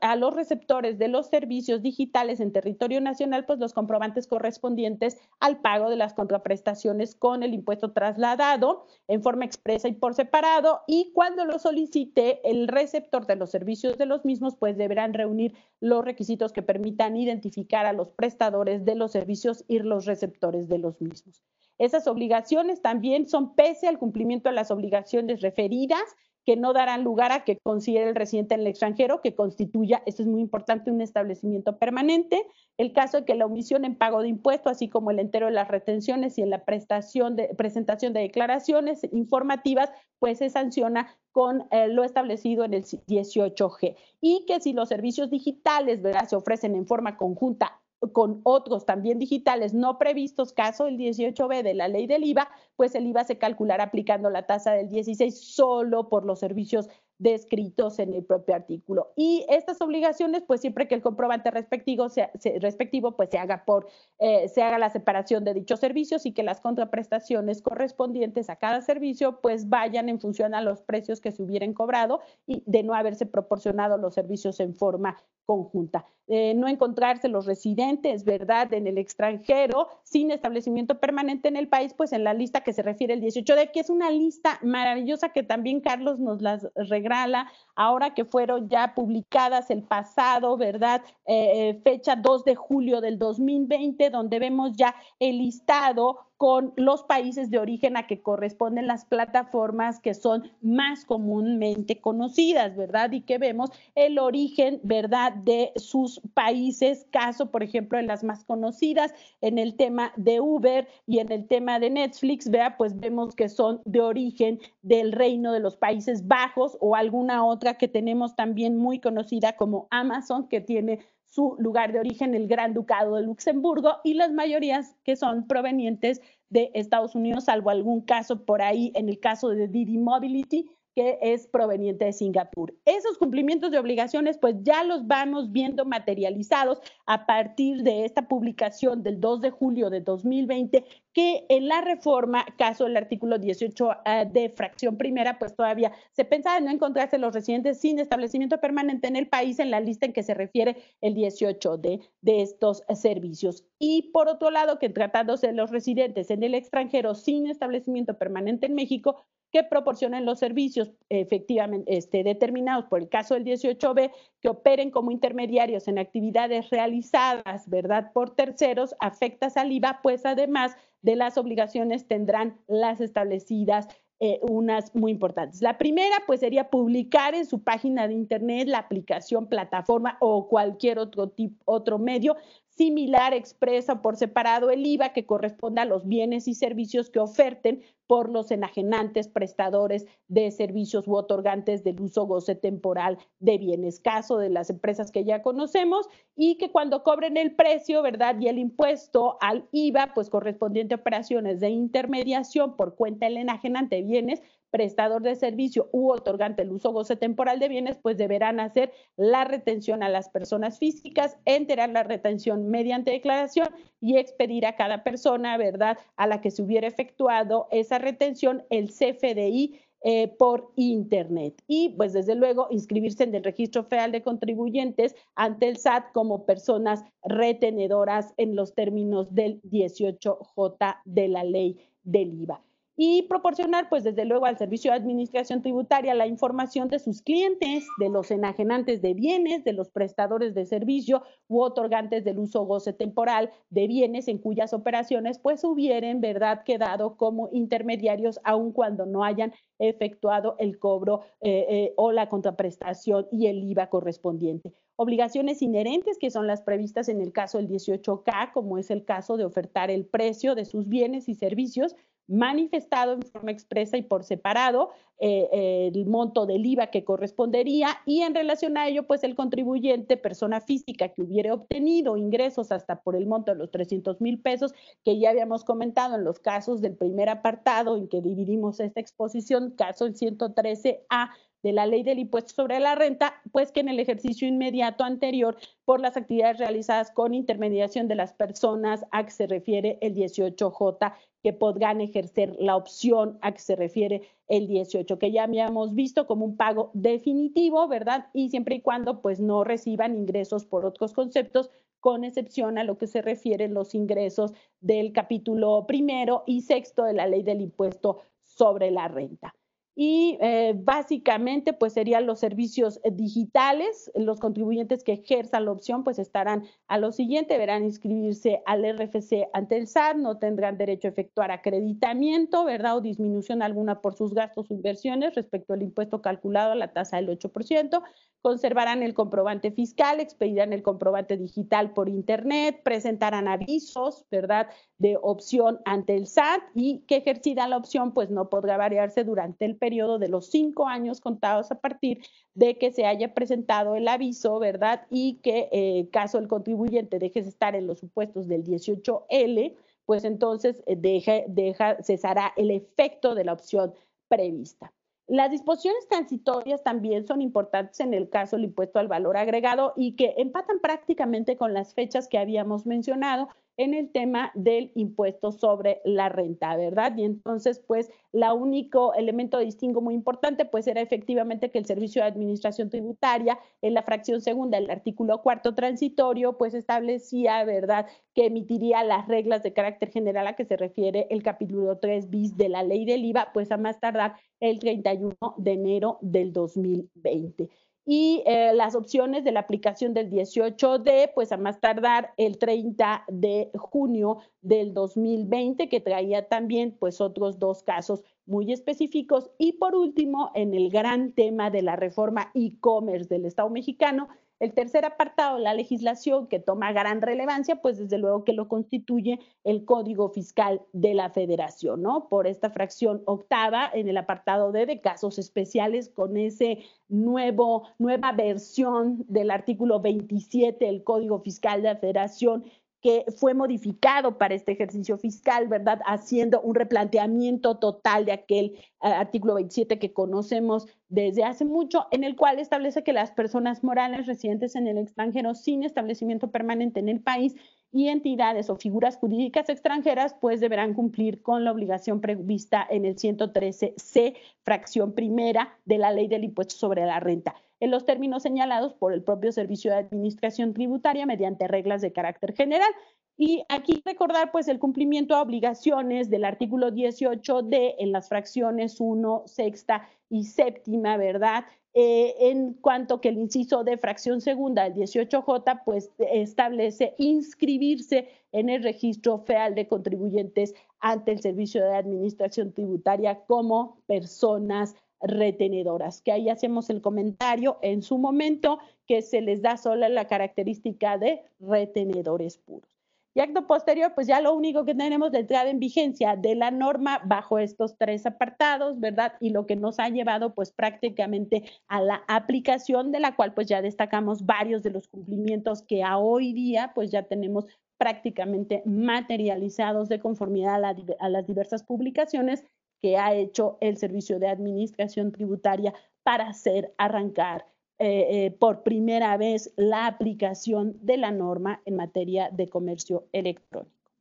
a 0.00 0.16
los 0.16 0.34
receptores 0.34 0.98
de 0.98 1.08
los 1.08 1.26
servicios 1.26 1.82
digitales 1.82 2.40
en 2.40 2.52
territorio 2.52 3.00
nacional, 3.00 3.44
pues 3.44 3.58
los 3.58 3.72
comprobantes 3.72 4.26
correspondientes 4.26 5.18
al 5.40 5.60
pago 5.60 5.90
de 5.90 5.96
las 5.96 6.14
contraprestaciones 6.14 7.14
con 7.14 7.42
el 7.42 7.54
impuesto 7.54 7.92
trasladado 7.92 8.86
en 9.08 9.22
forma 9.22 9.44
expresa 9.44 9.88
y 9.88 9.92
por 9.92 10.14
separado. 10.14 10.82
Y 10.86 11.12
cuando 11.12 11.44
lo 11.44 11.58
solicite 11.58 12.40
el 12.48 12.68
receptor 12.68 13.26
de 13.26 13.36
los 13.36 13.50
servicios 13.50 13.98
de 13.98 14.06
los 14.06 14.24
mismos, 14.24 14.54
pues 14.56 14.76
deberán 14.76 15.12
reunir 15.12 15.54
los 15.80 16.04
requisitos 16.04 16.52
que 16.52 16.62
permitan 16.62 17.16
identificar 17.16 17.86
a 17.86 17.92
los 17.92 18.10
prestadores 18.10 18.84
de 18.84 18.94
los 18.94 19.12
servicios 19.12 19.64
y 19.66 19.80
los 19.80 20.06
receptores 20.06 20.68
de 20.68 20.78
los 20.78 21.00
mismos. 21.00 21.42
Esas 21.78 22.06
obligaciones 22.06 22.82
también 22.82 23.28
son 23.28 23.54
pese 23.54 23.88
al 23.88 23.98
cumplimiento 23.98 24.48
de 24.48 24.54
las 24.54 24.70
obligaciones 24.70 25.40
referidas 25.40 26.02
que 26.48 26.56
no 26.56 26.72
darán 26.72 27.04
lugar 27.04 27.30
a 27.30 27.44
que 27.44 27.58
considere 27.58 28.08
el 28.08 28.14
residente 28.14 28.54
en 28.54 28.62
el 28.62 28.68
extranjero 28.68 29.20
que 29.20 29.34
constituya, 29.34 30.02
esto 30.06 30.22
es 30.22 30.28
muy 30.28 30.40
importante, 30.40 30.90
un 30.90 31.02
establecimiento 31.02 31.76
permanente. 31.78 32.42
El 32.78 32.94
caso 32.94 33.18
de 33.18 33.26
que 33.26 33.34
la 33.34 33.44
omisión 33.44 33.84
en 33.84 33.94
pago 33.94 34.22
de 34.22 34.28
impuestos, 34.28 34.72
así 34.72 34.88
como 34.88 35.10
el 35.10 35.18
entero 35.18 35.44
de 35.44 35.52
las 35.52 35.68
retenciones 35.68 36.38
y 36.38 36.42
en 36.42 36.48
la 36.48 36.64
prestación 36.64 37.36
de, 37.36 37.48
presentación 37.54 38.14
de 38.14 38.20
declaraciones 38.20 39.02
informativas, 39.12 39.90
pues 40.20 40.38
se 40.38 40.48
sanciona 40.48 41.14
con 41.32 41.66
eh, 41.70 41.88
lo 41.88 42.02
establecido 42.02 42.64
en 42.64 42.72
el 42.72 42.84
18G. 42.84 43.96
Y 44.22 44.46
que 44.46 44.60
si 44.60 44.72
los 44.72 44.88
servicios 44.88 45.28
digitales 45.28 46.00
se 46.28 46.34
ofrecen 46.34 46.76
en 46.76 46.86
forma 46.86 47.18
conjunta 47.18 47.77
con 48.12 48.40
otros 48.44 48.86
también 48.86 49.18
digitales 49.18 49.74
no 49.74 49.98
previstos, 49.98 50.52
caso 50.52 50.86
el 50.86 50.98
18B 50.98 51.62
de 51.62 51.74
la 51.74 51.88
ley 51.88 52.06
del 52.06 52.24
IVA, 52.24 52.48
pues 52.76 52.94
el 52.94 53.06
IVA 53.06 53.24
se 53.24 53.38
calculará 53.38 53.84
aplicando 53.84 54.30
la 54.30 54.46
tasa 54.46 54.72
del 54.72 54.88
16 54.88 55.54
solo 55.54 56.08
por 56.08 56.24
los 56.24 56.38
servicios 56.38 56.88
descritos 57.18 57.98
en 57.98 58.14
el 58.14 58.24
propio 58.24 58.54
artículo. 58.54 59.12
Y 59.16 59.44
estas 59.48 59.80
obligaciones, 59.80 60.42
pues 60.46 60.60
siempre 60.60 60.86
que 60.86 60.94
el 60.94 61.02
comprobante 61.02 61.50
respectivo, 61.50 62.08
se, 62.08 62.30
respectivo 62.60 63.16
pues 63.16 63.30
se 63.30 63.38
haga 63.38 63.64
por, 63.64 63.88
eh, 64.18 64.48
se 64.48 64.62
haga 64.62 64.78
la 64.78 64.90
separación 64.90 65.44
de 65.44 65.54
dichos 65.54 65.80
servicios 65.80 66.26
y 66.26 66.32
que 66.32 66.42
las 66.42 66.60
contraprestaciones 66.60 67.60
correspondientes 67.60 68.50
a 68.50 68.56
cada 68.56 68.80
servicio 68.82 69.40
pues 69.40 69.68
vayan 69.68 70.08
en 70.08 70.20
función 70.20 70.54
a 70.54 70.60
los 70.60 70.82
precios 70.82 71.20
que 71.20 71.32
se 71.32 71.42
hubieran 71.42 71.74
cobrado 71.74 72.20
y 72.46 72.62
de 72.66 72.82
no 72.82 72.94
haberse 72.94 73.26
proporcionado 73.26 73.98
los 73.98 74.14
servicios 74.14 74.60
en 74.60 74.74
forma 74.74 75.16
conjunta. 75.44 76.04
Eh, 76.26 76.52
no 76.54 76.68
encontrarse 76.68 77.28
los 77.28 77.46
residentes, 77.46 78.24
¿verdad?, 78.24 78.70
en 78.74 78.86
el 78.86 78.98
extranjero 78.98 79.88
sin 80.02 80.30
establecimiento 80.30 81.00
permanente 81.00 81.48
en 81.48 81.56
el 81.56 81.68
país, 81.68 81.94
pues 81.94 82.12
en 82.12 82.22
la 82.22 82.34
lista 82.34 82.60
que 82.60 82.74
se 82.74 82.82
refiere 82.82 83.14
el 83.14 83.22
18 83.22 83.56
de 83.56 83.72
que 83.72 83.80
es 83.80 83.88
una 83.88 84.10
lista 84.10 84.58
maravillosa 84.62 85.30
que 85.30 85.42
también 85.42 85.80
Carlos 85.80 86.18
nos 86.18 86.42
las 86.42 86.68
regala 86.74 87.07
integrarla 87.08 87.46
ahora 87.78 88.12
que 88.12 88.24
fueron 88.24 88.68
ya 88.68 88.92
publicadas 88.94 89.70
el 89.70 89.84
pasado, 89.84 90.56
¿verdad? 90.56 91.00
Eh, 91.26 91.70
eh, 91.70 91.80
fecha 91.84 92.16
2 92.16 92.44
de 92.44 92.56
julio 92.56 93.00
del 93.00 93.18
2020, 93.18 94.10
donde 94.10 94.40
vemos 94.40 94.72
ya 94.76 94.96
el 95.20 95.38
listado 95.38 96.28
con 96.38 96.72
los 96.76 97.02
países 97.02 97.50
de 97.50 97.58
origen 97.58 97.96
a 97.96 98.06
que 98.06 98.22
corresponden 98.22 98.86
las 98.86 99.04
plataformas 99.04 99.98
que 99.98 100.14
son 100.14 100.52
más 100.62 101.04
comúnmente 101.04 102.00
conocidas, 102.00 102.76
¿verdad? 102.76 103.10
Y 103.10 103.22
que 103.22 103.38
vemos 103.38 103.70
el 103.96 104.20
origen, 104.20 104.80
¿verdad?, 104.84 105.32
de 105.34 105.72
sus 105.74 106.20
países, 106.34 107.06
caso, 107.10 107.50
por 107.50 107.64
ejemplo, 107.64 107.98
en 107.98 108.06
las 108.06 108.22
más 108.22 108.44
conocidas, 108.44 109.12
en 109.40 109.58
el 109.58 109.74
tema 109.74 110.12
de 110.14 110.40
Uber 110.40 110.86
y 111.06 111.18
en 111.18 111.32
el 111.32 111.48
tema 111.48 111.80
de 111.80 111.90
Netflix, 111.90 112.48
vea, 112.48 112.76
pues 112.76 112.98
vemos 112.98 113.34
que 113.34 113.48
son 113.48 113.82
de 113.84 114.00
origen 114.00 114.60
del 114.82 115.10
reino 115.10 115.52
de 115.52 115.58
los 115.60 115.76
Países 115.76 116.28
Bajos 116.28 116.78
o 116.80 116.94
alguna 116.94 117.44
otra 117.44 117.67
que 117.74 117.88
tenemos 117.88 118.34
también 118.34 118.76
muy 118.76 119.00
conocida 119.00 119.54
como 119.56 119.88
Amazon, 119.90 120.48
que 120.48 120.60
tiene 120.60 121.00
su 121.24 121.56
lugar 121.58 121.92
de 121.92 122.00
origen, 122.00 122.34
el 122.34 122.48
Gran 122.48 122.72
Ducado 122.72 123.16
de 123.16 123.22
Luxemburgo, 123.22 123.96
y 124.04 124.14
las 124.14 124.32
mayorías 124.32 124.96
que 125.04 125.16
son 125.16 125.46
provenientes 125.46 126.22
de 126.48 126.70
Estados 126.74 127.14
Unidos, 127.14 127.44
salvo 127.44 127.70
algún 127.70 128.00
caso 128.00 128.44
por 128.44 128.62
ahí, 128.62 128.92
en 128.94 129.08
el 129.08 129.20
caso 129.20 129.50
de 129.50 129.68
Didi 129.68 129.98
Mobility, 129.98 130.70
que 130.98 131.16
es 131.22 131.46
proveniente 131.46 132.06
de 132.06 132.12
Singapur. 132.12 132.74
Esos 132.84 133.18
cumplimientos 133.18 133.70
de 133.70 133.78
obligaciones, 133.78 134.36
pues 134.36 134.56
ya 134.64 134.82
los 134.82 135.06
vamos 135.06 135.52
viendo 135.52 135.84
materializados 135.84 136.80
a 137.06 137.24
partir 137.24 137.84
de 137.84 138.04
esta 138.04 138.26
publicación 138.26 139.04
del 139.04 139.20
2 139.20 139.42
de 139.42 139.50
julio 139.52 139.90
de 139.90 140.00
2020, 140.00 140.84
que 141.12 141.46
en 141.48 141.68
la 141.68 141.82
reforma, 141.82 142.44
caso 142.56 142.82
del 142.82 142.96
artículo 142.96 143.38
18 143.38 143.90
ah, 144.04 144.24
de 144.24 144.50
fracción 144.50 144.96
primera, 144.96 145.38
pues 145.38 145.54
todavía 145.54 145.92
se 146.10 146.24
pensaba 146.24 146.58
en 146.58 146.64
no 146.64 146.72
encontrarse 146.72 147.16
los 147.16 147.32
residentes 147.32 147.78
sin 147.78 148.00
establecimiento 148.00 148.58
permanente 148.58 149.06
en 149.06 149.14
el 149.14 149.28
país 149.28 149.60
en 149.60 149.70
la 149.70 149.78
lista 149.78 150.06
en 150.06 150.12
que 150.12 150.24
se 150.24 150.34
refiere 150.34 150.78
el 151.00 151.14
18 151.14 151.76
de, 151.76 152.00
de 152.22 152.42
estos 152.42 152.82
servicios. 152.92 153.64
Y 153.78 154.10
por 154.10 154.28
otro 154.28 154.50
lado, 154.50 154.80
que 154.80 154.88
tratándose 154.88 155.46
de 155.46 155.52
los 155.52 155.70
residentes 155.70 156.32
en 156.32 156.42
el 156.42 156.56
extranjero 156.56 157.14
sin 157.14 157.46
establecimiento 157.46 158.18
permanente 158.18 158.66
en 158.66 158.74
México, 158.74 159.24
que 159.50 159.62
proporcionen 159.62 160.24
los 160.24 160.38
servicios 160.38 160.92
efectivamente 161.08 161.96
este, 161.96 162.22
determinados 162.22 162.84
por 162.86 163.00
el 163.00 163.08
caso 163.08 163.34
del 163.34 163.44
18B, 163.44 164.12
que 164.40 164.48
operen 164.48 164.90
como 164.90 165.10
intermediarios 165.10 165.88
en 165.88 165.98
actividades 165.98 166.70
realizadas, 166.70 167.68
¿verdad?, 167.68 168.12
por 168.12 168.34
terceros, 168.34 168.94
afectas 169.00 169.56
al 169.56 169.72
IVA, 169.72 170.00
pues 170.02 170.26
además 170.26 170.76
de 171.02 171.16
las 171.16 171.38
obligaciones 171.38 172.06
tendrán 172.06 172.58
las 172.66 173.00
establecidas 173.00 173.88
eh, 174.20 174.40
unas 174.42 174.92
muy 174.96 175.12
importantes. 175.12 175.62
La 175.62 175.78
primera, 175.78 176.16
pues, 176.26 176.40
sería 176.40 176.70
publicar 176.70 177.36
en 177.36 177.46
su 177.46 177.62
página 177.62 178.08
de 178.08 178.14
internet 178.14 178.66
la 178.66 178.78
aplicación, 178.78 179.46
plataforma 179.46 180.16
o 180.20 180.48
cualquier 180.48 180.98
otro 180.98 181.28
tipo, 181.28 181.62
otro 181.66 182.00
medio 182.00 182.36
similar 182.78 183.34
expresa 183.34 184.00
por 184.00 184.16
separado 184.16 184.70
el 184.70 184.86
IVA 184.86 185.12
que 185.12 185.26
corresponde 185.26 185.80
a 185.80 185.84
los 185.84 186.06
bienes 186.06 186.46
y 186.46 186.54
servicios 186.54 187.10
que 187.10 187.18
oferten 187.18 187.82
por 188.06 188.30
los 188.30 188.52
enajenantes 188.52 189.26
prestadores 189.28 190.06
de 190.28 190.50
servicios 190.52 191.08
u 191.08 191.16
otorgantes 191.16 191.82
del 191.82 192.00
uso 192.00 192.24
goce 192.24 192.54
temporal 192.54 193.18
de 193.40 193.58
bienes, 193.58 193.98
caso 193.98 194.38
de 194.38 194.48
las 194.48 194.70
empresas 194.70 195.10
que 195.10 195.24
ya 195.24 195.42
conocemos, 195.42 196.08
y 196.36 196.56
que 196.56 196.70
cuando 196.70 197.02
cobren 197.02 197.36
el 197.36 197.56
precio, 197.56 198.00
¿verdad? 198.00 198.36
Y 198.40 198.46
el 198.46 198.58
impuesto 198.58 199.38
al 199.40 199.68
IVA, 199.72 200.12
pues 200.14 200.30
correspondiente 200.30 200.94
a 200.94 200.98
operaciones 200.98 201.58
de 201.58 201.70
intermediación 201.70 202.76
por 202.76 202.94
cuenta 202.94 203.26
del 203.26 203.38
enajenante 203.38 203.96
de 203.96 204.02
bienes, 204.02 204.40
prestador 204.70 205.22
de 205.22 205.34
servicio 205.34 205.88
u 205.92 206.10
otorgante 206.10 206.62
el 206.62 206.72
uso 206.72 206.92
goce 206.92 207.16
temporal 207.16 207.58
de 207.58 207.68
bienes, 207.68 207.98
pues 208.00 208.16
deberán 208.16 208.60
hacer 208.60 208.92
la 209.16 209.44
retención 209.44 210.02
a 210.02 210.08
las 210.08 210.28
personas 210.28 210.78
físicas, 210.78 211.36
enterar 211.44 211.90
la 211.90 212.02
retención 212.02 212.68
mediante 212.68 213.10
declaración 213.10 213.68
y 214.00 214.16
expedir 214.16 214.66
a 214.66 214.76
cada 214.76 215.02
persona, 215.02 215.56
¿verdad?, 215.56 215.98
a 216.16 216.26
la 216.26 216.40
que 216.40 216.50
se 216.50 216.62
hubiera 216.62 216.86
efectuado 216.86 217.68
esa 217.70 217.98
retención 217.98 218.64
el 218.70 218.88
CFDI 218.88 219.80
eh, 220.02 220.28
por 220.28 220.70
Internet. 220.76 221.60
Y 221.66 221.90
pues 221.96 222.12
desde 222.12 222.36
luego 222.36 222.68
inscribirse 222.70 223.24
en 223.24 223.34
el 223.34 223.42
registro 223.42 223.82
federal 223.82 224.12
de 224.12 224.22
contribuyentes 224.22 225.16
ante 225.34 225.68
el 225.68 225.76
SAT 225.76 226.12
como 226.12 226.46
personas 226.46 227.02
retenedoras 227.24 228.32
en 228.36 228.54
los 228.54 228.74
términos 228.74 229.34
del 229.34 229.60
18J 229.62 231.00
de 231.04 231.28
la 231.28 231.42
ley 231.42 231.78
del 232.04 232.42
IVA 232.42 232.62
y 233.00 233.22
proporcionar, 233.22 233.88
pues 233.88 234.02
desde 234.02 234.24
luego, 234.24 234.46
al 234.46 234.58
Servicio 234.58 234.90
de 234.90 234.96
Administración 234.96 235.62
Tributaria 235.62 236.14
la 236.14 236.26
información 236.26 236.88
de 236.88 236.98
sus 236.98 237.22
clientes, 237.22 237.86
de 238.00 238.08
los 238.08 238.32
enajenantes 238.32 239.00
de 239.02 239.14
bienes, 239.14 239.62
de 239.62 239.72
los 239.72 239.88
prestadores 239.88 240.52
de 240.52 240.66
servicio 240.66 241.22
u 241.46 241.60
otorgantes 241.60 242.24
del 242.24 242.40
uso 242.40 242.64
goce 242.64 242.92
temporal 242.92 243.52
de 243.70 243.86
bienes 243.86 244.26
en 244.26 244.38
cuyas 244.38 244.72
operaciones 244.72 245.38
pues 245.38 245.62
hubieran, 245.62 246.20
¿verdad?, 246.20 246.64
quedado 246.64 247.16
como 247.16 247.48
intermediarios 247.52 248.40
aun 248.42 248.72
cuando 248.72 249.06
no 249.06 249.22
hayan 249.22 249.52
efectuado 249.78 250.56
el 250.58 250.80
cobro 250.80 251.20
eh, 251.40 251.66
eh, 251.68 251.94
o 251.96 252.10
la 252.10 252.28
contraprestación 252.28 253.28
y 253.30 253.46
el 253.46 253.62
IVA 253.62 253.90
correspondiente 253.90 254.74
obligaciones 255.00 255.62
inherentes 255.62 256.18
que 256.18 256.28
son 256.28 256.48
las 256.48 256.62
previstas 256.62 257.08
en 257.08 257.20
el 257.20 257.32
caso 257.32 257.58
del 257.58 257.68
18K, 257.68 258.50
como 258.52 258.78
es 258.78 258.90
el 258.90 259.04
caso 259.04 259.36
de 259.36 259.44
ofertar 259.44 259.92
el 259.92 260.04
precio 260.04 260.56
de 260.56 260.64
sus 260.64 260.88
bienes 260.88 261.28
y 261.28 261.36
servicios 261.36 261.94
manifestado 262.28 263.14
en 263.14 263.22
forma 263.22 263.50
expresa 263.50 263.96
y 263.96 264.02
por 264.02 264.22
separado 264.22 264.90
eh, 265.18 265.48
eh, 265.52 265.90
el 265.92 266.06
monto 266.06 266.46
del 266.46 266.64
IVA 266.64 266.88
que 266.88 267.02
correspondería 267.02 267.88
y 268.06 268.20
en 268.20 268.34
relación 268.34 268.76
a 268.76 268.86
ello, 268.86 269.06
pues 269.06 269.24
el 269.24 269.34
contribuyente, 269.34 270.16
persona 270.16 270.60
física 270.60 271.08
que 271.08 271.22
hubiera 271.22 271.54
obtenido 271.54 272.16
ingresos 272.16 272.70
hasta 272.70 273.00
por 273.00 273.16
el 273.16 273.26
monto 273.26 273.50
de 273.50 273.58
los 273.58 273.70
300 273.70 274.20
mil 274.20 274.38
pesos 274.38 274.74
que 275.04 275.18
ya 275.18 275.30
habíamos 275.30 275.64
comentado 275.64 276.14
en 276.14 276.22
los 276.22 276.38
casos 276.38 276.80
del 276.80 276.94
primer 276.94 277.30
apartado 277.30 277.96
en 277.96 278.06
que 278.06 278.20
dividimos 278.20 278.78
esta 278.78 279.00
exposición, 279.00 279.72
caso 279.72 280.06
el 280.06 280.14
113A 280.14 281.30
de 281.62 281.72
la 281.72 281.86
ley 281.86 282.02
del 282.02 282.18
impuesto 282.18 282.54
sobre 282.54 282.80
la 282.80 282.94
renta, 282.94 283.34
pues 283.52 283.72
que 283.72 283.80
en 283.80 283.88
el 283.88 284.00
ejercicio 284.00 284.46
inmediato 284.46 285.04
anterior 285.04 285.56
por 285.84 286.00
las 286.00 286.16
actividades 286.16 286.58
realizadas 286.58 287.10
con 287.10 287.34
intermediación 287.34 288.08
de 288.08 288.14
las 288.14 288.32
personas 288.32 289.04
a 289.10 289.24
que 289.24 289.30
se 289.30 289.46
refiere 289.46 289.98
el 290.00 290.14
18J 290.14 291.14
que 291.42 291.52
podrán 291.52 292.00
ejercer 292.00 292.56
la 292.58 292.76
opción 292.76 293.38
a 293.42 293.52
que 293.52 293.60
se 293.60 293.76
refiere 293.76 294.22
el 294.48 294.66
18, 294.66 295.18
que 295.18 295.30
ya 295.30 295.44
habíamos 295.44 295.94
visto 295.94 296.26
como 296.26 296.44
un 296.44 296.56
pago 296.56 296.90
definitivo, 296.94 297.86
¿verdad? 297.86 298.26
Y 298.32 298.50
siempre 298.50 298.76
y 298.76 298.80
cuando 298.80 299.20
pues 299.20 299.40
no 299.40 299.64
reciban 299.64 300.16
ingresos 300.16 300.64
por 300.64 300.84
otros 300.84 301.12
conceptos, 301.12 301.70
con 302.00 302.24
excepción 302.24 302.78
a 302.78 302.84
lo 302.84 302.96
que 302.96 303.06
se 303.06 303.22
refiere 303.22 303.68
los 303.68 303.94
ingresos 303.94 304.52
del 304.80 305.12
capítulo 305.12 305.84
primero 305.86 306.44
y 306.46 306.62
sexto 306.62 307.04
de 307.04 307.14
la 307.14 307.26
ley 307.26 307.42
del 307.42 307.60
impuesto 307.60 308.18
sobre 308.42 308.90
la 308.90 309.08
renta. 309.08 309.54
Y 310.00 310.38
eh, 310.40 310.74
básicamente 310.76 311.72
pues 311.72 311.94
serían 311.94 312.24
los 312.24 312.38
servicios 312.38 313.00
digitales. 313.10 314.12
Los 314.14 314.38
contribuyentes 314.38 315.02
que 315.02 315.14
ejerzan 315.14 315.64
la 315.64 315.72
opción 315.72 316.04
pues 316.04 316.20
estarán 316.20 316.66
a 316.86 316.98
lo 316.98 317.10
siguiente, 317.10 317.54
deberán 317.54 317.82
inscribirse 317.82 318.62
al 318.64 318.84
RFC 318.84 319.48
ante 319.52 319.76
el 319.76 319.88
SAT, 319.88 320.18
no 320.18 320.38
tendrán 320.38 320.78
derecho 320.78 321.08
a 321.08 321.10
efectuar 321.10 321.50
acreditamiento, 321.50 322.64
¿verdad? 322.64 322.98
O 322.98 323.00
disminución 323.00 323.60
alguna 323.60 324.00
por 324.00 324.14
sus 324.14 324.34
gastos 324.34 324.70
o 324.70 324.74
inversiones 324.74 325.34
respecto 325.34 325.72
al 325.72 325.82
impuesto 325.82 326.22
calculado 326.22 326.70
a 326.70 326.76
la 326.76 326.92
tasa 326.92 327.16
del 327.16 327.36
8%, 327.36 328.00
conservarán 328.42 329.02
el 329.02 329.14
comprobante 329.14 329.70
fiscal, 329.70 330.20
expedirán 330.20 330.72
el 330.72 330.82
comprobante 330.82 331.36
digital 331.36 331.92
por 331.92 332.08
internet, 332.08 332.80
presentarán 332.84 333.48
avisos, 333.48 334.24
¿verdad? 334.30 334.68
De 334.98 335.18
opción 335.20 335.80
ante 335.84 336.14
el 336.14 336.26
SAT 336.26 336.62
y 336.74 337.00
que 337.06 337.16
ejercida 337.16 337.68
la 337.68 337.76
opción 337.76 338.12
pues 338.12 338.30
no 338.30 338.48
podrá 338.48 338.76
variarse 338.76 339.24
durante 339.24 339.64
el 339.64 339.76
periodo 339.76 340.18
de 340.18 340.28
los 340.28 340.50
cinco 340.50 340.86
años 340.86 341.20
contados 341.20 341.70
a 341.70 341.80
partir 341.80 342.22
de 342.54 342.78
que 342.78 342.92
se 342.92 343.06
haya 343.06 343.34
presentado 343.34 343.96
el 343.96 344.08
aviso, 344.08 344.58
¿verdad? 344.58 345.06
Y 345.10 345.34
que 345.42 345.68
eh, 345.72 346.08
caso 346.10 346.38
el 346.38 346.48
contribuyente 346.48 347.18
deje 347.18 347.42
de 347.42 347.48
estar 347.48 347.74
en 347.74 347.86
los 347.86 347.98
supuestos 347.98 348.48
del 348.48 348.64
18L, 348.64 349.76
pues 350.06 350.24
entonces 350.24 350.82
eh, 350.86 350.96
deja, 350.96 351.42
deja, 351.48 352.02
cesará 352.02 352.52
el 352.56 352.70
efecto 352.70 353.34
de 353.34 353.44
la 353.44 353.52
opción 353.52 353.92
prevista. 354.28 354.92
Las 355.28 355.50
disposiciones 355.50 356.08
transitorias 356.08 356.82
también 356.82 357.26
son 357.26 357.42
importantes 357.42 358.00
en 358.00 358.14
el 358.14 358.30
caso 358.30 358.56
del 358.56 358.64
impuesto 358.64 358.98
al 358.98 359.08
valor 359.08 359.36
agregado 359.36 359.92
y 359.94 360.16
que 360.16 360.34
empatan 360.38 360.80
prácticamente 360.80 361.58
con 361.58 361.74
las 361.74 361.92
fechas 361.92 362.28
que 362.28 362.38
habíamos 362.38 362.86
mencionado 362.86 363.50
en 363.78 363.94
el 363.94 364.10
tema 364.10 364.50
del 364.54 364.90
impuesto 364.94 365.52
sobre 365.52 366.00
la 366.04 366.28
renta, 366.28 366.76
¿verdad? 366.76 367.16
Y 367.16 367.24
entonces, 367.24 367.78
pues, 367.78 368.10
la 368.32 368.52
único 368.52 369.14
elemento 369.14 369.56
de 369.56 369.64
distingo 369.64 370.00
muy 370.00 370.14
importante, 370.14 370.64
pues, 370.64 370.86
era 370.88 371.00
efectivamente 371.00 371.70
que 371.70 371.78
el 371.78 371.86
Servicio 371.86 372.20
de 372.20 372.28
Administración 372.28 372.90
Tributaria, 372.90 373.58
en 373.80 373.94
la 373.94 374.02
fracción 374.02 374.40
segunda 374.40 374.78
del 374.78 374.90
artículo 374.90 375.40
cuarto 375.42 375.74
transitorio, 375.74 376.58
pues, 376.58 376.74
establecía, 376.74 377.64
¿verdad?, 377.64 378.06
que 378.34 378.46
emitiría 378.46 379.02
las 379.04 379.26
reglas 379.28 379.62
de 379.62 379.72
carácter 379.72 380.10
general 380.10 380.48
a 380.48 380.56
que 380.56 380.64
se 380.64 380.76
refiere 380.76 381.26
el 381.30 381.42
capítulo 381.42 381.98
3 381.98 382.30
bis 382.30 382.56
de 382.56 382.68
la 382.68 382.82
ley 382.82 383.04
del 383.04 383.24
IVA, 383.24 383.52
pues, 383.54 383.70
a 383.70 383.76
más 383.76 384.00
tardar 384.00 384.34
el 384.60 384.80
31 384.80 385.36
de 385.56 385.72
enero 385.72 386.18
del 386.20 386.52
2020 386.52 387.68
y 388.10 388.42
eh, 388.46 388.72
las 388.72 388.94
opciones 388.94 389.44
de 389.44 389.52
la 389.52 389.60
aplicación 389.60 390.14
del 390.14 390.30
18D, 390.30 391.32
pues 391.34 391.52
a 391.52 391.58
más 391.58 391.78
tardar 391.78 392.32
el 392.38 392.56
30 392.56 393.24
de 393.28 393.70
junio 393.74 394.38
del 394.62 394.94
2020, 394.94 395.90
que 395.90 396.00
traía 396.00 396.48
también 396.48 396.96
pues 396.98 397.20
otros 397.20 397.58
dos 397.58 397.82
casos 397.82 398.24
muy 398.46 398.72
específicos. 398.72 399.50
Y 399.58 399.74
por 399.74 399.94
último, 399.94 400.50
en 400.54 400.72
el 400.72 400.88
gran 400.88 401.32
tema 401.32 401.68
de 401.68 401.82
la 401.82 401.96
reforma 401.96 402.50
e-commerce 402.54 403.28
del 403.28 403.44
Estado 403.44 403.68
mexicano, 403.68 404.30
el 404.60 404.72
tercer 404.74 405.04
apartado, 405.04 405.58
la 405.58 405.74
legislación 405.74 406.48
que 406.48 406.58
toma 406.58 406.92
gran 406.92 407.22
relevancia, 407.22 407.76
pues 407.76 407.98
desde 407.98 408.18
luego 408.18 408.44
que 408.44 408.52
lo 408.52 408.68
constituye 408.68 409.38
el 409.64 409.84
Código 409.84 410.30
Fiscal 410.30 410.82
de 410.92 411.14
la 411.14 411.30
Federación, 411.30 412.02
¿no? 412.02 412.28
Por 412.28 412.46
esta 412.46 412.70
fracción 412.70 413.22
octava 413.26 413.88
en 413.92 414.08
el 414.08 414.16
apartado 414.16 414.72
D 414.72 414.86
de 414.86 415.00
casos 415.00 415.38
especiales 415.38 416.08
con 416.08 416.36
ese 416.36 416.78
nuevo, 417.08 417.88
nueva 417.98 418.32
versión 418.32 419.24
del 419.28 419.50
artículo 419.50 420.00
27 420.00 420.84
del 420.84 421.04
Código 421.04 421.40
Fiscal 421.40 421.82
de 421.82 421.88
la 421.88 421.96
Federación 421.96 422.64
que 423.00 423.24
fue 423.36 423.54
modificado 423.54 424.38
para 424.38 424.54
este 424.54 424.72
ejercicio 424.72 425.18
fiscal, 425.18 425.68
¿verdad? 425.68 426.00
Haciendo 426.04 426.60
un 426.60 426.74
replanteamiento 426.74 427.78
total 427.78 428.24
de 428.24 428.32
aquel 428.32 428.76
eh, 428.76 429.08
artículo 429.08 429.54
27 429.54 429.98
que 429.98 430.12
conocemos 430.12 430.86
desde 431.08 431.44
hace 431.44 431.64
mucho, 431.64 432.06
en 432.10 432.24
el 432.24 432.34
cual 432.36 432.58
establece 432.58 433.04
que 433.04 433.12
las 433.12 433.30
personas 433.30 433.84
morales 433.84 434.26
residentes 434.26 434.74
en 434.74 434.88
el 434.88 434.98
extranjero 434.98 435.54
sin 435.54 435.84
establecimiento 435.84 436.50
permanente 436.50 437.00
en 437.00 437.08
el 437.08 437.20
país 437.20 437.54
y 437.92 438.08
entidades 438.08 438.68
o 438.68 438.76
figuras 438.76 439.16
jurídicas 439.16 439.68
extranjeras, 439.68 440.34
pues 440.40 440.60
deberán 440.60 440.92
cumplir 440.94 441.40
con 441.40 441.64
la 441.64 441.72
obligación 441.72 442.20
prevista 442.20 442.86
en 442.90 443.04
el 443.04 443.16
113C, 443.16 444.36
fracción 444.62 445.14
primera 445.14 445.78
de 445.84 445.98
la 445.98 446.12
ley 446.12 446.26
del 446.26 446.44
impuesto 446.44 446.74
sobre 446.74 447.06
la 447.06 447.20
renta 447.20 447.54
en 447.80 447.90
los 447.90 448.04
términos 448.04 448.42
señalados 448.42 448.94
por 448.94 449.12
el 449.12 449.22
propio 449.22 449.52
Servicio 449.52 449.90
de 449.90 449.98
Administración 449.98 450.74
Tributaria 450.74 451.26
mediante 451.26 451.68
reglas 451.68 452.02
de 452.02 452.12
carácter 452.12 452.54
general. 452.54 452.90
Y 453.36 453.62
aquí 453.68 454.02
recordar 454.04 454.50
pues 454.50 454.66
el 454.66 454.80
cumplimiento 454.80 455.36
a 455.36 455.42
obligaciones 455.42 456.28
del 456.28 456.44
artículo 456.44 456.90
18D 456.90 457.94
en 457.98 458.10
las 458.10 458.28
fracciones 458.28 459.00
1, 459.00 459.44
sexta 459.46 460.08
y 460.28 460.44
séptima, 460.44 461.16
¿verdad? 461.16 461.64
Eh, 461.94 462.50
en 462.50 462.74
cuanto 462.74 463.20
que 463.20 463.28
el 463.30 463.38
inciso 463.38 463.82
de 463.82 463.96
fracción 463.96 464.40
segunda 464.40 464.84
del 464.84 464.94
18J 464.94 465.82
pues 465.84 466.10
establece 466.18 467.14
inscribirse 467.18 468.28
en 468.52 468.68
el 468.68 468.82
registro 468.82 469.38
FEAL 469.38 469.74
de 469.74 469.88
contribuyentes 469.88 470.74
ante 471.00 471.32
el 471.32 471.40
Servicio 471.40 471.82
de 471.82 471.96
Administración 471.96 472.72
Tributaria 472.72 473.40
como 473.46 473.98
personas 474.06 474.94
retenedoras, 475.20 476.22
que 476.22 476.32
ahí 476.32 476.48
hacemos 476.48 476.90
el 476.90 477.00
comentario 477.00 477.78
en 477.82 478.02
su 478.02 478.18
momento 478.18 478.78
que 479.06 479.22
se 479.22 479.40
les 479.40 479.62
da 479.62 479.76
sola 479.76 480.08
la 480.08 480.26
característica 480.26 481.18
de 481.18 481.42
retenedores 481.60 482.58
puros. 482.58 482.98
Y 483.34 483.40
acto 483.40 483.68
posterior, 483.68 484.12
pues 484.16 484.26
ya 484.26 484.40
lo 484.40 484.52
único 484.52 484.84
que 484.84 484.96
tenemos 484.96 485.30
de 485.30 485.38
entrada 485.38 485.70
en 485.70 485.78
vigencia 485.78 486.34
de 486.34 486.56
la 486.56 486.72
norma 486.72 487.20
bajo 487.24 487.60
estos 487.60 487.96
tres 487.96 488.26
apartados, 488.26 488.98
¿verdad? 488.98 489.34
Y 489.38 489.50
lo 489.50 489.64
que 489.64 489.76
nos 489.76 490.00
ha 490.00 490.08
llevado 490.08 490.54
pues 490.54 490.72
prácticamente 490.72 491.62
a 491.86 492.00
la 492.00 492.24
aplicación 492.26 493.12
de 493.12 493.20
la 493.20 493.36
cual 493.36 493.54
pues 493.54 493.68
ya 493.68 493.80
destacamos 493.80 494.44
varios 494.44 494.82
de 494.82 494.90
los 494.90 495.06
cumplimientos 495.06 495.82
que 495.82 496.02
a 496.02 496.18
hoy 496.18 496.52
día 496.52 496.90
pues 496.96 497.12
ya 497.12 497.22
tenemos 497.22 497.66
prácticamente 497.96 498.82
materializados 498.84 500.08
de 500.08 500.18
conformidad 500.20 500.84
a, 500.84 500.96
a 501.20 501.28
las 501.28 501.46
diversas 501.46 501.84
publicaciones 501.84 502.64
que 503.00 503.16
ha 503.16 503.34
hecho 503.34 503.78
el 503.80 503.96
Servicio 503.96 504.38
de 504.38 504.48
Administración 504.48 505.32
Tributaria 505.32 505.94
para 506.22 506.48
hacer 506.48 506.94
arrancar 506.98 507.66
eh, 507.98 508.46
eh, 508.46 508.50
por 508.52 508.82
primera 508.82 509.36
vez 509.36 509.72
la 509.76 510.06
aplicación 510.06 510.98
de 511.04 511.16
la 511.16 511.30
norma 511.30 511.82
en 511.84 511.96
materia 511.96 512.50
de 512.50 512.68
comercio 512.68 513.26
electrónico. 513.32 514.12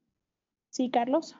¿Sí, 0.69 0.89
Carlos? 0.89 1.35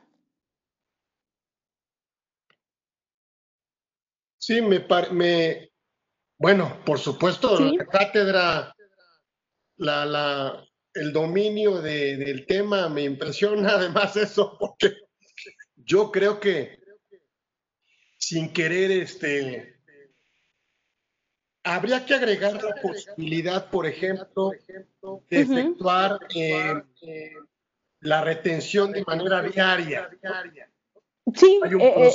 Sí, 4.38 4.62
me, 4.62 4.86
me 5.12 5.72
bueno, 6.38 6.82
por 6.86 7.00
supuesto, 7.00 7.60
la 7.60 7.86
cátedra, 7.86 8.76
la, 9.78 10.64
el 10.94 11.12
dominio 11.12 11.82
del 11.82 12.46
tema 12.46 12.88
me 12.90 13.04
impresiona 13.04 13.70
además 13.76 14.16
eso, 14.16 14.56
porque 14.60 14.94
yo 15.76 16.12
creo 16.12 16.40
que 16.40 16.80
sin 18.28 18.52
querer, 18.52 18.92
este, 18.92 19.80
habría 21.64 22.06
que 22.06 22.14
agregar 22.14 22.62
la 22.62 22.76
posibilidad, 22.76 23.70
por 23.70 23.86
ejemplo, 23.86 24.52
de 25.30 25.42
efectuar 25.42 26.20
eh, 26.36 26.74
la 28.02 28.22
retención 28.22 28.92
de 28.92 29.06
manera 29.06 29.42
diaria. 29.42 30.10
Sí, 31.36 31.60
hay 31.62 31.74
un, 31.74 31.82
eh, 31.82 32.12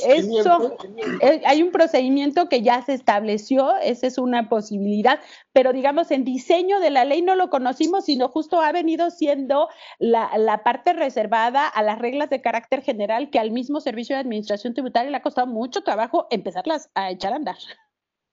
eh, 1.20 1.42
hay 1.44 1.62
un 1.62 1.70
procedimiento 1.70 2.48
que 2.48 2.62
ya 2.62 2.82
se 2.82 2.94
estableció, 2.94 3.76
esa 3.76 4.06
es 4.06 4.16
una 4.16 4.48
posibilidad, 4.48 5.20
pero 5.52 5.74
digamos 5.74 6.10
en 6.10 6.24
diseño 6.24 6.80
de 6.80 6.90
la 6.90 7.04
ley 7.04 7.20
no 7.20 7.34
lo 7.34 7.50
conocimos, 7.50 8.06
sino 8.06 8.28
justo 8.28 8.62
ha 8.62 8.72
venido 8.72 9.10
siendo 9.10 9.68
la, 9.98 10.30
la 10.38 10.62
parte 10.62 10.94
reservada 10.94 11.68
a 11.68 11.82
las 11.82 11.98
reglas 11.98 12.30
de 12.30 12.40
carácter 12.40 12.82
general 12.82 13.28
que 13.28 13.38
al 13.38 13.50
mismo 13.50 13.80
Servicio 13.80 14.16
de 14.16 14.20
Administración 14.20 14.72
Tributaria 14.72 15.10
le 15.10 15.16
ha 15.18 15.22
costado 15.22 15.46
mucho 15.46 15.82
trabajo 15.82 16.26
empezarlas 16.30 16.88
a 16.94 17.10
echar 17.10 17.34
a 17.34 17.36
andar. 17.36 17.56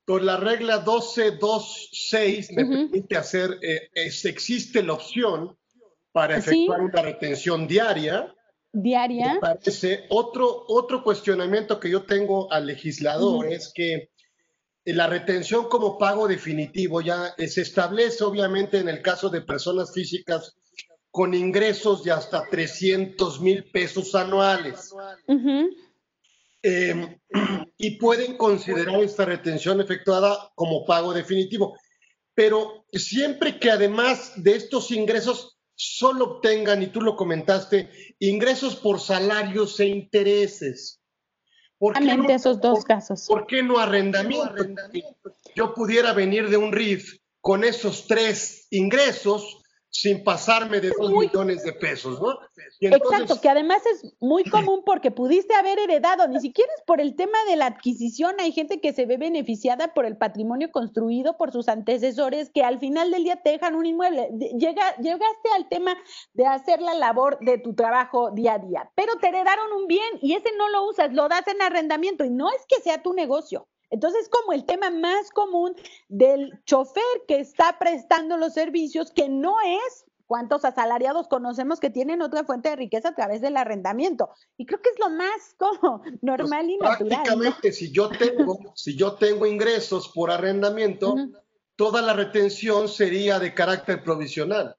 Por 0.05 0.23
la 0.23 0.37
regla 0.37 0.85
12.2.6 0.85 2.55
me 2.55 2.65
permite 2.65 3.17
hacer, 3.17 3.59
eh, 3.61 3.89
existe 3.95 4.81
la 4.81 4.93
opción 4.93 5.57
para 6.13 6.37
efectuar 6.37 6.81
una 6.81 7.01
retención 7.01 7.67
diaria 7.67 8.33
diaria. 8.71 9.35
Me 9.35 9.39
parece 9.39 10.05
otro, 10.09 10.65
otro 10.67 11.03
cuestionamiento 11.03 11.79
que 11.79 11.89
yo 11.89 12.03
tengo 12.03 12.51
al 12.51 12.67
legislador 12.67 13.47
es 13.47 13.71
que 13.73 14.09
la 14.85 15.07
retención 15.07 15.69
como 15.69 15.97
pago 15.97 16.27
definitivo 16.27 17.01
ya 17.01 17.35
se 17.37 17.61
establece 17.61 18.23
obviamente 18.23 18.79
en 18.79 18.89
el 18.89 19.01
caso 19.01 19.29
de 19.29 19.41
personas 19.41 19.93
físicas 19.93 20.55
con 21.11 21.33
ingresos 21.33 22.03
de 22.03 22.11
hasta 22.11 22.47
300 22.49 23.41
mil 23.41 23.63
pesos 23.71 24.15
anuales. 24.15 24.93
Em, 26.61 27.17
y 27.77 27.91
pueden 27.97 28.37
considerar 28.37 29.01
esta 29.01 29.25
retención 29.25 29.79
efectuada 29.81 30.51
como 30.55 30.85
pago 30.85 31.13
definitivo. 31.13 31.77
Pero 32.33 32.85
siempre 32.91 33.59
que 33.59 33.71
además 33.71 34.33
de 34.35 34.55
estos 34.55 34.91
ingresos 34.91 35.58
solo 35.81 36.25
obtengan, 36.25 36.83
y 36.83 36.87
tú 36.87 36.99
lo 36.99 37.15
comentaste, 37.15 37.89
ingresos 38.19 38.75
por 38.75 38.99
salarios 38.99 39.79
e 39.79 39.85
intereses. 39.85 41.01
¿Por 41.77 41.93
qué 41.93 42.17
no, 42.17 42.29
esos 42.29 42.59
dos 42.59 42.83
casos. 42.83 43.25
¿Por 43.25 43.47
qué 43.47 43.63
no 43.63 43.79
arrendamiento? 43.79 44.65
Yo 45.55 45.73
pudiera 45.73 46.11
venir 46.11 46.49
de 46.49 46.57
un 46.57 46.73
RIF 46.73 47.19
con 47.39 47.63
esos 47.63 48.07
tres 48.07 48.67
ingresos 48.71 49.61
sin 49.91 50.23
pasarme 50.23 50.79
de 50.79 50.91
dos 50.97 51.11
millones 51.11 51.63
de 51.63 51.73
pesos, 51.73 52.21
¿no? 52.21 52.37
Exacto, 52.79 53.41
que 53.41 53.49
además 53.49 53.81
es 53.87 54.13
muy 54.19 54.43
común 54.43 54.83
porque 54.85 55.09
pudiste 55.09 55.55
haber 55.55 55.79
heredado, 55.79 56.27
ni 56.27 56.39
siquiera 56.39 56.71
es 56.77 56.83
por 56.85 57.01
el 57.01 57.15
tema 57.15 57.37
de 57.49 57.55
la 57.55 57.65
adquisición, 57.65 58.35
hay 58.39 58.51
gente 58.51 58.79
que 58.79 58.93
se 58.93 59.05
ve 59.05 59.17
beneficiada 59.17 59.93
por 59.93 60.05
el 60.05 60.15
patrimonio 60.17 60.71
construido 60.71 61.37
por 61.37 61.51
sus 61.51 61.67
antecesores 61.67 62.51
que 62.53 62.63
al 62.63 62.79
final 62.79 63.09
del 63.11 63.23
día 63.23 63.41
te 63.41 63.51
dejan 63.51 63.75
un 63.75 63.85
inmueble. 63.85 64.29
Llega, 64.57 64.95
llegaste 64.97 65.49
al 65.55 65.67
tema 65.69 65.97
de 66.33 66.45
hacer 66.45 66.81
la 66.81 66.93
labor 66.93 67.39
de 67.41 67.57
tu 67.57 67.73
trabajo 67.73 68.31
día 68.31 68.53
a 68.53 68.59
día, 68.59 68.91
pero 68.95 69.17
te 69.17 69.29
heredaron 69.29 69.73
un 69.73 69.87
bien 69.87 70.19
y 70.21 70.33
ese 70.33 70.49
no 70.57 70.69
lo 70.69 70.87
usas, 70.87 71.13
lo 71.13 71.27
das 71.27 71.47
en 71.47 71.61
arrendamiento 71.61 72.23
y 72.25 72.29
no 72.29 72.49
es 72.49 72.63
que 72.67 72.81
sea 72.81 73.01
tu 73.01 73.13
negocio. 73.13 73.67
Entonces, 73.89 74.29
como 74.29 74.53
el 74.53 74.65
tema 74.65 74.89
más 74.89 75.31
común 75.31 75.75
del 76.07 76.61
chofer 76.65 77.03
que 77.27 77.39
está 77.39 77.77
prestando 77.79 78.37
los 78.37 78.53
servicios, 78.53 79.11
que 79.11 79.29
no 79.29 79.55
es 79.61 80.05
cuántos 80.29 80.63
asalariados 80.63 81.27
conocemos 81.27 81.79
que 81.79 81.89
tienen 81.89 82.21
otra 82.21 82.43
fuente 82.43 82.69
de 82.69 82.75
riqueza 82.75 83.09
a 83.09 83.15
través 83.15 83.41
del 83.41 83.57
arrendamiento. 83.57 84.29
Y 84.57 84.67
creo 84.67 84.79
que 84.79 84.89
es 84.89 84.99
lo 84.99 85.09
más 85.09 85.55
como 85.57 86.03
normal 86.21 86.69
y 86.69 86.77
pues, 86.77 86.91
natural. 86.91 87.09
Prácticamente, 87.23 87.71
si 87.71 87.91
yo 87.91 88.09
tengo, 88.09 88.59
si 88.75 88.95
yo 88.95 89.15
tengo 89.15 89.47
ingresos 89.47 90.09
por 90.09 90.29
arrendamiento, 90.29 91.15
toda 91.75 92.01
la 92.03 92.13
retención 92.13 92.87
sería 92.87 93.39
de 93.39 93.55
carácter 93.55 94.03
provisional. 94.03 94.75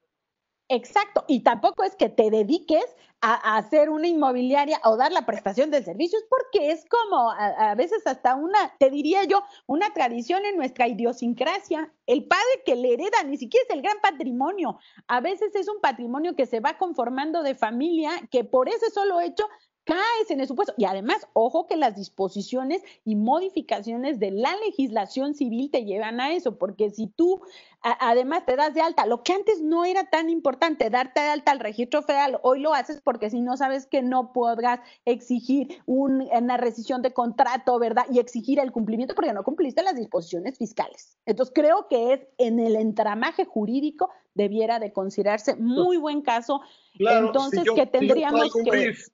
Exacto, 0.73 1.25
y 1.27 1.41
tampoco 1.41 1.83
es 1.83 1.97
que 1.97 2.09
te 2.09 2.31
dediques 2.31 2.85
a, 3.21 3.57
hacer 3.57 3.91
una 3.91 4.07
inmobiliaria 4.07 4.81
o 4.85 4.97
dar 4.97 5.11
la 5.11 5.27
prestación 5.27 5.73
de 5.73 5.83
servicios, 5.83 6.23
porque 6.31 6.71
es 6.71 6.85
como 6.89 7.33
a, 7.33 7.75
veces 7.75 8.07
hasta 8.07 8.37
una, 8.37 8.73
te 8.79 8.89
diría 8.89 9.25
yo, 9.25 9.43
una 9.67 9.93
tradición 9.93 10.45
en 10.47 10.57
nuestra 10.57 10.87
idiosincrasia. 10.87 11.93
El 12.07 12.25
padre 12.29 12.63
que 12.65 12.77
le 12.77 12.95
hereda 12.95 13.25
ni 13.27 13.37
siquiera 13.37 13.67
es 13.69 13.75
el 13.75 13.83
gran 13.83 13.99
patrimonio, 14.01 14.79
a 15.09 15.21
veces 15.21 15.57
es 15.57 15.69
un 15.69 15.81
patrimonio 15.81 16.37
que 16.37 16.47
se 16.47 16.61
va 16.61 16.79
conformando 16.79 17.43
de 17.43 17.57
familia, 17.57 18.13
que 18.31 18.45
por 18.45 18.69
ese 18.69 18.91
solo 18.91 19.21
hecho 19.21 19.49
caes 19.85 20.31
en 20.31 20.41
el 20.41 20.47
supuesto. 20.47 20.75
Y 20.77 20.85
además, 20.85 21.27
ojo 21.33 21.67
que 21.67 21.77
las 21.77 21.97
disposiciones 21.97 22.83
y 23.05 23.17
modificaciones 23.17 24.19
de 24.19 24.31
la 24.31 24.55
legislación 24.67 25.35
civil 25.35 25.71
te 25.71 25.85
llevan 25.85 26.21
a 26.21 26.33
eso, 26.33 26.59
porque 26.59 26.91
si 26.91 27.07
tú 27.07 27.43
además 27.83 28.45
te 28.45 28.57
das 28.57 28.75
de 28.75 28.83
alta, 28.83 29.07
lo 29.07 29.23
que 29.23 29.33
antes 29.33 29.63
no 29.63 29.85
era 29.85 30.05
tan 30.05 30.29
importante, 30.29 30.91
darte 30.91 31.21
de 31.21 31.29
alta 31.29 31.51
al 31.51 31.61
registro 31.61 32.03
federal, 32.03 32.39
hoy 32.43 32.61
lo 32.61 32.75
haces 32.75 33.01
porque 33.03 33.31
si 33.31 33.41
no 33.41 33.57
sabes 33.57 33.87
que 33.87 34.03
no 34.03 34.33
podrás 34.33 34.81
exigir 35.05 35.83
una 35.87 36.57
rescisión 36.57 37.03
de 37.03 37.13
contrato, 37.13 37.79
¿verdad? 37.79 38.05
Y 38.11 38.19
exigir 38.19 38.59
el 38.59 38.73
cumplimiento 38.73 39.15
porque 39.15 39.33
no 39.33 39.45
cumpliste 39.45 39.83
las 39.83 39.97
disposiciones 39.97 40.59
fiscales. 40.59 41.19
Entonces, 41.25 41.53
creo 41.55 41.89
que 41.89 42.13
es 42.13 42.21
en 42.39 42.61
el 42.61 42.77
entramaje 42.77 43.45
jurídico 43.45 44.11
debiera 44.35 44.79
de 44.79 44.93
considerarse 44.93 45.57
muy 45.57 45.97
buen 45.97 46.23
caso. 46.23 46.61
Entonces, 46.99 47.65
que 47.75 47.87
tendríamos 47.87 48.53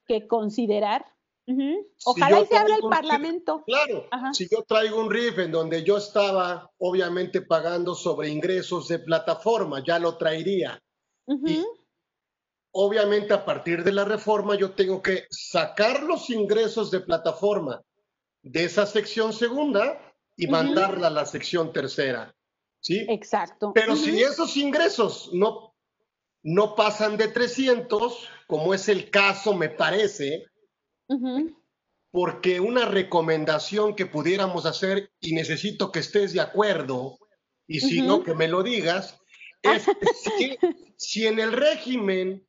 que, 0.06 0.26
considerar. 0.26 1.06
Ojalá 2.04 2.40
y 2.40 2.46
se 2.46 2.56
hable 2.56 2.74
el 2.74 2.88
Parlamento. 2.88 3.62
Claro, 3.64 4.08
si 4.32 4.48
yo 4.50 4.62
traigo 4.64 5.00
un 5.00 5.10
RIF 5.10 5.38
en 5.38 5.52
donde 5.52 5.84
yo 5.84 5.96
estaba 5.96 6.70
obviamente 6.78 7.40
pagando 7.40 7.94
sobre 7.94 8.30
ingresos 8.30 8.88
de 8.88 8.98
plataforma, 8.98 9.82
ya 9.84 9.98
lo 9.98 10.16
traería. 10.16 10.82
Y 11.28 11.64
obviamente 12.72 13.32
a 13.32 13.44
partir 13.44 13.84
de 13.84 13.92
la 13.92 14.04
reforma 14.04 14.54
yo 14.56 14.72
tengo 14.72 15.00
que 15.00 15.26
sacar 15.30 16.02
los 16.02 16.30
ingresos 16.30 16.90
de 16.90 17.00
plataforma 17.00 17.80
de 18.42 18.64
esa 18.64 18.86
sección 18.86 19.32
segunda 19.32 20.00
y 20.36 20.46
mandarla 20.46 21.06
a 21.06 21.10
la 21.10 21.26
sección 21.26 21.72
tercera. 21.72 22.34
¿Sí? 22.86 23.04
Exacto. 23.08 23.72
Pero 23.74 23.96
si 23.96 24.22
esos 24.22 24.56
ingresos 24.56 25.30
no, 25.32 25.74
no 26.44 26.76
pasan 26.76 27.16
de 27.16 27.26
300, 27.26 28.28
como 28.46 28.74
es 28.74 28.88
el 28.88 29.10
caso, 29.10 29.54
me 29.54 29.68
parece, 29.68 30.46
porque 32.12 32.60
una 32.60 32.84
recomendación 32.84 33.96
que 33.96 34.06
pudiéramos 34.06 34.66
hacer, 34.66 35.10
y 35.18 35.34
necesito 35.34 35.90
que 35.90 35.98
estés 35.98 36.32
de 36.32 36.40
acuerdo, 36.40 37.18
y 37.66 37.80
si 37.80 38.02
no, 38.02 38.22
que 38.22 38.34
me 38.34 38.46
lo 38.46 38.62
digas, 38.62 39.18
es 39.62 39.84
que 40.38 40.56
si, 40.96 41.26
en 41.26 41.40
el 41.40 41.50
régimen 41.50 42.46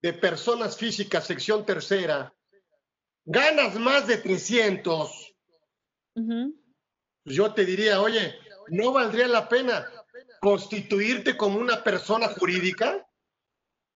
de 0.00 0.12
personas 0.12 0.76
físicas, 0.76 1.26
sección 1.26 1.66
tercera, 1.66 2.32
ganas 3.24 3.74
más 3.80 4.06
de 4.06 4.18
300, 4.18 5.34
pues 6.14 7.36
yo 7.36 7.52
te 7.52 7.64
diría, 7.64 8.00
oye, 8.00 8.32
¿no 8.70 8.92
valdría 8.92 9.28
la 9.28 9.48
pena 9.48 9.86
constituirte 10.40 11.36
como 11.36 11.58
una 11.58 11.82
persona 11.82 12.28
jurídica? 12.28 13.04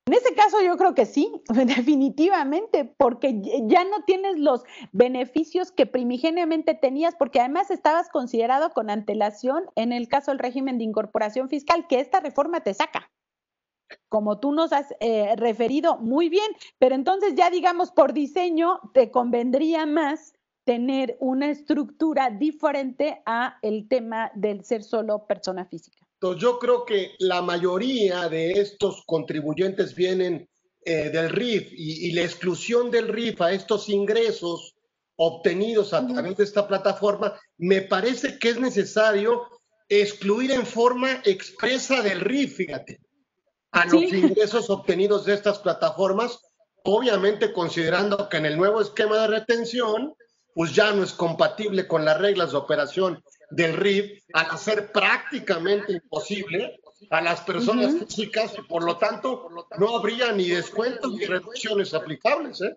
En 0.06 0.14
ese 0.14 0.34
caso 0.34 0.60
yo 0.60 0.76
creo 0.76 0.94
que 0.94 1.06
sí, 1.06 1.30
definitivamente, 1.48 2.84
porque 2.84 3.40
ya 3.68 3.84
no 3.84 4.02
tienes 4.04 4.38
los 4.38 4.64
beneficios 4.90 5.70
que 5.70 5.86
primigeniamente 5.86 6.74
tenías, 6.74 7.14
porque 7.14 7.40
además 7.40 7.70
estabas 7.70 8.08
considerado 8.08 8.70
con 8.70 8.90
antelación 8.90 9.64
en 9.76 9.92
el 9.92 10.08
caso 10.08 10.32
del 10.32 10.40
régimen 10.40 10.78
de 10.78 10.84
incorporación 10.84 11.48
fiscal, 11.48 11.86
que 11.88 12.00
esta 12.00 12.20
reforma 12.20 12.60
te 12.60 12.74
saca 12.74 13.10
como 14.08 14.40
tú 14.40 14.52
nos 14.52 14.72
has 14.72 14.94
eh, 15.00 15.34
referido 15.36 15.98
muy 15.98 16.28
bien, 16.28 16.50
pero 16.78 16.94
entonces 16.94 17.34
ya 17.34 17.50
digamos 17.50 17.90
por 17.90 18.12
diseño 18.12 18.80
te 18.94 19.10
convendría 19.10 19.86
más 19.86 20.34
tener 20.64 21.16
una 21.20 21.50
estructura 21.50 22.30
diferente 22.30 23.22
a 23.26 23.58
el 23.62 23.88
tema 23.88 24.30
del 24.34 24.64
ser 24.64 24.82
solo 24.84 25.26
persona 25.26 25.66
física. 25.66 25.98
Entonces 26.14 26.42
yo 26.42 26.58
creo 26.58 26.84
que 26.84 27.12
la 27.18 27.42
mayoría 27.42 28.28
de 28.28 28.52
estos 28.52 29.02
contribuyentes 29.06 29.94
vienen 29.94 30.48
eh, 30.84 31.10
del 31.10 31.30
RIF 31.30 31.72
y, 31.72 32.12
la 32.12 32.22
exclusión 32.22 32.90
del 32.90 33.08
RIF 33.08 33.40
a 33.40 33.52
estos 33.52 33.88
ingresos 33.88 34.76
obtenidos 35.16 35.92
a 35.92 36.06
través 36.06 36.36
de 36.36 36.44
esta 36.44 36.66
plataforma, 36.66 37.38
me 37.58 37.82
parece 37.82 38.38
que 38.38 38.50
es 38.50 38.58
necesario 38.58 39.42
excluir 39.88 40.52
en 40.52 40.66
forma 40.66 41.20
expresa 41.24 42.02
del 42.02 42.20
RIF, 42.20 42.56
fíjate, 42.56 42.98
a 43.72 43.84
los 43.86 44.02
ingresos 44.12 44.70
obtenidos 44.70 45.24
de 45.24 45.34
estas 45.34 45.58
plataformas, 45.58 46.40
obviamente 46.84 47.52
considerando 47.52 48.28
que 48.28 48.38
en 48.38 48.46
el 48.46 48.56
nuevo 48.56 48.80
esquema 48.80 49.18
de 49.18 49.38
retención 49.38 50.14
pues 50.54 50.74
ya 50.74 50.92
no 50.92 51.02
es 51.02 51.12
compatible 51.12 51.86
con 51.86 52.04
las 52.04 52.18
reglas 52.18 52.52
de 52.52 52.58
operación 52.58 53.22
del 53.50 53.76
RIF 53.76 54.22
al 54.32 54.50
hacer 54.50 54.92
prácticamente 54.92 55.92
imposible 55.92 56.80
a 57.10 57.20
las 57.20 57.40
personas 57.40 57.94
físicas 57.94 58.54
y 58.58 58.62
por 58.62 58.84
lo 58.84 58.96
tanto 58.96 59.48
no 59.78 59.96
habría 59.96 60.32
ni 60.32 60.48
descuentos 60.48 61.12
ni 61.14 61.24
reducciones 61.26 61.94
aplicables. 61.94 62.60
¿eh? 62.62 62.76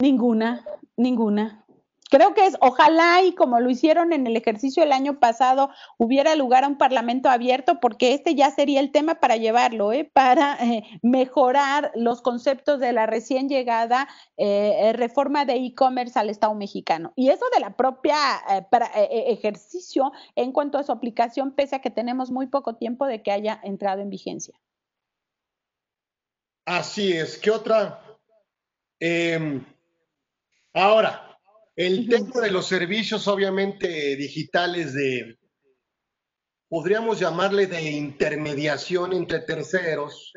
Ninguna, 0.00 0.64
ninguna. 0.96 1.64
Creo 2.08 2.32
que 2.34 2.46
es, 2.46 2.56
ojalá 2.60 3.22
y 3.22 3.34
como 3.34 3.60
lo 3.60 3.68
hicieron 3.68 4.12
en 4.12 4.26
el 4.26 4.36
ejercicio 4.36 4.82
del 4.82 4.92
año 4.92 5.18
pasado, 5.20 5.70
hubiera 5.98 6.34
lugar 6.36 6.64
a 6.64 6.68
un 6.68 6.78
parlamento 6.78 7.28
abierto, 7.28 7.80
porque 7.80 8.14
este 8.14 8.34
ya 8.34 8.50
sería 8.50 8.80
el 8.80 8.92
tema 8.92 9.16
para 9.16 9.36
llevarlo, 9.36 9.92
¿eh? 9.92 10.10
para 10.10 10.56
eh, 10.64 10.84
mejorar 11.02 11.92
los 11.94 12.22
conceptos 12.22 12.80
de 12.80 12.92
la 12.92 13.06
recién 13.06 13.48
llegada 13.48 14.08
eh, 14.36 14.92
reforma 14.94 15.44
de 15.44 15.56
e-commerce 15.56 16.18
al 16.18 16.30
Estado 16.30 16.54
mexicano. 16.54 17.12
Y 17.14 17.28
eso 17.28 17.44
de 17.54 17.60
la 17.60 17.76
propia 17.76 18.16
ejercicio 19.10 20.12
en 20.34 20.52
cuanto 20.52 20.78
a 20.78 20.82
su 20.82 20.92
aplicación, 20.92 21.52
pese 21.52 21.76
a 21.76 21.80
que 21.80 21.90
tenemos 21.90 22.30
muy 22.30 22.46
poco 22.46 22.76
tiempo 22.76 23.06
de 23.06 23.22
que 23.22 23.32
haya 23.32 23.60
entrado 23.62 24.00
en 24.00 24.10
vigencia. 24.10 24.58
Así 26.64 27.12
es. 27.12 27.38
¿Qué 27.38 27.50
otra? 27.50 28.00
Em, 29.00 29.64
ahora, 30.74 31.27
el 31.78 32.08
tema 32.08 32.40
de 32.40 32.50
los 32.50 32.66
servicios, 32.66 33.28
obviamente, 33.28 34.16
digitales 34.16 34.94
de, 34.94 35.38
podríamos 36.68 37.20
llamarle 37.20 37.68
de 37.68 37.80
intermediación 37.82 39.12
entre 39.12 39.38
terceros, 39.42 40.32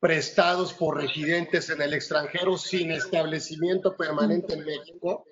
prestados 0.00 0.72
por 0.74 0.96
residentes 0.96 1.70
en 1.70 1.80
el 1.80 1.94
extranjero 1.94 2.58
sin 2.58 2.90
establecimiento 2.90 3.96
permanente 3.96 4.54
en 4.54 4.64
México. 4.64 5.26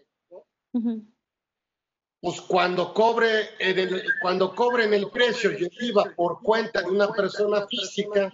Pues 2.20 2.40
cuando 2.42 2.94
cobre 2.94 3.48
el, 3.58 4.04
cuando 4.20 4.54
cobren 4.54 4.94
el 4.94 5.10
precio 5.10 5.50
y 5.50 5.64
el 5.64 5.72
IVA 5.80 6.14
por 6.14 6.40
cuenta 6.40 6.82
de 6.82 6.88
una 6.88 7.08
persona 7.08 7.66
física, 7.66 8.32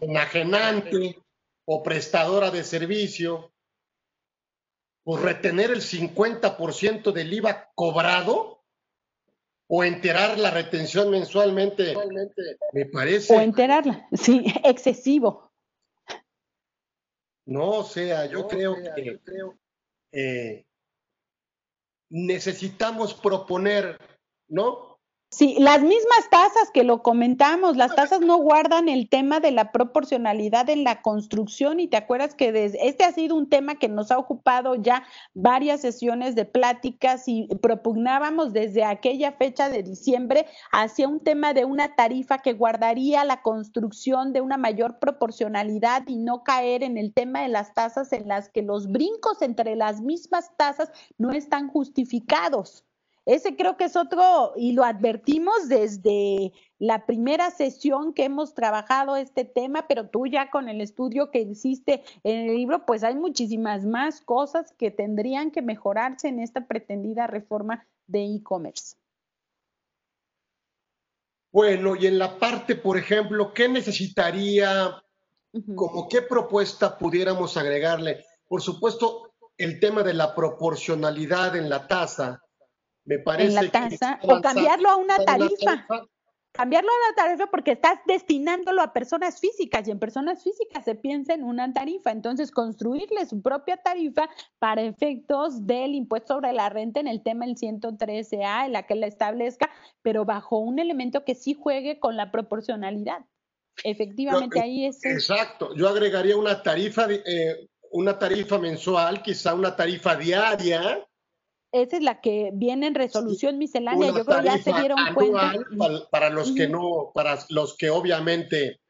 enajenante 0.00 1.20
o 1.64 1.82
prestadora 1.82 2.52
de 2.52 2.62
servicio, 2.62 3.50
pues 5.08 5.22
retener 5.22 5.70
el 5.70 5.80
50% 5.80 7.12
del 7.12 7.32
IVA 7.32 7.70
cobrado 7.74 8.62
o 9.66 9.82
enterar 9.82 10.38
la 10.38 10.50
retención 10.50 11.08
mensualmente, 11.08 11.96
me 12.74 12.84
parece. 12.84 13.34
O 13.34 13.40
enterarla, 13.40 14.06
sí, 14.12 14.44
excesivo. 14.64 15.50
¿no? 17.46 17.70
O 17.70 17.84
sea, 17.84 18.26
yo 18.26 18.46
creo 18.48 18.74
que 18.74 19.18
eh, 20.12 20.66
necesitamos 22.10 23.14
proponer, 23.14 23.98
¿no? 24.48 24.87
Sí, 25.30 25.56
las 25.58 25.82
mismas 25.82 26.30
tasas 26.30 26.70
que 26.72 26.84
lo 26.84 27.02
comentamos, 27.02 27.76
las 27.76 27.94
tasas 27.94 28.22
no 28.22 28.38
guardan 28.38 28.88
el 28.88 29.10
tema 29.10 29.40
de 29.40 29.50
la 29.50 29.72
proporcionalidad 29.72 30.70
en 30.70 30.84
la 30.84 31.02
construcción 31.02 31.80
y 31.80 31.86
te 31.86 31.98
acuerdas 31.98 32.34
que 32.34 32.50
desde, 32.50 32.88
este 32.88 33.04
ha 33.04 33.12
sido 33.12 33.36
un 33.36 33.50
tema 33.50 33.74
que 33.74 33.90
nos 33.90 34.10
ha 34.10 34.16
ocupado 34.16 34.74
ya 34.76 35.04
varias 35.34 35.82
sesiones 35.82 36.34
de 36.34 36.46
pláticas 36.46 37.24
y 37.28 37.46
propugnábamos 37.60 38.54
desde 38.54 38.84
aquella 38.84 39.32
fecha 39.32 39.68
de 39.68 39.82
diciembre 39.82 40.46
hacia 40.72 41.06
un 41.06 41.20
tema 41.20 41.52
de 41.52 41.66
una 41.66 41.94
tarifa 41.94 42.38
que 42.38 42.54
guardaría 42.54 43.22
la 43.26 43.42
construcción 43.42 44.32
de 44.32 44.40
una 44.40 44.56
mayor 44.56 44.98
proporcionalidad 44.98 46.04
y 46.06 46.16
no 46.16 46.42
caer 46.42 46.82
en 46.82 46.96
el 46.96 47.12
tema 47.12 47.42
de 47.42 47.48
las 47.48 47.74
tasas 47.74 48.14
en 48.14 48.28
las 48.28 48.48
que 48.48 48.62
los 48.62 48.90
brincos 48.90 49.42
entre 49.42 49.76
las 49.76 50.00
mismas 50.00 50.56
tasas 50.56 50.90
no 51.18 51.32
están 51.32 51.68
justificados. 51.68 52.87
Ese 53.28 53.56
creo 53.56 53.76
que 53.76 53.84
es 53.84 53.94
otro, 53.94 54.54
y 54.56 54.72
lo 54.72 54.84
advertimos 54.84 55.68
desde 55.68 56.50
la 56.78 57.04
primera 57.04 57.50
sesión 57.50 58.14
que 58.14 58.24
hemos 58.24 58.54
trabajado 58.54 59.16
este 59.16 59.44
tema, 59.44 59.86
pero 59.86 60.08
tú 60.08 60.26
ya 60.26 60.50
con 60.50 60.70
el 60.70 60.80
estudio 60.80 61.30
que 61.30 61.40
hiciste 61.40 62.02
en 62.24 62.48
el 62.48 62.56
libro, 62.56 62.86
pues 62.86 63.04
hay 63.04 63.16
muchísimas 63.16 63.84
más 63.84 64.22
cosas 64.22 64.72
que 64.78 64.90
tendrían 64.90 65.50
que 65.50 65.60
mejorarse 65.60 66.28
en 66.28 66.40
esta 66.40 66.66
pretendida 66.66 67.26
reforma 67.26 67.86
de 68.06 68.24
e-commerce. 68.24 68.96
Bueno, 71.52 71.96
y 71.96 72.06
en 72.06 72.18
la 72.18 72.38
parte, 72.38 72.76
por 72.76 72.96
ejemplo, 72.96 73.52
¿qué 73.52 73.68
necesitaría, 73.68 75.04
como 75.74 76.08
qué 76.08 76.22
propuesta 76.22 76.96
pudiéramos 76.96 77.58
agregarle? 77.58 78.24
Por 78.46 78.62
supuesto, 78.62 79.34
el 79.58 79.80
tema 79.80 80.02
de 80.02 80.14
la 80.14 80.34
proporcionalidad 80.34 81.56
en 81.56 81.68
la 81.68 81.86
tasa, 81.86 82.42
me 83.08 83.18
parece. 83.18 83.48
En 83.48 83.54
la 83.54 83.70
tasa, 83.70 84.20
o 84.22 84.40
cambiarlo 84.40 84.90
a 84.90 84.96
una 84.96 85.16
tarifa. 85.24 85.86
Cambiarlo 86.52 86.90
a 86.90 87.10
la 87.10 87.24
tarifa 87.24 87.46
porque 87.50 87.72
estás 87.72 88.00
destinándolo 88.06 88.82
a 88.82 88.92
personas 88.92 89.38
físicas 89.38 89.86
y 89.86 89.92
en 89.92 89.98
personas 89.98 90.42
físicas 90.42 90.84
se 90.84 90.94
piensa 90.94 91.32
en 91.32 91.44
una 91.44 91.72
tarifa. 91.72 92.10
Entonces, 92.10 92.50
construirle 92.50 93.26
su 93.26 93.40
propia 93.40 93.76
tarifa 93.76 94.28
para 94.58 94.82
efectos 94.82 95.66
del 95.66 95.94
impuesto 95.94 96.34
sobre 96.34 96.52
la 96.52 96.68
renta 96.68 97.00
en 97.00 97.06
el 97.06 97.22
tema 97.22 97.46
del 97.46 97.54
113A, 97.54 98.66
en 98.66 98.72
la 98.72 98.82
que 98.84 98.96
la 98.96 99.06
establezca, 99.06 99.70
pero 100.02 100.24
bajo 100.24 100.58
un 100.58 100.78
elemento 100.78 101.24
que 101.24 101.34
sí 101.34 101.54
juegue 101.54 102.00
con 102.00 102.16
la 102.16 102.30
proporcionalidad. 102.30 103.24
Efectivamente, 103.84 104.60
ahí 104.60 104.86
es. 104.86 105.04
Exacto. 105.04 105.74
Yo 105.76 105.88
agregaría 105.88 106.36
una 106.36 106.62
tarifa, 106.62 107.06
eh, 107.10 107.68
una 107.92 108.18
tarifa 108.18 108.58
mensual, 108.58 109.22
quizá 109.22 109.54
una 109.54 109.76
tarifa 109.76 110.16
diaria 110.16 111.07
esa 111.72 111.96
es 111.96 112.02
la 112.02 112.20
que 112.20 112.50
viene 112.54 112.86
en 112.86 112.94
resolución 112.94 113.58
miscelánea. 113.58 114.08
Yo 114.08 114.24
creo 114.24 114.38
que 114.38 114.44
ya 114.44 114.58
se 114.58 114.72
dieron 114.72 114.98
cuenta. 115.14 115.54
Para, 116.10 116.30
los 116.30 116.52
que 116.52 116.68
no, 116.68 117.10
para 117.14 117.38
los 117.50 117.76
que 117.76 117.90
obviamente 117.90 118.80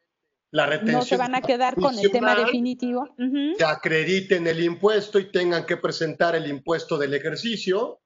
la 0.50 0.66
retención. 0.66 1.00
No 1.00 1.04
se 1.04 1.16
van 1.16 1.34
a 1.34 1.40
quedar 1.40 1.74
con 1.74 1.98
el 1.98 2.10
tema 2.10 2.34
definitivo. 2.34 3.08
Que 3.16 3.64
acrediten 3.64 4.46
el 4.46 4.62
impuesto 4.62 5.18
y 5.18 5.30
tengan 5.30 5.66
que 5.66 5.76
presentar 5.76 6.36
el 6.36 6.48
impuesto 6.48 6.98
del 6.98 7.14
ejercicio. 7.14 8.00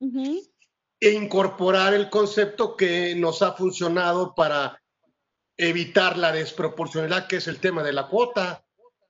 E 0.00 1.10
incorporar 1.10 1.94
el 1.94 2.10
concepto 2.10 2.76
que 2.76 3.14
nos 3.14 3.42
ha 3.42 3.52
funcionado 3.52 4.34
para 4.34 4.80
evitar 5.56 6.18
la 6.18 6.32
desproporcionalidad, 6.32 7.28
que 7.28 7.36
es 7.36 7.48
el 7.48 7.60
tema 7.60 7.82
de 7.82 7.92
la 7.92 8.08
cuota 8.08 8.64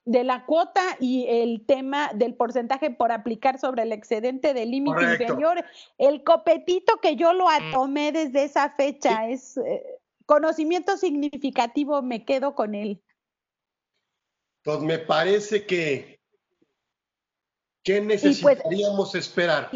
de 0.05 0.23
la 0.23 0.45
cuota 0.45 0.81
y 0.99 1.25
el 1.27 1.65
tema 1.65 2.11
del 2.13 2.35
porcentaje 2.35 2.91
por 2.91 3.11
aplicar 3.11 3.59
sobre 3.59 3.83
el 3.83 3.91
excedente 3.91 4.53
del 4.53 4.71
límite 4.71 5.03
inferior. 5.03 5.63
El 5.97 6.23
copetito 6.23 6.97
que 7.01 7.15
yo 7.15 7.33
lo 7.33 7.45
mm. 7.45 7.71
tomé 7.71 8.11
desde 8.11 8.43
esa 8.43 8.69
fecha 8.71 9.29
es 9.29 9.57
eh, 9.57 9.83
conocimiento 10.25 10.97
significativo, 10.97 12.01
me 12.01 12.25
quedo 12.25 12.55
con 12.55 12.75
él. 12.75 13.01
Entonces 14.65 14.87
me 14.87 14.99
parece 14.99 15.65
que, 15.65 16.19
¿qué 17.83 17.97
pues, 17.97 18.23
necesitaríamos 18.23 19.15
esperar? 19.15 19.69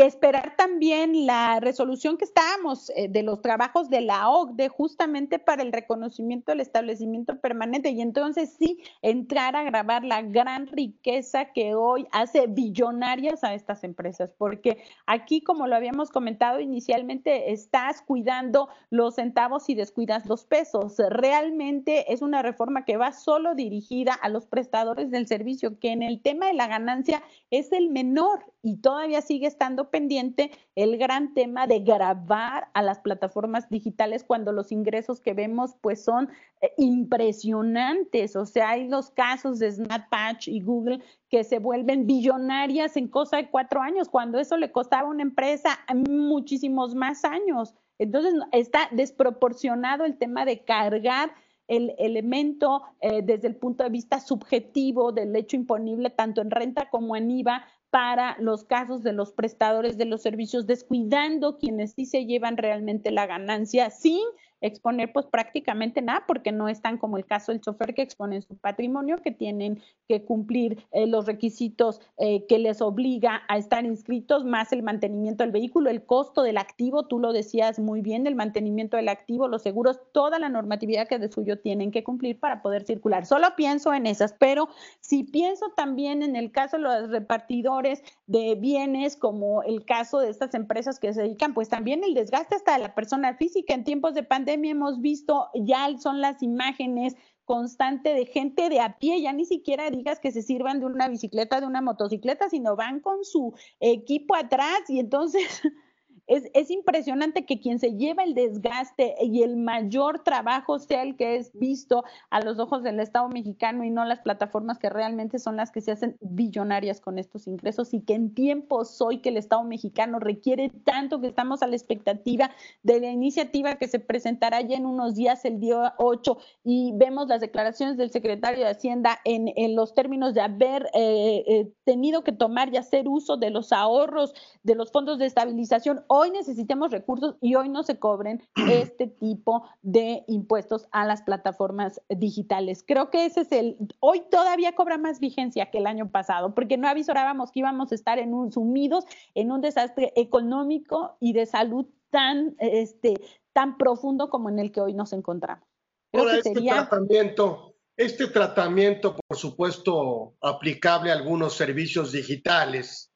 Esperar 0.00 0.56
también 0.56 1.26
la 1.26 1.60
resolución 1.60 2.16
que 2.16 2.24
estábamos 2.24 2.90
eh, 2.90 3.08
de 3.08 3.22
los 3.22 3.40
trabajos 3.40 3.88
de 3.90 4.00
la 4.00 4.28
OCDE 4.28 4.68
justamente 4.68 5.38
para 5.38 5.62
el 5.62 5.72
reconocimiento 5.72 6.52
del 6.52 6.60
establecimiento 6.60 7.40
permanente 7.40 7.90
y 7.90 8.00
entonces 8.00 8.54
sí 8.58 8.82
entrar 9.02 9.56
a 9.56 9.62
grabar 9.64 10.04
la 10.04 10.22
gran 10.22 10.66
riqueza 10.66 11.52
que 11.52 11.74
hoy 11.74 12.06
hace 12.12 12.46
billonarias 12.46 13.44
a 13.44 13.54
estas 13.54 13.84
empresas, 13.84 14.32
porque 14.36 14.78
aquí, 15.06 15.40
como 15.40 15.66
lo 15.66 15.76
habíamos 15.76 16.10
comentado 16.10 16.60
inicialmente, 16.60 17.52
estás 17.52 18.02
cuidando 18.02 18.68
los 18.90 19.16
centavos 19.16 19.68
y 19.68 19.74
descuidas 19.74 20.26
los 20.26 20.44
pesos. 20.44 20.96
Realmente 21.10 22.12
es 22.12 22.22
una 22.22 22.42
reforma 22.42 22.84
que 22.84 22.96
va 22.96 23.12
solo 23.12 23.54
dirigida 23.54 24.14
a 24.14 24.28
los 24.28 24.46
prestadores 24.46 25.10
del 25.10 25.26
servicio, 25.26 25.78
que 25.78 25.92
en 25.92 26.02
el 26.02 26.20
tema 26.20 26.46
de 26.46 26.54
la 26.54 26.66
ganancia 26.66 27.22
es 27.50 27.72
el 27.72 27.90
menor 27.90 28.44
y 28.66 28.78
todavía 28.78 29.22
sigue 29.22 29.46
estando 29.46 29.90
pendiente 29.90 30.50
el 30.74 30.98
gran 30.98 31.34
tema 31.34 31.68
de 31.68 31.78
grabar 31.78 32.66
a 32.74 32.82
las 32.82 32.98
plataformas 32.98 33.68
digitales 33.70 34.24
cuando 34.24 34.50
los 34.50 34.72
ingresos 34.72 35.20
que 35.20 35.34
vemos 35.34 35.76
pues 35.80 36.02
son 36.02 36.30
eh, 36.60 36.72
impresionantes. 36.76 38.34
O 38.34 38.44
sea, 38.44 38.70
hay 38.70 38.88
los 38.88 39.10
casos 39.10 39.60
de 39.60 39.70
Snapchat 39.70 40.48
y 40.48 40.62
Google 40.62 41.00
que 41.28 41.44
se 41.44 41.60
vuelven 41.60 42.08
billonarias 42.08 42.96
en 42.96 43.06
cosa 43.06 43.36
de 43.36 43.50
cuatro 43.50 43.80
años, 43.80 44.08
cuando 44.08 44.40
eso 44.40 44.56
le 44.56 44.72
costaba 44.72 45.06
a 45.06 45.12
una 45.12 45.22
empresa 45.22 45.78
muchísimos 45.94 46.96
más 46.96 47.24
años. 47.24 47.72
Entonces 48.00 48.34
está 48.50 48.88
desproporcionado 48.90 50.04
el 50.04 50.18
tema 50.18 50.44
de 50.44 50.64
cargar 50.64 51.30
el 51.68 51.94
elemento 51.98 52.82
eh, 53.00 53.22
desde 53.22 53.46
el 53.46 53.56
punto 53.56 53.84
de 53.84 53.90
vista 53.90 54.18
subjetivo 54.18 55.12
del 55.12 55.34
hecho 55.36 55.54
imponible 55.54 56.10
tanto 56.10 56.40
en 56.40 56.50
renta 56.50 56.90
como 56.90 57.16
en 57.16 57.30
IVA 57.30 57.64
para 57.90 58.36
los 58.38 58.64
casos 58.64 59.02
de 59.02 59.12
los 59.12 59.32
prestadores 59.32 59.96
de 59.96 60.04
los 60.04 60.22
servicios, 60.22 60.66
descuidando 60.66 61.58
quienes 61.58 61.92
sí 61.92 62.06
se 62.06 62.26
llevan 62.26 62.56
realmente 62.56 63.10
la 63.10 63.26
ganancia 63.26 63.90
sin 63.90 64.22
exponer 64.60 65.12
pues 65.12 65.26
prácticamente 65.26 66.02
nada 66.02 66.24
porque 66.26 66.52
no 66.52 66.68
están 66.68 66.98
como 66.98 67.16
el 67.16 67.26
caso 67.26 67.52
del 67.52 67.60
chofer 67.60 67.94
que 67.94 68.02
exponen 68.02 68.42
su 68.42 68.56
patrimonio, 68.56 69.16
que 69.18 69.30
tienen 69.30 69.82
que 70.08 70.24
cumplir 70.24 70.84
eh, 70.92 71.06
los 71.06 71.26
requisitos 71.26 72.00
eh, 72.18 72.46
que 72.46 72.58
les 72.58 72.80
obliga 72.80 73.42
a 73.48 73.58
estar 73.58 73.84
inscritos, 73.84 74.44
más 74.44 74.72
el 74.72 74.82
mantenimiento 74.82 75.44
del 75.44 75.52
vehículo, 75.52 75.90
el 75.90 76.04
costo 76.04 76.42
del 76.42 76.58
activo, 76.58 77.06
tú 77.06 77.18
lo 77.18 77.32
decías 77.32 77.78
muy 77.78 78.00
bien, 78.00 78.26
el 78.26 78.34
mantenimiento 78.34 78.96
del 78.96 79.08
activo, 79.08 79.48
los 79.48 79.62
seguros, 79.62 80.00
toda 80.12 80.38
la 80.38 80.48
normatividad 80.48 81.08
que 81.08 81.18
de 81.18 81.30
suyo 81.30 81.58
tienen 81.58 81.90
que 81.90 82.04
cumplir 82.04 82.38
para 82.38 82.62
poder 82.62 82.84
circular. 82.84 83.26
Solo 83.26 83.48
pienso 83.56 83.92
en 83.92 84.06
esas, 84.06 84.32
pero 84.32 84.68
si 85.00 85.24
pienso 85.24 85.70
también 85.76 86.22
en 86.22 86.36
el 86.36 86.50
caso 86.50 86.76
de 86.76 86.82
los 86.82 87.10
repartidores 87.10 88.02
de 88.26 88.54
bienes, 88.54 89.16
como 89.16 89.62
el 89.62 89.84
caso 89.84 90.20
de 90.20 90.30
estas 90.30 90.54
empresas 90.54 90.98
que 90.98 91.12
se 91.12 91.22
dedican, 91.22 91.54
pues 91.54 91.68
también 91.68 92.02
el 92.04 92.14
desgaste 92.14 92.54
hasta 92.54 92.74
de 92.74 92.82
la 92.82 92.94
persona 92.94 93.34
física 93.34 93.74
en 93.74 93.84
tiempos 93.84 94.14
de 94.14 94.22
pandemia 94.22 94.45
hemos 94.52 95.00
visto, 95.00 95.48
ya 95.54 95.96
son 95.98 96.20
las 96.20 96.42
imágenes 96.42 97.14
constante 97.44 98.12
de 98.12 98.26
gente 98.26 98.68
de 98.68 98.80
a 98.80 98.98
pie, 98.98 99.22
ya 99.22 99.32
ni 99.32 99.44
siquiera 99.44 99.90
digas 99.90 100.18
que 100.18 100.32
se 100.32 100.42
sirvan 100.42 100.80
de 100.80 100.86
una 100.86 101.08
bicicleta, 101.08 101.60
de 101.60 101.66
una 101.66 101.80
motocicleta, 101.80 102.48
sino 102.50 102.76
van 102.76 103.00
con 103.00 103.24
su 103.24 103.54
equipo 103.78 104.34
atrás 104.34 104.80
y 104.88 104.98
entonces 104.98 105.62
es, 106.26 106.70
impresionante 106.70 107.44
que 107.44 107.60
quien 107.60 107.78
se 107.78 107.94
lleva 107.94 108.24
el 108.24 108.34
desgaste 108.34 109.14
y 109.20 109.42
el 109.42 109.56
mayor 109.56 110.24
trabajo 110.24 110.78
sea 110.78 111.02
el 111.02 111.16
que 111.16 111.36
es 111.36 111.52
visto 111.54 112.04
a 112.30 112.40
los 112.40 112.58
ojos 112.58 112.82
del 112.82 112.98
Estado 113.00 113.28
mexicano 113.28 113.84
y 113.84 113.90
no 113.90 114.04
las 114.04 114.20
plataformas 114.20 114.78
que 114.78 114.90
realmente 114.90 115.38
son 115.38 115.56
las 115.56 115.70
que 115.70 115.80
se 115.80 115.92
hacen 115.92 116.16
billonarias 116.20 117.00
con 117.00 117.18
estos 117.18 117.46
ingresos 117.46 117.94
y 117.94 118.00
que 118.00 118.14
en 118.14 118.34
tiempos 118.34 119.00
hoy 119.00 119.18
que 119.18 119.28
el 119.28 119.36
Estado 119.36 119.62
mexicano 119.62 120.18
requiere 120.18 120.70
tanto 120.84 121.20
que 121.20 121.28
estamos 121.28 121.62
a 121.62 121.68
la 121.68 121.76
expectativa 121.76 122.50
de 122.82 123.00
la 123.00 123.10
iniciativa 123.10 123.76
que 123.76 123.86
se 123.86 124.00
presentará 124.00 124.60
ya 124.60 124.76
en 124.76 124.86
unos 124.86 125.14
días, 125.14 125.44
el 125.44 125.60
día 125.60 125.94
8, 125.98 126.38
y 126.64 126.92
vemos 126.96 127.28
las 127.28 127.40
declaraciones 127.40 127.96
del 127.96 128.10
secretario 128.10 128.64
de 128.64 128.70
Hacienda 128.70 129.20
en, 129.24 129.46
los 129.76 129.94
términos 129.94 130.34
de 130.34 130.40
haber 130.40 130.88
eh, 130.94 131.44
eh, 131.46 131.72
tenido 131.84 132.24
que 132.24 132.32
tomar 132.32 132.72
y 132.72 132.76
hacer 132.76 133.08
uso 133.08 133.36
de 133.36 133.50
los 133.50 133.72
ahorros 133.72 134.34
de 134.62 134.74
los 134.74 134.90
fondos 134.90 135.18
de 135.18 135.26
estabilización 135.26 136.04
hoy 136.16 136.30
necesitemos 136.30 136.90
recursos 136.90 137.36
y 137.40 137.54
hoy 137.54 137.68
no 137.68 137.82
se 137.82 137.98
cobren 137.98 138.42
este 138.70 139.06
tipo 139.06 139.68
de 139.82 140.24
impuestos 140.26 140.86
a 140.90 141.04
las 141.04 141.22
plataformas 141.22 142.00
digitales. 142.08 142.84
Creo 142.86 143.10
que 143.10 143.26
ese 143.26 143.42
es 143.42 143.52
el, 143.52 143.76
hoy 144.00 144.22
todavía 144.30 144.74
cobra 144.74 144.98
más 144.98 145.20
vigencia 145.20 145.70
que 145.70 145.78
el 145.78 145.86
año 145.86 146.10
pasado, 146.10 146.54
porque 146.54 146.78
no 146.78 146.88
avisorábamos 146.88 147.50
que 147.52 147.60
íbamos 147.60 147.92
a 147.92 147.94
estar 147.94 148.18
en 148.18 148.34
un, 148.34 148.52
sumidos 148.52 149.04
en 149.34 149.52
un 149.52 149.60
desastre 149.60 150.12
económico 150.16 151.16
y 151.20 151.32
de 151.32 151.46
salud 151.46 151.86
tan, 152.10 152.56
este, 152.58 153.14
tan 153.52 153.76
profundo 153.76 154.30
como 154.30 154.48
en 154.48 154.58
el 154.58 154.72
que 154.72 154.80
hoy 154.80 154.94
nos 154.94 155.12
encontramos. 155.12 155.68
Creo 156.12 156.30
este 156.30 156.52
tratamiento 156.52 157.74
Este 157.96 158.28
tratamiento, 158.28 159.16
por 159.16 159.36
supuesto, 159.36 160.34
aplicable 160.40 161.10
a 161.10 161.14
algunos 161.14 161.54
servicios 161.54 162.12
digitales 162.12 163.10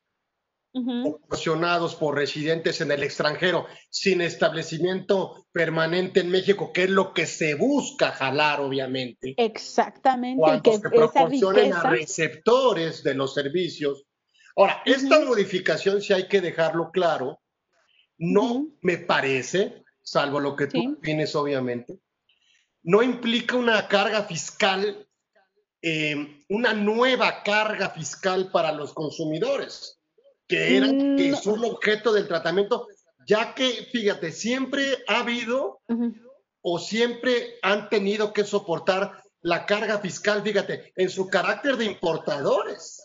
proporcionados 0.72 1.96
por 1.96 2.14
residentes 2.14 2.80
en 2.80 2.92
el 2.92 3.02
extranjero 3.02 3.66
sin 3.88 4.20
establecimiento 4.20 5.46
permanente 5.52 6.20
en 6.20 6.30
México, 6.30 6.72
que 6.72 6.84
es 6.84 6.90
lo 6.90 7.12
que 7.12 7.26
se 7.26 7.54
busca 7.54 8.12
jalar, 8.12 8.60
obviamente. 8.60 9.34
Exactamente. 9.36 10.40
Cuando 10.40 10.72
se 10.72 10.90
proporcionen 10.90 11.72
a 11.72 11.82
receptores 11.90 13.02
de 13.02 13.14
los 13.14 13.34
servicios. 13.34 14.04
Ahora, 14.56 14.82
esta 14.84 15.24
modificación, 15.24 16.00
si 16.00 16.12
hay 16.12 16.28
que 16.28 16.40
dejarlo 16.40 16.90
claro, 16.92 17.40
no 18.18 18.68
me 18.82 18.98
parece, 18.98 19.82
salvo 20.02 20.38
lo 20.38 20.54
que 20.54 20.66
tú 20.66 20.98
tienes, 21.02 21.34
obviamente, 21.34 21.98
no 22.82 23.02
implica 23.02 23.56
una 23.56 23.88
carga 23.88 24.24
fiscal, 24.24 25.06
eh, 25.82 26.44
una 26.48 26.72
nueva 26.74 27.42
carga 27.42 27.90
fiscal 27.90 28.50
para 28.50 28.72
los 28.72 28.92
consumidores, 28.92 29.99
que, 30.50 30.76
era, 30.76 30.88
que 30.88 31.36
son 31.36 31.64
objeto 31.64 32.12
del 32.12 32.26
tratamiento, 32.26 32.88
ya 33.24 33.54
que, 33.54 33.88
fíjate, 33.92 34.32
siempre 34.32 34.98
ha 35.06 35.20
habido 35.20 35.80
o 36.60 36.78
siempre 36.80 37.54
han 37.62 37.88
tenido 37.88 38.32
que 38.32 38.42
soportar 38.42 39.22
la 39.42 39.64
carga 39.64 39.98
fiscal, 39.98 40.42
fíjate, 40.42 40.92
en 40.96 41.08
su 41.08 41.28
carácter 41.28 41.76
de 41.76 41.84
importadores. 41.84 42.99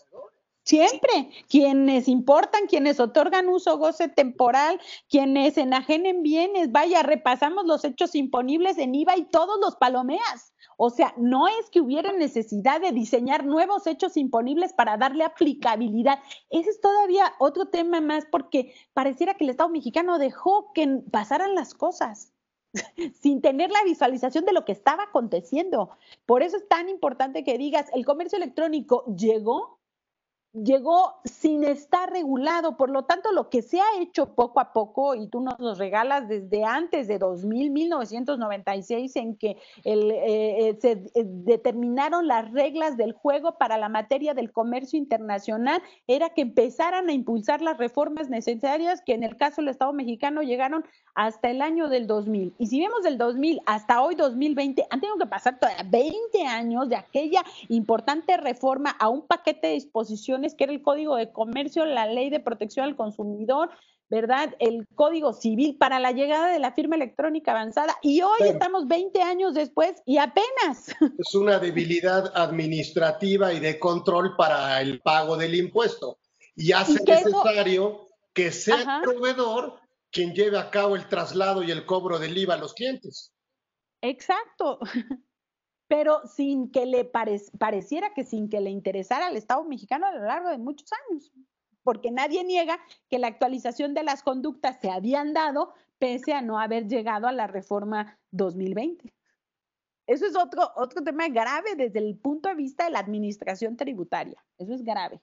Siempre, 0.66 1.30
quienes 1.48 2.08
importan, 2.08 2.66
quienes 2.66 2.98
otorgan 2.98 3.48
uso 3.48 3.78
goce 3.78 4.08
temporal, 4.08 4.80
quienes 5.08 5.56
enajenen 5.58 6.24
bienes, 6.24 6.72
vaya, 6.72 7.04
repasamos 7.04 7.66
los 7.66 7.84
hechos 7.84 8.16
imponibles 8.16 8.76
en 8.78 8.92
IVA 8.96 9.16
y 9.16 9.26
todos 9.26 9.60
los 9.60 9.76
palomeas. 9.76 10.54
O 10.76 10.90
sea, 10.90 11.14
no 11.16 11.46
es 11.46 11.70
que 11.70 11.80
hubiera 11.80 12.10
necesidad 12.10 12.80
de 12.80 12.90
diseñar 12.90 13.46
nuevos 13.46 13.86
hechos 13.86 14.16
imponibles 14.16 14.72
para 14.72 14.96
darle 14.96 15.22
aplicabilidad. 15.22 16.18
Ese 16.50 16.70
es 16.70 16.80
todavía 16.80 17.32
otro 17.38 17.68
tema 17.68 18.00
más 18.00 18.24
porque 18.28 18.74
pareciera 18.92 19.34
que 19.34 19.44
el 19.44 19.50
Estado 19.50 19.70
mexicano 19.70 20.18
dejó 20.18 20.72
que 20.72 21.00
pasaran 21.12 21.54
las 21.54 21.74
cosas 21.74 22.32
sin 23.22 23.40
tener 23.40 23.70
la 23.70 23.84
visualización 23.84 24.44
de 24.44 24.52
lo 24.52 24.64
que 24.64 24.72
estaba 24.72 25.04
aconteciendo. 25.04 25.90
Por 26.26 26.42
eso 26.42 26.56
es 26.56 26.66
tan 26.66 26.88
importante 26.88 27.44
que 27.44 27.56
digas, 27.56 27.86
el 27.94 28.04
comercio 28.04 28.36
electrónico 28.36 29.04
llegó 29.14 29.76
llegó 30.64 31.16
sin 31.24 31.64
estar 31.64 32.10
regulado. 32.10 32.76
Por 32.76 32.90
lo 32.90 33.04
tanto, 33.04 33.32
lo 33.32 33.50
que 33.50 33.62
se 33.62 33.80
ha 33.80 34.00
hecho 34.00 34.34
poco 34.34 34.60
a 34.60 34.72
poco, 34.72 35.14
y 35.14 35.28
tú 35.28 35.40
nos 35.40 35.58
lo 35.58 35.74
regalas 35.74 36.28
desde 36.28 36.64
antes 36.64 37.08
de 37.08 37.18
2000, 37.18 37.70
1996, 37.70 39.16
en 39.16 39.36
que 39.36 39.50
eh, 39.50 39.58
eh, 39.84 40.78
se 40.80 40.92
eh, 40.92 41.24
determinaron 41.24 42.26
las 42.26 42.50
reglas 42.52 42.96
del 42.96 43.12
juego 43.12 43.58
para 43.58 43.76
la 43.76 43.88
materia 43.88 44.34
del 44.34 44.52
comercio 44.52 44.98
internacional, 44.98 45.82
era 46.06 46.30
que 46.30 46.42
empezaran 46.42 47.08
a 47.08 47.12
impulsar 47.12 47.60
las 47.60 47.78
reformas 47.78 48.30
necesarias 48.30 49.02
que 49.02 49.14
en 49.14 49.24
el 49.24 49.36
caso 49.36 49.60
del 49.60 49.68
Estado 49.68 49.92
mexicano 49.92 50.42
llegaron 50.42 50.84
hasta 51.14 51.50
el 51.50 51.62
año 51.62 51.88
del 51.88 52.06
2000. 52.06 52.54
Y 52.58 52.66
si 52.66 52.80
vemos 52.80 53.02
del 53.02 53.18
2000 53.18 53.60
hasta 53.66 54.02
hoy 54.02 54.14
2020, 54.14 54.86
han 54.90 55.00
tenido 55.00 55.18
que 55.18 55.26
pasar 55.26 55.58
todavía 55.58 55.84
20 55.88 56.44
años 56.46 56.88
de 56.88 56.96
aquella 56.96 57.42
importante 57.68 58.36
reforma 58.36 58.90
a 58.90 59.08
un 59.08 59.22
paquete 59.22 59.68
de 59.68 59.72
disposiciones 59.74 60.45
que 60.54 60.64
era 60.64 60.72
el 60.72 60.82
Código 60.82 61.16
de 61.16 61.32
Comercio, 61.32 61.84
la 61.84 62.06
Ley 62.06 62.30
de 62.30 62.40
Protección 62.40 62.84
al 62.84 62.96
Consumidor, 62.96 63.70
¿verdad? 64.08 64.54
El 64.58 64.86
Código 64.94 65.32
Civil 65.32 65.76
para 65.78 65.98
la 65.98 66.12
llegada 66.12 66.52
de 66.52 66.58
la 66.58 66.72
firma 66.72 66.96
electrónica 66.96 67.52
avanzada. 67.52 67.96
Y 68.02 68.22
hoy 68.22 68.38
estamos 68.44 68.86
20 68.86 69.20
años 69.22 69.54
después 69.54 70.02
y 70.04 70.18
apenas. 70.18 70.94
Es 71.18 71.34
una 71.34 71.58
debilidad 71.58 72.32
administrativa 72.34 73.52
y 73.52 73.60
de 73.60 73.78
control 73.78 74.36
para 74.36 74.80
el 74.80 75.00
pago 75.00 75.36
del 75.36 75.54
impuesto. 75.54 76.18
Y 76.54 76.72
hace 76.72 77.02
necesario 77.04 78.08
que 78.32 78.52
sea 78.52 78.76
el 78.76 79.02
proveedor 79.02 79.80
quien 80.10 80.34
lleve 80.34 80.58
a 80.58 80.70
cabo 80.70 80.96
el 80.96 81.08
traslado 81.08 81.62
y 81.62 81.70
el 81.70 81.84
cobro 81.84 82.18
del 82.18 82.36
IVA 82.38 82.54
a 82.54 82.58
los 82.58 82.74
clientes. 82.74 83.32
Exacto. 84.00 84.78
Pero 85.88 86.26
sin 86.26 86.70
que 86.70 86.86
le 86.86 87.04
pareciera 87.04 88.12
que 88.14 88.24
sin 88.24 88.48
que 88.48 88.60
le 88.60 88.70
interesara 88.70 89.26
al 89.26 89.36
Estado 89.36 89.64
mexicano 89.64 90.06
a 90.06 90.12
lo 90.12 90.24
largo 90.24 90.48
de 90.48 90.58
muchos 90.58 90.90
años, 91.08 91.32
porque 91.82 92.10
nadie 92.10 92.42
niega 92.42 92.78
que 93.08 93.18
la 93.18 93.28
actualización 93.28 93.94
de 93.94 94.02
las 94.02 94.22
conductas 94.22 94.78
se 94.80 94.90
habían 94.90 95.32
dado 95.32 95.72
pese 95.98 96.32
a 96.32 96.42
no 96.42 96.58
haber 96.58 96.88
llegado 96.88 97.28
a 97.28 97.32
la 97.32 97.46
reforma 97.46 98.18
2020. 98.32 99.14
Eso 100.06 100.26
es 100.26 100.36
otro, 100.36 100.70
otro 100.76 101.02
tema 101.02 101.28
grave 101.28 101.74
desde 101.76 101.98
el 101.98 102.16
punto 102.16 102.48
de 102.48 102.54
vista 102.54 102.84
de 102.84 102.90
la 102.90 103.00
administración 103.00 103.76
tributaria. 103.76 104.44
Eso 104.58 104.74
es 104.74 104.82
grave. 104.82 105.20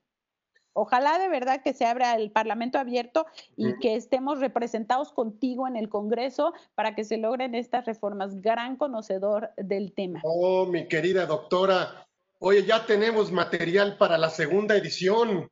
Ojalá 0.73 1.19
de 1.19 1.29
verdad 1.29 1.61
que 1.63 1.73
se 1.73 1.85
abra 1.85 2.15
el 2.15 2.31
Parlamento 2.31 2.79
abierto 2.79 3.25
y 3.55 3.77
que 3.79 3.95
estemos 3.95 4.39
representados 4.39 5.13
contigo 5.13 5.67
en 5.67 5.75
el 5.75 5.87
Congreso 5.87 6.53
para 6.75 6.95
que 6.95 7.03
se 7.03 7.17
logren 7.17 7.53
estas 7.53 7.85
reformas. 7.85 8.41
Gran 8.41 8.75
conocedor 8.75 9.51
del 9.55 9.93
tema. 9.93 10.21
Oh, 10.23 10.65
mi 10.65 10.87
querida 10.87 11.25
doctora. 11.27 12.07
Oye, 12.39 12.65
ya 12.65 12.85
tenemos 12.85 13.31
material 13.31 13.97
para 13.97 14.17
la 14.17 14.29
segunda 14.29 14.75
edición. 14.75 15.49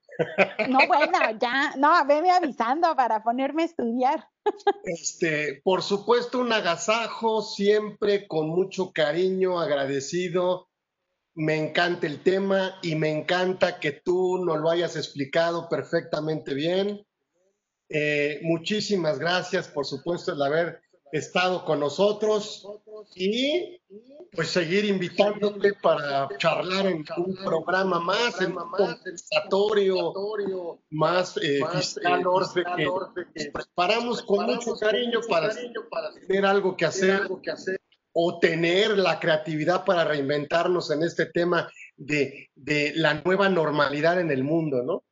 No, 0.67 0.79
bueno, 0.87 1.17
ya, 1.39 1.73
no, 1.77 2.05
veme 2.05 2.31
avisando 2.31 2.95
para 2.95 3.23
ponerme 3.23 3.63
a 3.63 3.65
estudiar. 3.65 4.27
Este, 4.83 5.61
por 5.63 5.83
supuesto, 5.83 6.39
un 6.39 6.51
agasajo, 6.51 7.41
siempre 7.41 8.27
con 8.27 8.49
mucho 8.49 8.91
cariño, 8.91 9.59
agradecido 9.59 10.70
me 11.35 11.57
encanta 11.57 12.07
el 12.07 12.21
tema 12.21 12.77
y 12.81 12.95
me 12.95 13.09
encanta 13.09 13.79
que 13.79 13.91
tú 13.91 14.43
nos 14.43 14.59
lo 14.59 14.69
hayas 14.69 14.95
explicado 14.95 15.69
perfectamente 15.69 16.53
bien. 16.53 17.05
Eh, 17.89 18.39
muchísimas 18.43 19.19
gracias, 19.19 19.67
por 19.67 19.85
supuesto, 19.85 20.35
de 20.35 20.45
haber 20.45 20.81
estado 21.11 21.65
con 21.65 21.79
nosotros 21.79 22.65
y 23.15 23.81
pues 24.33 24.49
seguir 24.49 24.85
invitándote 24.85 25.73
para 25.81 26.29
charlar 26.37 26.85
en 26.85 27.03
un 27.17 27.35
programa 27.35 27.99
más, 27.99 28.39
en 28.39 28.53
un 28.57 28.71
conversatorio 28.71 30.13
más 30.89 31.35
eh, 31.37 31.59
fiscal 31.73 32.23
que 33.35 33.51
preparamos 33.51 34.21
con 34.21 34.45
mucho 34.45 34.75
cariño 34.77 35.19
para 35.29 35.53
tener 36.27 36.45
algo 36.45 36.77
que 36.77 36.85
hacer 36.85 37.27
o 38.13 38.39
tener 38.39 38.97
la 38.97 39.19
creatividad 39.19 39.85
para 39.85 40.03
reinventarnos 40.03 40.91
en 40.91 41.03
este 41.03 41.27
tema 41.27 41.69
de, 41.97 42.49
la 42.95 43.21
nueva 43.23 43.49
normalidad 43.49 44.19
en 44.19 44.31
el 44.31 44.43
mundo, 44.43 44.83
¿no? 44.83 45.03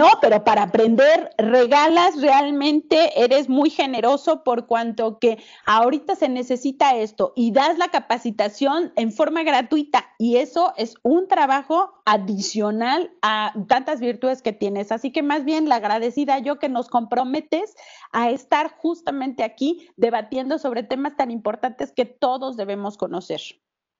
No, 0.00 0.08
pero 0.22 0.42
para 0.44 0.62
aprender 0.62 1.28
regalas 1.36 2.18
realmente, 2.22 3.22
eres 3.22 3.50
muy 3.50 3.68
generoso 3.68 4.42
por 4.44 4.66
cuanto 4.66 5.18
que 5.18 5.36
ahorita 5.66 6.16
se 6.16 6.30
necesita 6.30 6.96
esto 6.96 7.34
y 7.36 7.52
das 7.52 7.76
la 7.76 7.88
capacitación 7.88 8.94
en 8.96 9.12
forma 9.12 9.42
gratuita 9.42 10.06
y 10.16 10.38
eso 10.38 10.72
es 10.78 10.94
un 11.02 11.28
trabajo 11.28 12.00
adicional 12.06 13.12
a 13.20 13.52
tantas 13.68 14.00
virtudes 14.00 14.40
que 14.40 14.54
tienes. 14.54 14.90
Así 14.90 15.12
que 15.12 15.22
más 15.22 15.44
bien 15.44 15.68
la 15.68 15.76
agradecida 15.76 16.38
yo 16.38 16.58
que 16.58 16.70
nos 16.70 16.88
comprometes 16.88 17.76
a 18.10 18.30
estar 18.30 18.70
justamente 18.78 19.44
aquí 19.44 19.90
debatiendo 19.98 20.58
sobre 20.58 20.82
temas 20.82 21.14
tan 21.18 21.30
importantes 21.30 21.92
que 21.92 22.06
todos 22.06 22.56
debemos 22.56 22.96
conocer. 22.96 23.42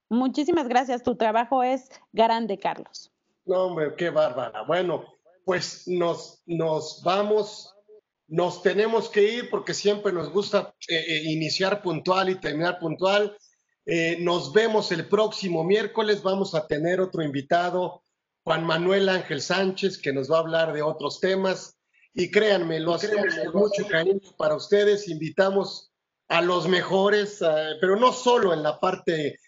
Muchísimas 0.08 0.66
gracias, 0.66 1.02
tu 1.02 1.16
trabajo 1.16 1.62
es 1.62 1.90
grande, 2.14 2.58
Carlos. 2.58 3.12
No, 3.44 3.66
hombre, 3.66 3.94
qué 3.96 4.08
bárbara. 4.08 4.62
Bueno, 4.62 5.19
pues 5.50 5.88
nos, 5.88 6.44
nos 6.46 7.02
vamos, 7.02 7.74
nos 8.28 8.62
tenemos 8.62 9.08
que 9.08 9.24
ir 9.32 9.50
porque 9.50 9.74
siempre 9.74 10.12
nos 10.12 10.30
gusta 10.30 10.76
eh, 10.86 10.94
eh, 10.94 11.22
iniciar 11.24 11.82
puntual 11.82 12.30
y 12.30 12.36
terminar 12.36 12.78
puntual. 12.78 13.36
Eh, 13.84 14.18
nos 14.20 14.52
vemos 14.52 14.92
el 14.92 15.08
próximo 15.08 15.64
miércoles. 15.64 16.22
Vamos 16.22 16.54
a 16.54 16.68
tener 16.68 17.00
otro 17.00 17.24
invitado, 17.24 18.04
Juan 18.44 18.64
Manuel 18.64 19.08
Ángel 19.08 19.42
Sánchez, 19.42 19.98
que 19.98 20.12
nos 20.12 20.30
va 20.30 20.36
a 20.36 20.40
hablar 20.42 20.72
de 20.72 20.82
otros 20.82 21.18
temas. 21.18 21.76
Y 22.14 22.30
créanme, 22.30 22.78
lo 22.78 22.94
hacemos 22.94 23.34
con 23.34 23.62
mucho 23.62 23.88
cariño 23.88 24.20
para 24.38 24.54
ustedes. 24.54 25.08
Invitamos 25.08 25.90
a 26.28 26.42
los 26.42 26.68
mejores, 26.68 27.40
pero 27.80 27.96
no 27.96 28.12
solo 28.12 28.54
en 28.54 28.62
la 28.62 28.78
parte 28.78 29.40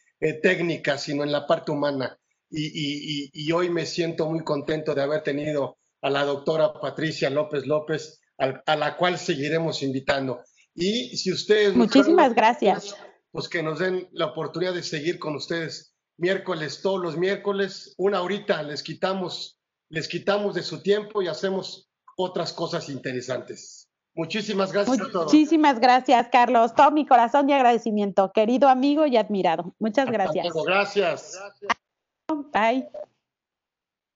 técnica, 0.42 0.98
sino 0.98 1.22
en 1.22 1.30
la 1.30 1.46
parte 1.46 1.70
humana. 1.70 2.18
Y, 2.50 3.30
y, 3.32 3.53
hoy 3.53 3.70
me 3.70 3.86
siento 3.86 4.28
muy 4.28 4.42
contento 4.42 4.96
de 4.96 5.03
haber 5.03 5.22
tenido 5.22 5.78
a 6.03 6.11
la 6.11 6.24
doctora 6.24 6.72
Patricia 6.74 7.30
López 7.30 7.66
López, 7.66 8.20
a, 8.38 8.76
la 8.76 8.96
cual 8.96 9.18
seguiremos 9.18 9.82
invitando. 9.82 10.42
Y 10.74 11.16
si 11.16 11.32
ustedes... 11.32 11.74
Muchísimas 11.74 12.34
gracias. 12.34 12.94
Pues 13.30 13.48
que 13.48 13.62
nos 13.62 13.78
den 13.78 14.09
la 14.12 14.26
oportunidad 14.26 14.74
de 14.74 14.82
seguir 14.82 15.18
con 15.18 15.36
ustedes 15.36 15.94
miércoles, 16.18 16.82
todos 16.82 17.00
los 17.00 17.16
miércoles, 17.16 17.94
una 17.96 18.20
horita 18.20 18.62
les 18.62 18.82
quitamos, 18.82 19.59
les 19.88 20.09
quitamos 20.09 20.55
de 20.55 20.62
su 20.62 20.82
tiempo 20.82 21.22
y 21.22 21.28
hacemos 21.28 21.90
otras 22.16 22.53
cosas 22.53 22.88
interesantes. 22.88 23.88
Muchísimas 24.14 24.72
gracias 24.72 25.00
a 25.00 25.11
todos. 25.11 25.32
Muchísimas 25.32 25.80
gracias, 25.80 26.28
Carlos. 26.30 26.74
Todo 26.74 26.90
mi 26.90 27.07
corazón 27.07 27.48
y 27.48 27.55
agradecimiento, 27.55 28.30
querido 28.32 28.68
amigo 28.68 29.07
y 29.07 29.16
admirado. 29.16 29.74
Muchas 29.78 30.11
gracias. 30.11 30.46
gracias. 30.66 31.40
Bye. 32.53 32.88